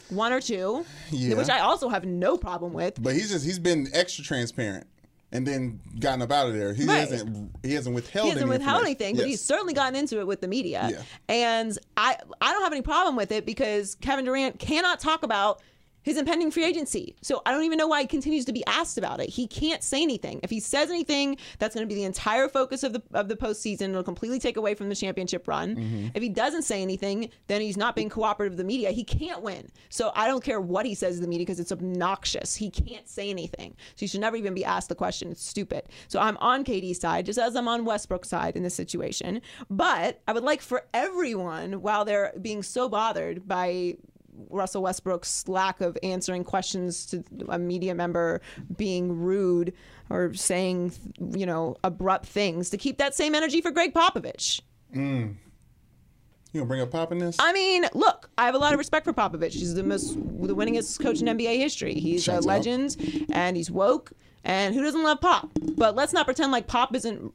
[0.09, 1.35] One or two, Yeah.
[1.35, 3.01] which I also have no problem with.
[3.03, 4.87] But he's just he's been extra transparent
[5.31, 6.73] and then gotten up out of there.
[6.73, 6.99] He Right.
[7.09, 10.41] hasn't he hasn't withheld he hasn't withheld anything, but he's certainly gotten into it with
[10.41, 10.89] the media.
[10.91, 11.01] Yeah.
[11.27, 15.61] And I I don't have any problem with it because Kevin Durant cannot talk about
[16.07, 17.17] his impending free agency.
[17.21, 19.29] So I don't even know why he continues to be asked about it.
[19.29, 20.39] He can't say anything.
[20.41, 23.35] If he says anything, that's going to be the entire focus of the of the
[23.35, 23.89] postseason.
[23.89, 25.75] It'll completely take away from the championship run.
[25.75, 26.07] Mm-hmm.
[26.13, 28.91] If he doesn't say anything, then he's not being cooperative with the media.
[28.91, 29.69] He can't win.
[29.89, 32.55] So I don't care what he says to the media because it's obnoxious.
[32.55, 33.75] He can't say anything.
[33.95, 35.29] So he should never even be asked the question.
[35.29, 35.89] It's stupid.
[36.07, 39.41] So I'm on KD's side, just as I'm on Westbrook's side in this situation.
[39.69, 43.97] But I would like for everyone, while they're being so bothered by
[44.49, 48.41] Russell Westbrook's lack of answering questions to a media member
[48.75, 49.73] being rude
[50.09, 50.93] or saying,
[51.35, 54.61] you know, abrupt things, to keep that same energy for Gregg Popovich.
[54.95, 55.35] Mm.
[56.53, 57.35] You gonna bring up Pop in this?
[57.39, 59.51] I mean, look, I have a lot of respect for Popovich.
[59.53, 61.93] He's the most, the winningest coach in NBA history.
[61.95, 62.55] He's Shouts a out.
[62.55, 64.13] legend, and he's woke.
[64.43, 65.49] And who doesn't love Pop?
[65.75, 67.33] But let's not pretend like Pop isn't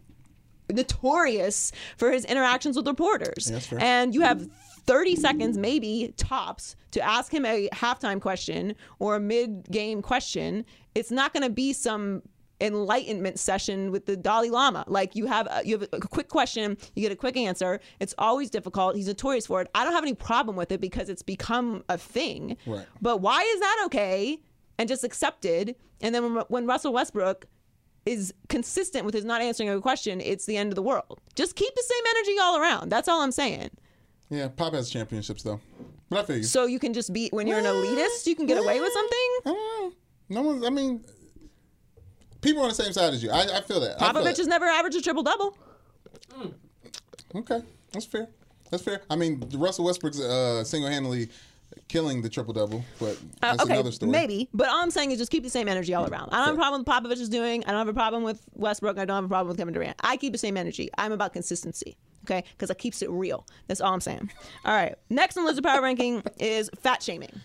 [0.71, 3.45] notorious for his interactions with reporters.
[3.47, 3.79] that's fair.
[3.83, 4.49] And you have
[4.87, 10.65] 30 seconds, maybe tops, to ask him a halftime question or a mid-game question.
[10.95, 12.23] It's not going to be some
[12.61, 14.85] enlightenment session with the Dalai Lama.
[14.87, 17.81] Like you have a, you have a quick question, you get a quick answer.
[18.01, 18.95] It's always difficult.
[18.95, 19.69] He's notorious for it.
[19.75, 22.57] I don't have any problem with it because it's become a thing.
[22.65, 22.87] Right.
[23.01, 24.41] But why is that okay
[24.79, 25.75] and just accepted?
[26.01, 27.47] And then when, when Russell Westbrook
[28.07, 31.21] is consistent with his not answering a question, it's the end of the world.
[31.35, 32.91] Just keep the same energy all around.
[32.91, 33.71] That's all I'm saying.
[34.33, 35.61] Yeah, Pop has championships though.
[36.09, 36.43] But I feel you.
[36.45, 38.91] So you can just be when you're an eh, elitist, you can get away with
[38.91, 39.19] eh, something.
[39.19, 39.93] I don't know.
[40.29, 40.67] No one's.
[40.67, 41.05] I mean,
[42.41, 43.31] people are on the same side as you.
[43.31, 44.01] I, I feel that.
[44.01, 44.37] I feel Popovich that.
[44.39, 45.57] has never averaged a triple double.
[46.31, 46.55] Mm.
[47.35, 47.63] Okay,
[47.93, 48.29] that's fair.
[48.71, 49.03] That's fair.
[49.11, 51.29] I mean, Russell Westbrook's uh, single-handedly
[51.93, 53.11] killing the triple double, but
[53.43, 54.11] Uh, that's okay, another story.
[54.11, 54.49] maybe.
[54.55, 56.31] But all I'm saying is just keep the same energy all around.
[56.33, 57.63] I don't have a problem with Popovich is doing.
[57.65, 58.99] I don't have a problem with Westbrook.
[58.99, 59.97] I don't have a problem with Kevin Durant.
[60.01, 60.89] I keep the same energy.
[60.99, 61.97] I'm about consistency.
[62.25, 63.45] Okay, because it keeps it real.
[63.67, 64.31] That's all I'm saying.
[64.65, 64.95] All right.
[65.11, 67.41] Next on Loser Power Ranking is fat shaming.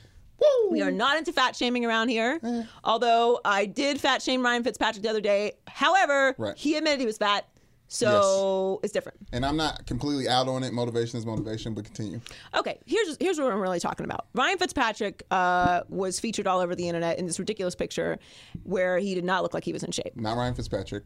[0.69, 2.39] We are not into fat shaming around here.
[2.43, 2.63] Eh.
[2.83, 5.53] Although I did fat shame Ryan Fitzpatrick the other day.
[5.67, 6.55] However, Right.
[6.55, 7.47] he admitted he was fat.
[7.89, 9.17] So it's different.
[9.31, 10.73] And I'm not completely out on it.
[10.73, 12.19] Motivation is motivation, but continue.
[12.55, 14.27] Okay, here's here's what I'm really talking about.
[14.33, 18.19] Ryan Fitzpatrick uh, was featured all over the internet in this ridiculous picture
[18.63, 20.15] where he did not look like he was in shape.
[20.15, 21.05] Not Ryan Fitzpatrick.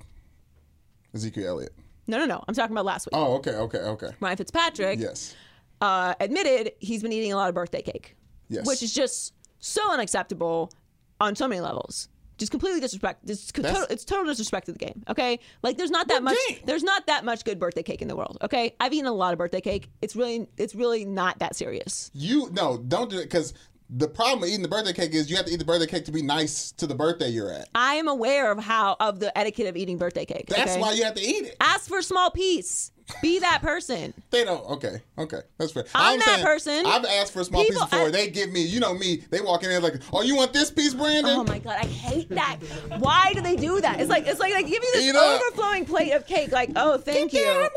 [1.13, 1.73] Ezekiel Elliott.
[2.07, 2.43] No, no, no.
[2.47, 3.11] I'm talking about last week.
[3.13, 4.09] Oh, okay, okay, okay.
[4.19, 5.35] Ryan Fitzpatrick Yes.
[5.81, 8.15] uh, admitted he's been eating a lot of birthday cake,
[8.49, 8.65] Yes.
[8.65, 10.71] which is just so unacceptable
[11.19, 12.09] on so many levels.
[12.41, 13.29] Just completely disrespect.
[13.29, 15.03] It's That's- total, it's total disrespect to the game.
[15.07, 16.35] Okay, like there's not that much.
[16.49, 16.57] game?
[16.65, 18.39] There's not that much good birthday cake in the world.
[18.41, 19.91] Okay, I've eaten a lot of birthday cake.
[20.01, 22.09] It's really, it's really not that serious.
[22.15, 23.53] You no, don't do it because
[23.93, 26.05] the problem with eating the birthday cake is you have to eat the birthday cake
[26.05, 27.67] to be nice to the birthday you're at.
[27.75, 30.45] I am aware of how of the etiquette of eating birthday cake.
[30.47, 30.81] That's okay?
[30.81, 31.57] why you have to eat it.
[31.59, 32.91] ask for a small piece.
[33.21, 34.13] Be that person.
[34.31, 34.63] They don't.
[34.69, 35.83] Okay, okay, that's fair.
[35.93, 36.85] I'm that saying, person.
[36.85, 38.07] I've asked for a small People- piece before.
[38.07, 39.17] I- they give me, you know me.
[39.29, 41.85] They walk in there like, "Oh, you want this piece, Brandon?" Oh my god, I
[41.85, 42.59] hate that.
[42.99, 43.99] Why do they do that?
[43.99, 45.41] It's like it's like they give you this Eat up.
[45.41, 46.53] overflowing plate of cake.
[46.53, 47.43] Like, oh, thank you.
[47.43, 47.67] Why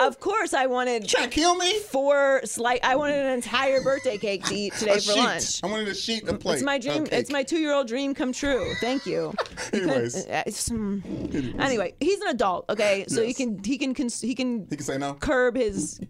[0.00, 1.78] you Of course, I wanted trying to kill me?
[1.80, 2.80] four slight.
[2.82, 5.16] I wanted an entire birthday cake to eat today A for sheet.
[5.16, 5.60] lunch.
[5.62, 6.54] I wanted a sheet and plate.
[6.54, 7.06] It's my dream.
[7.10, 8.72] It's my two-year-old dream come true.
[8.80, 9.32] Thank you.
[9.72, 10.26] You Anyways.
[10.26, 11.60] uh, mm.
[11.60, 12.66] anyway, he's an adult.
[12.68, 15.14] Okay, so he can he can cons- he can He can say no.
[15.14, 16.00] curb his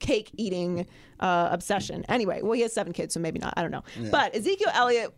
[0.00, 0.86] cake eating
[1.20, 2.04] uh, obsession.
[2.08, 3.54] Anyway, well, he has seven kids, so maybe not.
[3.56, 3.84] I don't know.
[4.10, 5.14] But Ezekiel Elliott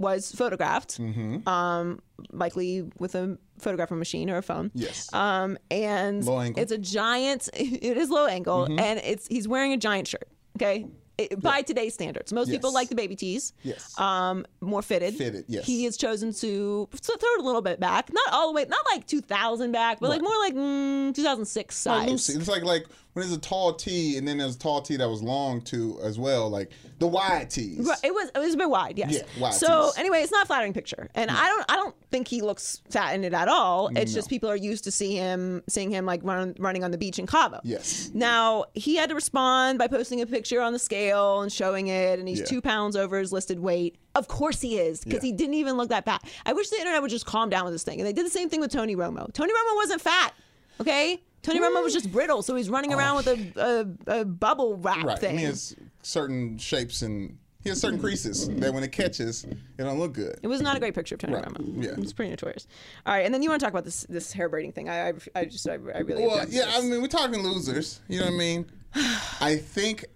[0.00, 1.48] was photographed, Mm-hmm.
[1.48, 2.00] um,
[2.32, 4.70] likely with a photographer machine or a phone.
[4.74, 5.12] Yes.
[5.14, 6.54] Um, and Low angle.
[6.54, 6.62] Mm-hmm.
[6.62, 7.48] it's a giant.
[7.54, 10.26] It is low angle, and it's he's wearing a giant shirt.
[10.56, 10.86] Okay.
[11.18, 13.52] It- by today's standards, most people like the baby tees.
[13.62, 13.92] Yes.
[14.00, 15.14] Um, more fitted.
[15.16, 15.66] Fitted, yes.
[15.66, 18.80] He has chosen to throw it a little bit back, not all the way, not
[18.90, 22.00] like 2000 back, but like more like mm, 2006 size.
[22.00, 22.32] Like Lucy.
[22.38, 25.08] It's like like when there's a tall T and then there's a tall T that
[25.08, 27.86] was long too as well, like the wide tees.
[27.86, 29.12] Right, It was it was a bit wide, yes.
[29.12, 29.98] Yeah, wide so tees.
[29.98, 33.14] anyway, it's not a flattering picture, and I don't I don't think he looks fat
[33.14, 33.88] in it at all.
[33.96, 36.98] It's just people are used to see him seeing him like run, running on the
[36.98, 37.60] beach in Cabo.
[37.64, 38.10] Yes.
[38.14, 42.18] Now he had to respond by posting a picture on the scale and showing it,
[42.18, 42.46] and he's Yeah.
[42.46, 43.96] two pounds over his listed weight.
[44.14, 45.28] Of course he is, because Yeah.
[45.28, 46.22] he didn't even look that fat.
[46.44, 48.00] I wish the internet would just calm down with this thing.
[48.00, 49.32] And they did the same thing with Tony Romo.
[49.32, 50.32] Tony Romo wasn't fat.
[50.80, 51.64] Okay, Tony hmm.
[51.64, 53.96] Romo was just brittle, so he's running around with a, oh.
[54.06, 55.06] a, a bubble wrap Oh.
[55.06, 55.18] Right.
[55.18, 55.30] thing.
[55.30, 59.58] And he has certain shapes and he has certain creases that when it catches, it
[59.78, 60.38] don't look good.
[60.42, 61.44] It was not a great picture of Tony Right.
[61.44, 61.84] Romo.
[61.84, 61.90] Yeah.
[61.98, 62.66] it's pretty notorious.
[63.04, 64.88] All right, and then you want to talk about this this hair braiding thing?
[64.88, 66.78] I I, I just I, I really Well, yeah, this.
[66.78, 68.00] I mean, we're talking losers.
[68.08, 68.66] You know what I mean?
[69.40, 70.06] I think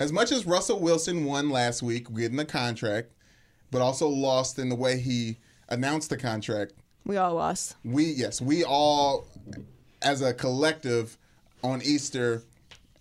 [0.00, 3.12] as much as Russell Wilson won last week getting the contract,
[3.70, 6.72] but also lost in the way he announced the contract,
[7.04, 7.76] we all lost.
[7.84, 9.28] we yes, we all
[10.02, 11.16] as a collective
[11.62, 12.42] on Easter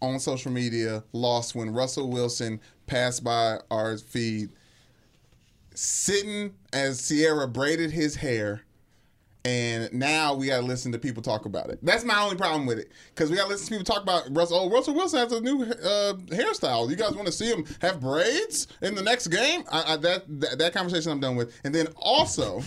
[0.01, 4.49] on social media lost when Russell Wilson passed by our feed
[5.75, 8.63] sitting as Ciara braided his hair
[9.45, 11.79] and now we gotta listen to people talk about it.
[11.81, 14.59] That's my only problem with it, because we gotta listen to people talk about Russell.
[14.59, 16.89] Oh, Russell Wilson has a new uh, hairstyle.
[16.89, 19.63] You guys want to see him have braids in the next game?
[19.71, 21.57] I, I, that, that that conversation I'm done with.
[21.63, 22.61] And then also,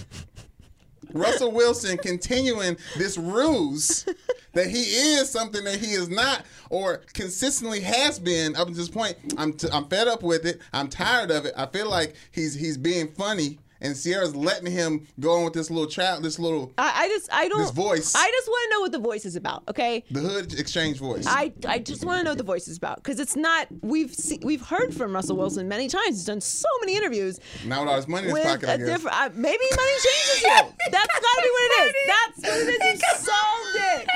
[1.13, 4.07] Russell Wilson continuing this ruse
[4.53, 8.89] that he is something that he is not, or consistently has been up to this
[8.89, 9.17] point.
[9.37, 10.61] I'm t- I'm fed up with it.
[10.73, 11.55] I'm tired of it.
[11.57, 15.71] I feel like he's he's being funny, and Ciara's letting him go on with this
[15.71, 17.61] little child, this little I, I just I don't.
[17.61, 18.15] This voice.
[18.15, 19.65] I just want to know what the voice is about.
[19.69, 20.05] Okay.
[20.11, 21.27] the hood exchange voice.
[21.27, 24.15] I, I just want to know what the voice is about because it's not we've
[24.15, 26.09] see, we've heard from Russell Wilson many times.
[26.09, 28.87] He's done so many interviews now with all this money in his pocket, I guess.
[28.87, 29.17] different.
[29.21, 30.49] Uh, maybe money changes you.
[30.91, 31.95] That's gotta be what it is.
[32.07, 33.03] That's what it is.
[33.03, 34.09] You solved it.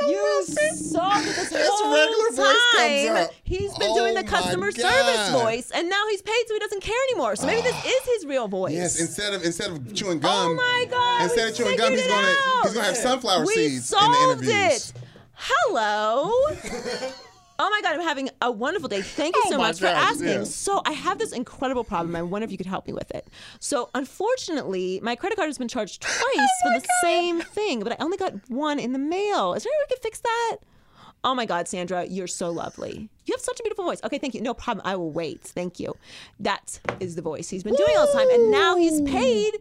[0.00, 3.28] You solved it this His whole regular voice comes time.
[3.44, 6.82] He's been doing Oh the customer service voice, and now he's paid, so he doesn't
[6.82, 7.36] care anymore.
[7.36, 8.72] So maybe this is his real voice.
[8.82, 10.50] Yes, instead of instead of chewing oh gum.
[10.50, 11.22] Oh my God!
[11.22, 12.62] Instead of chewing gum, he's gonna out.
[12.64, 14.90] he's gonna have sunflower we seeds in the interviews.
[14.90, 14.92] It.
[15.34, 16.30] Hello.
[17.58, 19.02] Oh my God, I'm having a wonderful day.
[19.02, 20.26] Thank you Oh so my much for asking.
[20.26, 20.44] yeah.
[20.44, 22.16] So, I have this incredible problem.
[22.16, 23.28] I wonder if you could help me with it.
[23.60, 27.80] So, unfortunately, my credit card has been charged oh twice Oh for the same thing,
[27.84, 29.54] but I only got one in the mail.
[29.54, 30.56] Is there any way we could fix that?
[31.24, 33.08] Oh my God, Sandra, you're so lovely.
[33.26, 34.00] You have such a beautiful voice.
[34.02, 34.40] Okay, thank you.
[34.40, 34.84] No problem.
[34.84, 35.42] I will wait.
[35.42, 35.94] Thank you.
[36.40, 39.52] That is the voice he's been doing all the time, and now he's paid,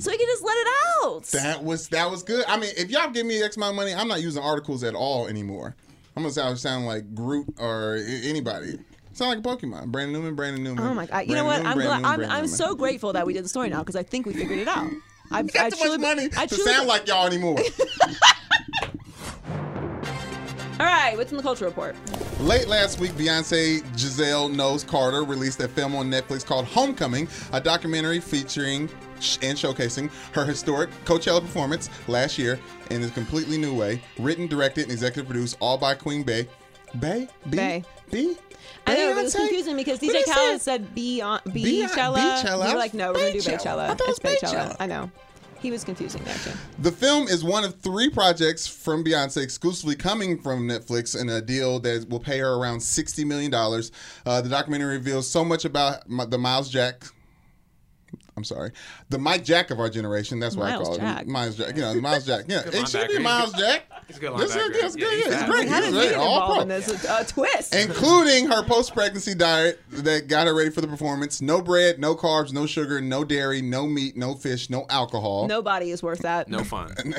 [0.00, 0.68] so he can just let it
[1.04, 1.24] out.
[1.26, 2.44] That was that was good.
[2.48, 4.94] I mean, if y'all give me X amount of money, I'm not using articles at
[4.94, 5.76] all anymore.
[6.16, 8.78] I'm gonna sound, sound like Groot or anybody.
[9.12, 9.88] Sound like a Pokemon.
[9.88, 10.84] Brandon Newman, Brandon Newman.
[10.86, 11.26] Oh my God!
[11.28, 11.58] You know what?
[11.58, 13.80] Newman, I'm Brandon glad, Newman, I'm, I'm so grateful that we did the story now
[13.80, 14.90] because I think we figured it out.
[15.30, 17.58] I, I got too truly, much money I to truly, sound like y'all anymore.
[20.82, 21.94] All right, what's in the culture report?
[22.40, 27.60] Late last week, Beyonce Giselle Knowles Carter released a film on Netflix called Homecoming, a
[27.60, 28.88] documentary featuring
[29.42, 32.58] and showcasing her historic Coachella performance last year
[32.90, 34.02] in a completely new way.
[34.18, 36.48] Written, directed, and executive produced all by Queen Bey.
[36.98, 37.28] Bey?
[37.48, 37.56] B?
[37.56, 37.84] Bey.
[38.10, 38.36] B?
[38.84, 40.64] I know it was confusing because What DJ did it Khaled say?
[40.72, 42.16] said Beyond Be- Beachella.
[42.16, 42.66] Beachella.
[42.66, 43.58] We were like, no, we're gonna do Beachella.
[43.60, 43.78] Beachella.
[43.90, 44.70] I thought it It's was Beachella.
[44.70, 44.76] Beachella.
[44.80, 45.10] I know.
[45.62, 46.50] He was confusing there too.
[46.80, 51.40] The film is one of three projects from Beyonce exclusively coming from Netflix in a
[51.40, 53.54] deal that will pay her around $60 million.
[53.54, 57.04] Uh, the documentary reveals so much about the Myles Jack.
[58.36, 58.72] I'm sorry,
[59.10, 60.40] the Mike Jack of our generation.
[60.40, 61.22] That's what Miles I call Jack.
[61.22, 61.28] it.
[61.28, 61.76] Myles Jack.
[61.76, 62.44] You know, Myles Jack.
[62.48, 63.18] Yeah, it should be.
[63.18, 63.84] Myles Jack.
[64.08, 64.72] He's a good That's linebacker.
[64.72, 64.82] good.
[64.82, 65.18] That's Yeah, good.
[65.32, 65.68] Yeah, he's great.
[65.68, 66.02] How He's did great.
[66.04, 66.62] he get All involved pro.
[66.62, 67.04] in this?
[67.04, 67.74] A, a twist.
[67.74, 71.42] Including her post-pregnancy diet that got her ready for the performance.
[71.42, 75.46] No bread, no carbs, no sugar, no dairy, no meat, no fish, no alcohol.
[75.46, 76.48] Nobody is worth that.
[76.48, 76.94] No fun.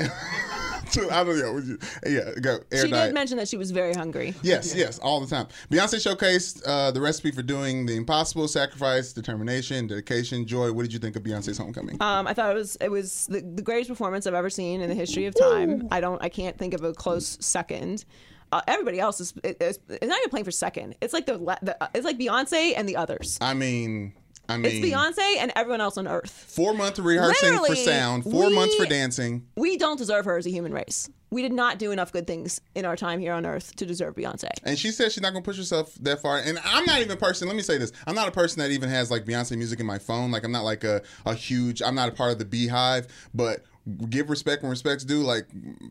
[1.11, 1.77] I don't know.
[2.05, 3.09] Yeah, go air She diet.
[3.09, 4.33] did mention that she was very hungry.
[4.41, 5.47] Yes, yes, all the time.
[5.71, 10.71] Beyonce showcased uh, the recipe for doing the impossible: sacrifice, determination, dedication, joy.
[10.71, 12.01] What did you think of Beyonce's homecoming?
[12.01, 14.89] Um, I thought it was it was the, the greatest performance I've ever seen in
[14.89, 15.87] the history of time.
[15.91, 18.05] I don't I can't think of a close second.
[18.51, 20.95] Uh, everybody else is it's, it's not even playing for second.
[21.01, 23.39] It's like the, the it's like Beyonce and the others.
[23.41, 24.13] I mean,
[24.49, 26.29] I It's Beyonce and everyone else on earth.
[26.29, 29.47] four months rehearsing for sound, four we- months for dancing.
[29.55, 31.09] We don't deserve her as a human race.
[31.29, 34.13] We did not do enough good things in our time here on Earth to deserve
[34.13, 34.49] Beyonce.
[34.63, 36.37] And she says she's not gonna push herself that far.
[36.37, 37.47] And I'm not even a person.
[37.47, 39.85] Let me say this: I'm not a person that even has like Beyonce music in
[39.87, 40.29] my phone.
[40.29, 41.81] Like I'm not like a, a huge.
[41.81, 43.63] I'm not a part of the BeyHive, but.
[44.09, 45.23] Give respect when respect's due.
[45.23, 45.45] Like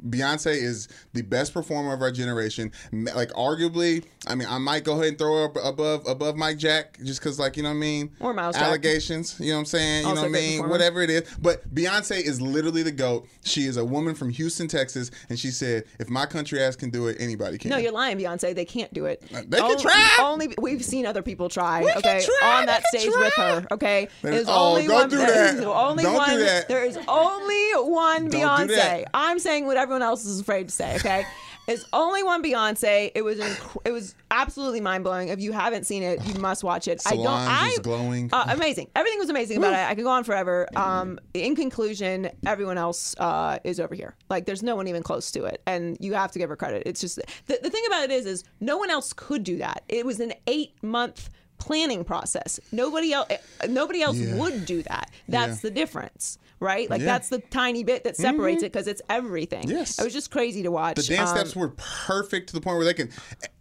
[0.08, 2.72] Beyonce is the best performer of our generation.
[2.90, 6.56] Like arguably, I mean, I might go ahead and throw her up above above Mike
[6.56, 8.64] Jack just because, like you know what I mean, Or Myles Jack.
[8.64, 9.38] allegations.
[9.38, 10.02] You know what I'm saying?
[10.04, 10.52] You Also know what I mean?
[10.58, 10.70] performer.
[10.72, 11.22] Whatever it is.
[11.40, 13.28] But Beyonce is literally the goat.
[13.44, 16.88] She is a woman from Houston, Texas, and she said, "If my country ass can
[16.90, 18.54] do it, anybody can." No, you're lying, Beyonce.
[18.54, 19.22] They can't do it.
[19.34, 20.16] Uh, they can only, try.
[20.20, 21.82] Only we've seen other people try.
[21.82, 23.66] can okay, try, on that they can stage with her.
[23.72, 25.10] Okay, There's- There's oh, only don't one.
[25.10, 25.62] do that.
[25.64, 26.68] Only Don't do that.
[26.68, 29.04] There is only one Don't Beyonce.
[29.14, 30.96] I'm saying what everyone else is afraid to say.
[30.96, 31.24] Okay.
[31.68, 33.12] It's only one Beyonce.
[33.14, 35.28] It was inc- it was absolutely mind blowing.
[35.28, 37.00] If you haven't seen it, you must watch it.
[37.06, 37.24] I don't.
[37.28, 38.30] I glowing.
[38.32, 38.88] Uh, amazing.
[38.96, 39.78] Everything was amazing about it.
[39.88, 40.66] I could go on forever.
[40.74, 44.16] Um, in conclusion, everyone else uh, is over here.
[44.28, 46.82] Like, there's no one even close to it, and you have to give her credit.
[46.84, 49.84] It's just the, the thing about it is, is no one else could do that.
[49.88, 52.58] It was an eight month planning process.
[52.72, 53.28] Nobody else,
[53.68, 54.34] nobody else Yeah.
[54.34, 55.12] would do that.
[55.28, 55.68] That's Yeah.
[55.68, 56.88] the difference, right?
[56.88, 57.04] Like Yeah.
[57.04, 57.12] Mm-hmm.
[57.12, 59.68] that's the tiny bit that separates it because it's everything.
[59.68, 59.98] Yes.
[59.98, 60.96] it was just crazy to watch.
[60.96, 61.70] The dance Um, steps were
[62.06, 63.10] perfect to the point where they can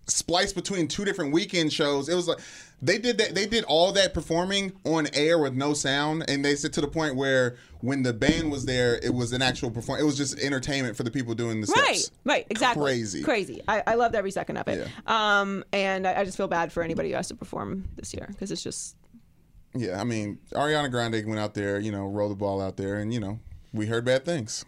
[0.08, 2.10] splice between two different weekend shows.
[2.10, 2.40] It was like
[2.82, 3.36] they did that.
[3.36, 6.88] They did all that performing on air with no sound, and they said to the
[6.88, 10.00] point where when the band was there, it was an actual perform.
[10.00, 11.88] It was just entertainment for the people doing the steps.
[11.88, 12.84] Right, right, exactly.
[12.84, 13.24] Crazy.
[13.24, 13.62] crazy.
[13.68, 14.88] I, I loved every second of it.
[15.06, 18.26] Um, and I, I just feel bad for anybody who has to perform this year
[18.30, 18.96] because it's just
[19.74, 22.98] Yeah, I mean, Ariana Grande went out there, you know, rolled the ball out there,
[22.98, 23.40] and you know,
[23.74, 24.66] we heard bad things.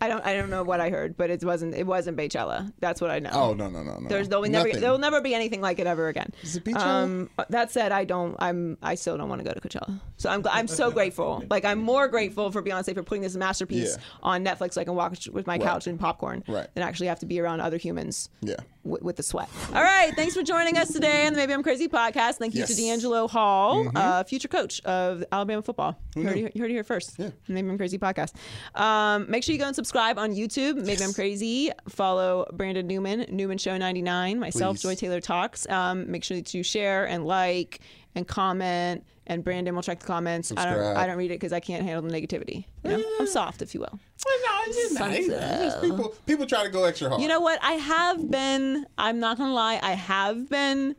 [0.00, 2.72] I don't I don't know what I heard, but it wasn't it wasn't Beychella.
[2.80, 3.30] That's what I know.
[3.32, 4.08] Oh no, no, no, no.
[4.08, 4.80] There's there'll never Nothing.
[4.80, 6.32] there will never be anything like it ever again.
[6.42, 6.80] Is it Beachella?
[7.04, 8.34] Um, that said, I don't.
[8.40, 8.78] I'm.
[8.82, 10.00] I still don't want to go to Coachella.
[10.16, 10.44] So I'm.
[10.50, 11.44] I'm so grateful.
[11.48, 14.02] Like I'm more grateful for Beyonce for putting this masterpiece Yeah.
[14.24, 14.72] on Netflix.
[14.72, 16.42] So I can watch with my couch and popcorn.
[16.48, 16.66] Right.
[16.74, 18.28] Than actually have to be around other humans.
[18.40, 18.56] Yeah.
[18.84, 19.48] W- with the sweat.
[19.74, 20.12] All right.
[20.14, 22.34] Thanks for joining us today on the Maybe I'm Crazy podcast.
[22.36, 22.74] Thank you Yes.
[22.74, 25.96] to DeAngelo Hall, uh, future coach of Alabama football.
[26.16, 27.14] You heard, you heard it here first.
[27.18, 27.30] Yeah.
[27.48, 28.32] Maybe I'm Crazy podcast.
[28.74, 30.84] Um, make sure you go and subscribe on YouTube.
[30.84, 31.70] Maybe I'm Crazy.
[31.88, 34.82] Follow Brandon Newman, Newman Show 99, myself, Please.
[34.82, 35.68] Joy Taylor Talks.
[35.68, 37.80] Um, make sure that you share and like
[38.14, 39.04] and comment.
[39.26, 40.52] And Brandon will check the comments.
[40.56, 40.96] I don't.
[40.96, 42.64] I don't read it because I can't handle the negativity.
[42.84, 43.04] You know?
[43.20, 43.98] I'm soft, if you will.
[44.26, 45.26] Well, no, it's just nice.
[45.28, 47.22] Just people, people try to go extra hard.
[47.22, 47.58] You know what?
[47.62, 50.96] I have been, I'm not going to lie, I have been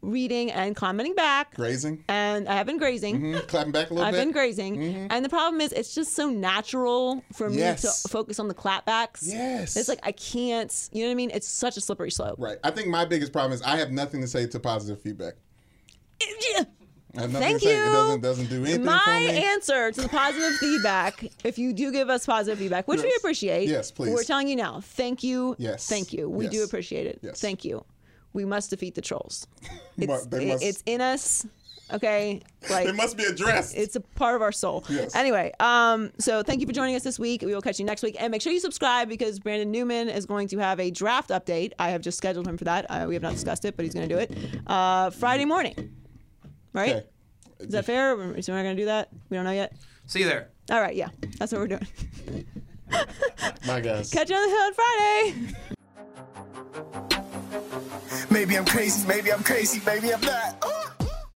[0.00, 1.54] reading and commenting back.
[1.54, 3.20] grazing, And I have been grazing.
[3.20, 4.18] Mhm, clapping back a little bit.
[4.18, 4.82] I've been grazing.
[5.10, 8.02] And the problem is, it's just so natural for me Yes.
[8.02, 9.20] to focus on the clapbacks.
[9.22, 9.76] Yes.
[9.76, 11.30] It's like, I can't, you know what I mean?
[11.32, 12.36] It's such a slippery slope.
[12.38, 12.58] Right.
[12.64, 15.34] I think my biggest problem is I have nothing to say to positive feedback.
[15.34, 15.36] Yeah.
[15.36, 16.10] I have nothing
[17.14, 17.74] Thank say.
[17.74, 17.82] you.
[17.82, 19.44] It doesn't doesn't do anything My for me.
[19.44, 23.68] answer to the positive feedback, if you do give us positive feedback, which we appreciate,
[23.68, 24.14] Yes, please.
[24.14, 24.80] We're telling you now.
[24.80, 25.54] Thank you.
[25.58, 25.86] Yes.
[25.88, 26.28] Thank you.
[26.30, 27.18] We do appreciate it.
[27.22, 27.40] Yes.
[27.40, 27.84] Thank you.
[28.32, 29.46] We must defeat the trolls.
[29.98, 31.46] It's, it- must- it's in us.
[31.92, 32.40] Okay.
[32.70, 33.76] Like It must be addressed.
[33.76, 34.82] it's a part of our soul.
[34.88, 35.14] Yes.
[35.14, 37.42] Anyway, um, so thank you for joining us this week.
[37.42, 40.24] We will catch you next week, and make sure you subscribe because Brandon Newman is
[40.24, 41.72] going to have a draft update.
[41.78, 42.86] I have just scheduled him for that.
[42.88, 44.32] Uh, we have not discussed it, but he's going to do it
[44.66, 45.94] uh, Friday morning.
[46.72, 46.96] Right?
[46.96, 47.06] Okay.
[47.60, 48.12] Is that fair?
[48.36, 49.08] Is we not going to do that?
[49.30, 49.72] We don't know yet.
[50.06, 50.48] See you there.
[50.70, 51.08] All right, yeah,
[51.38, 51.86] that's what we're doing.
[53.66, 54.10] My guys.
[54.10, 55.56] Catch you on the hill on Friday.
[58.30, 60.64] Maybe I'm crazy, maybe I'm crazy, maybe I'm not.
[60.64, 61.01] Ooh.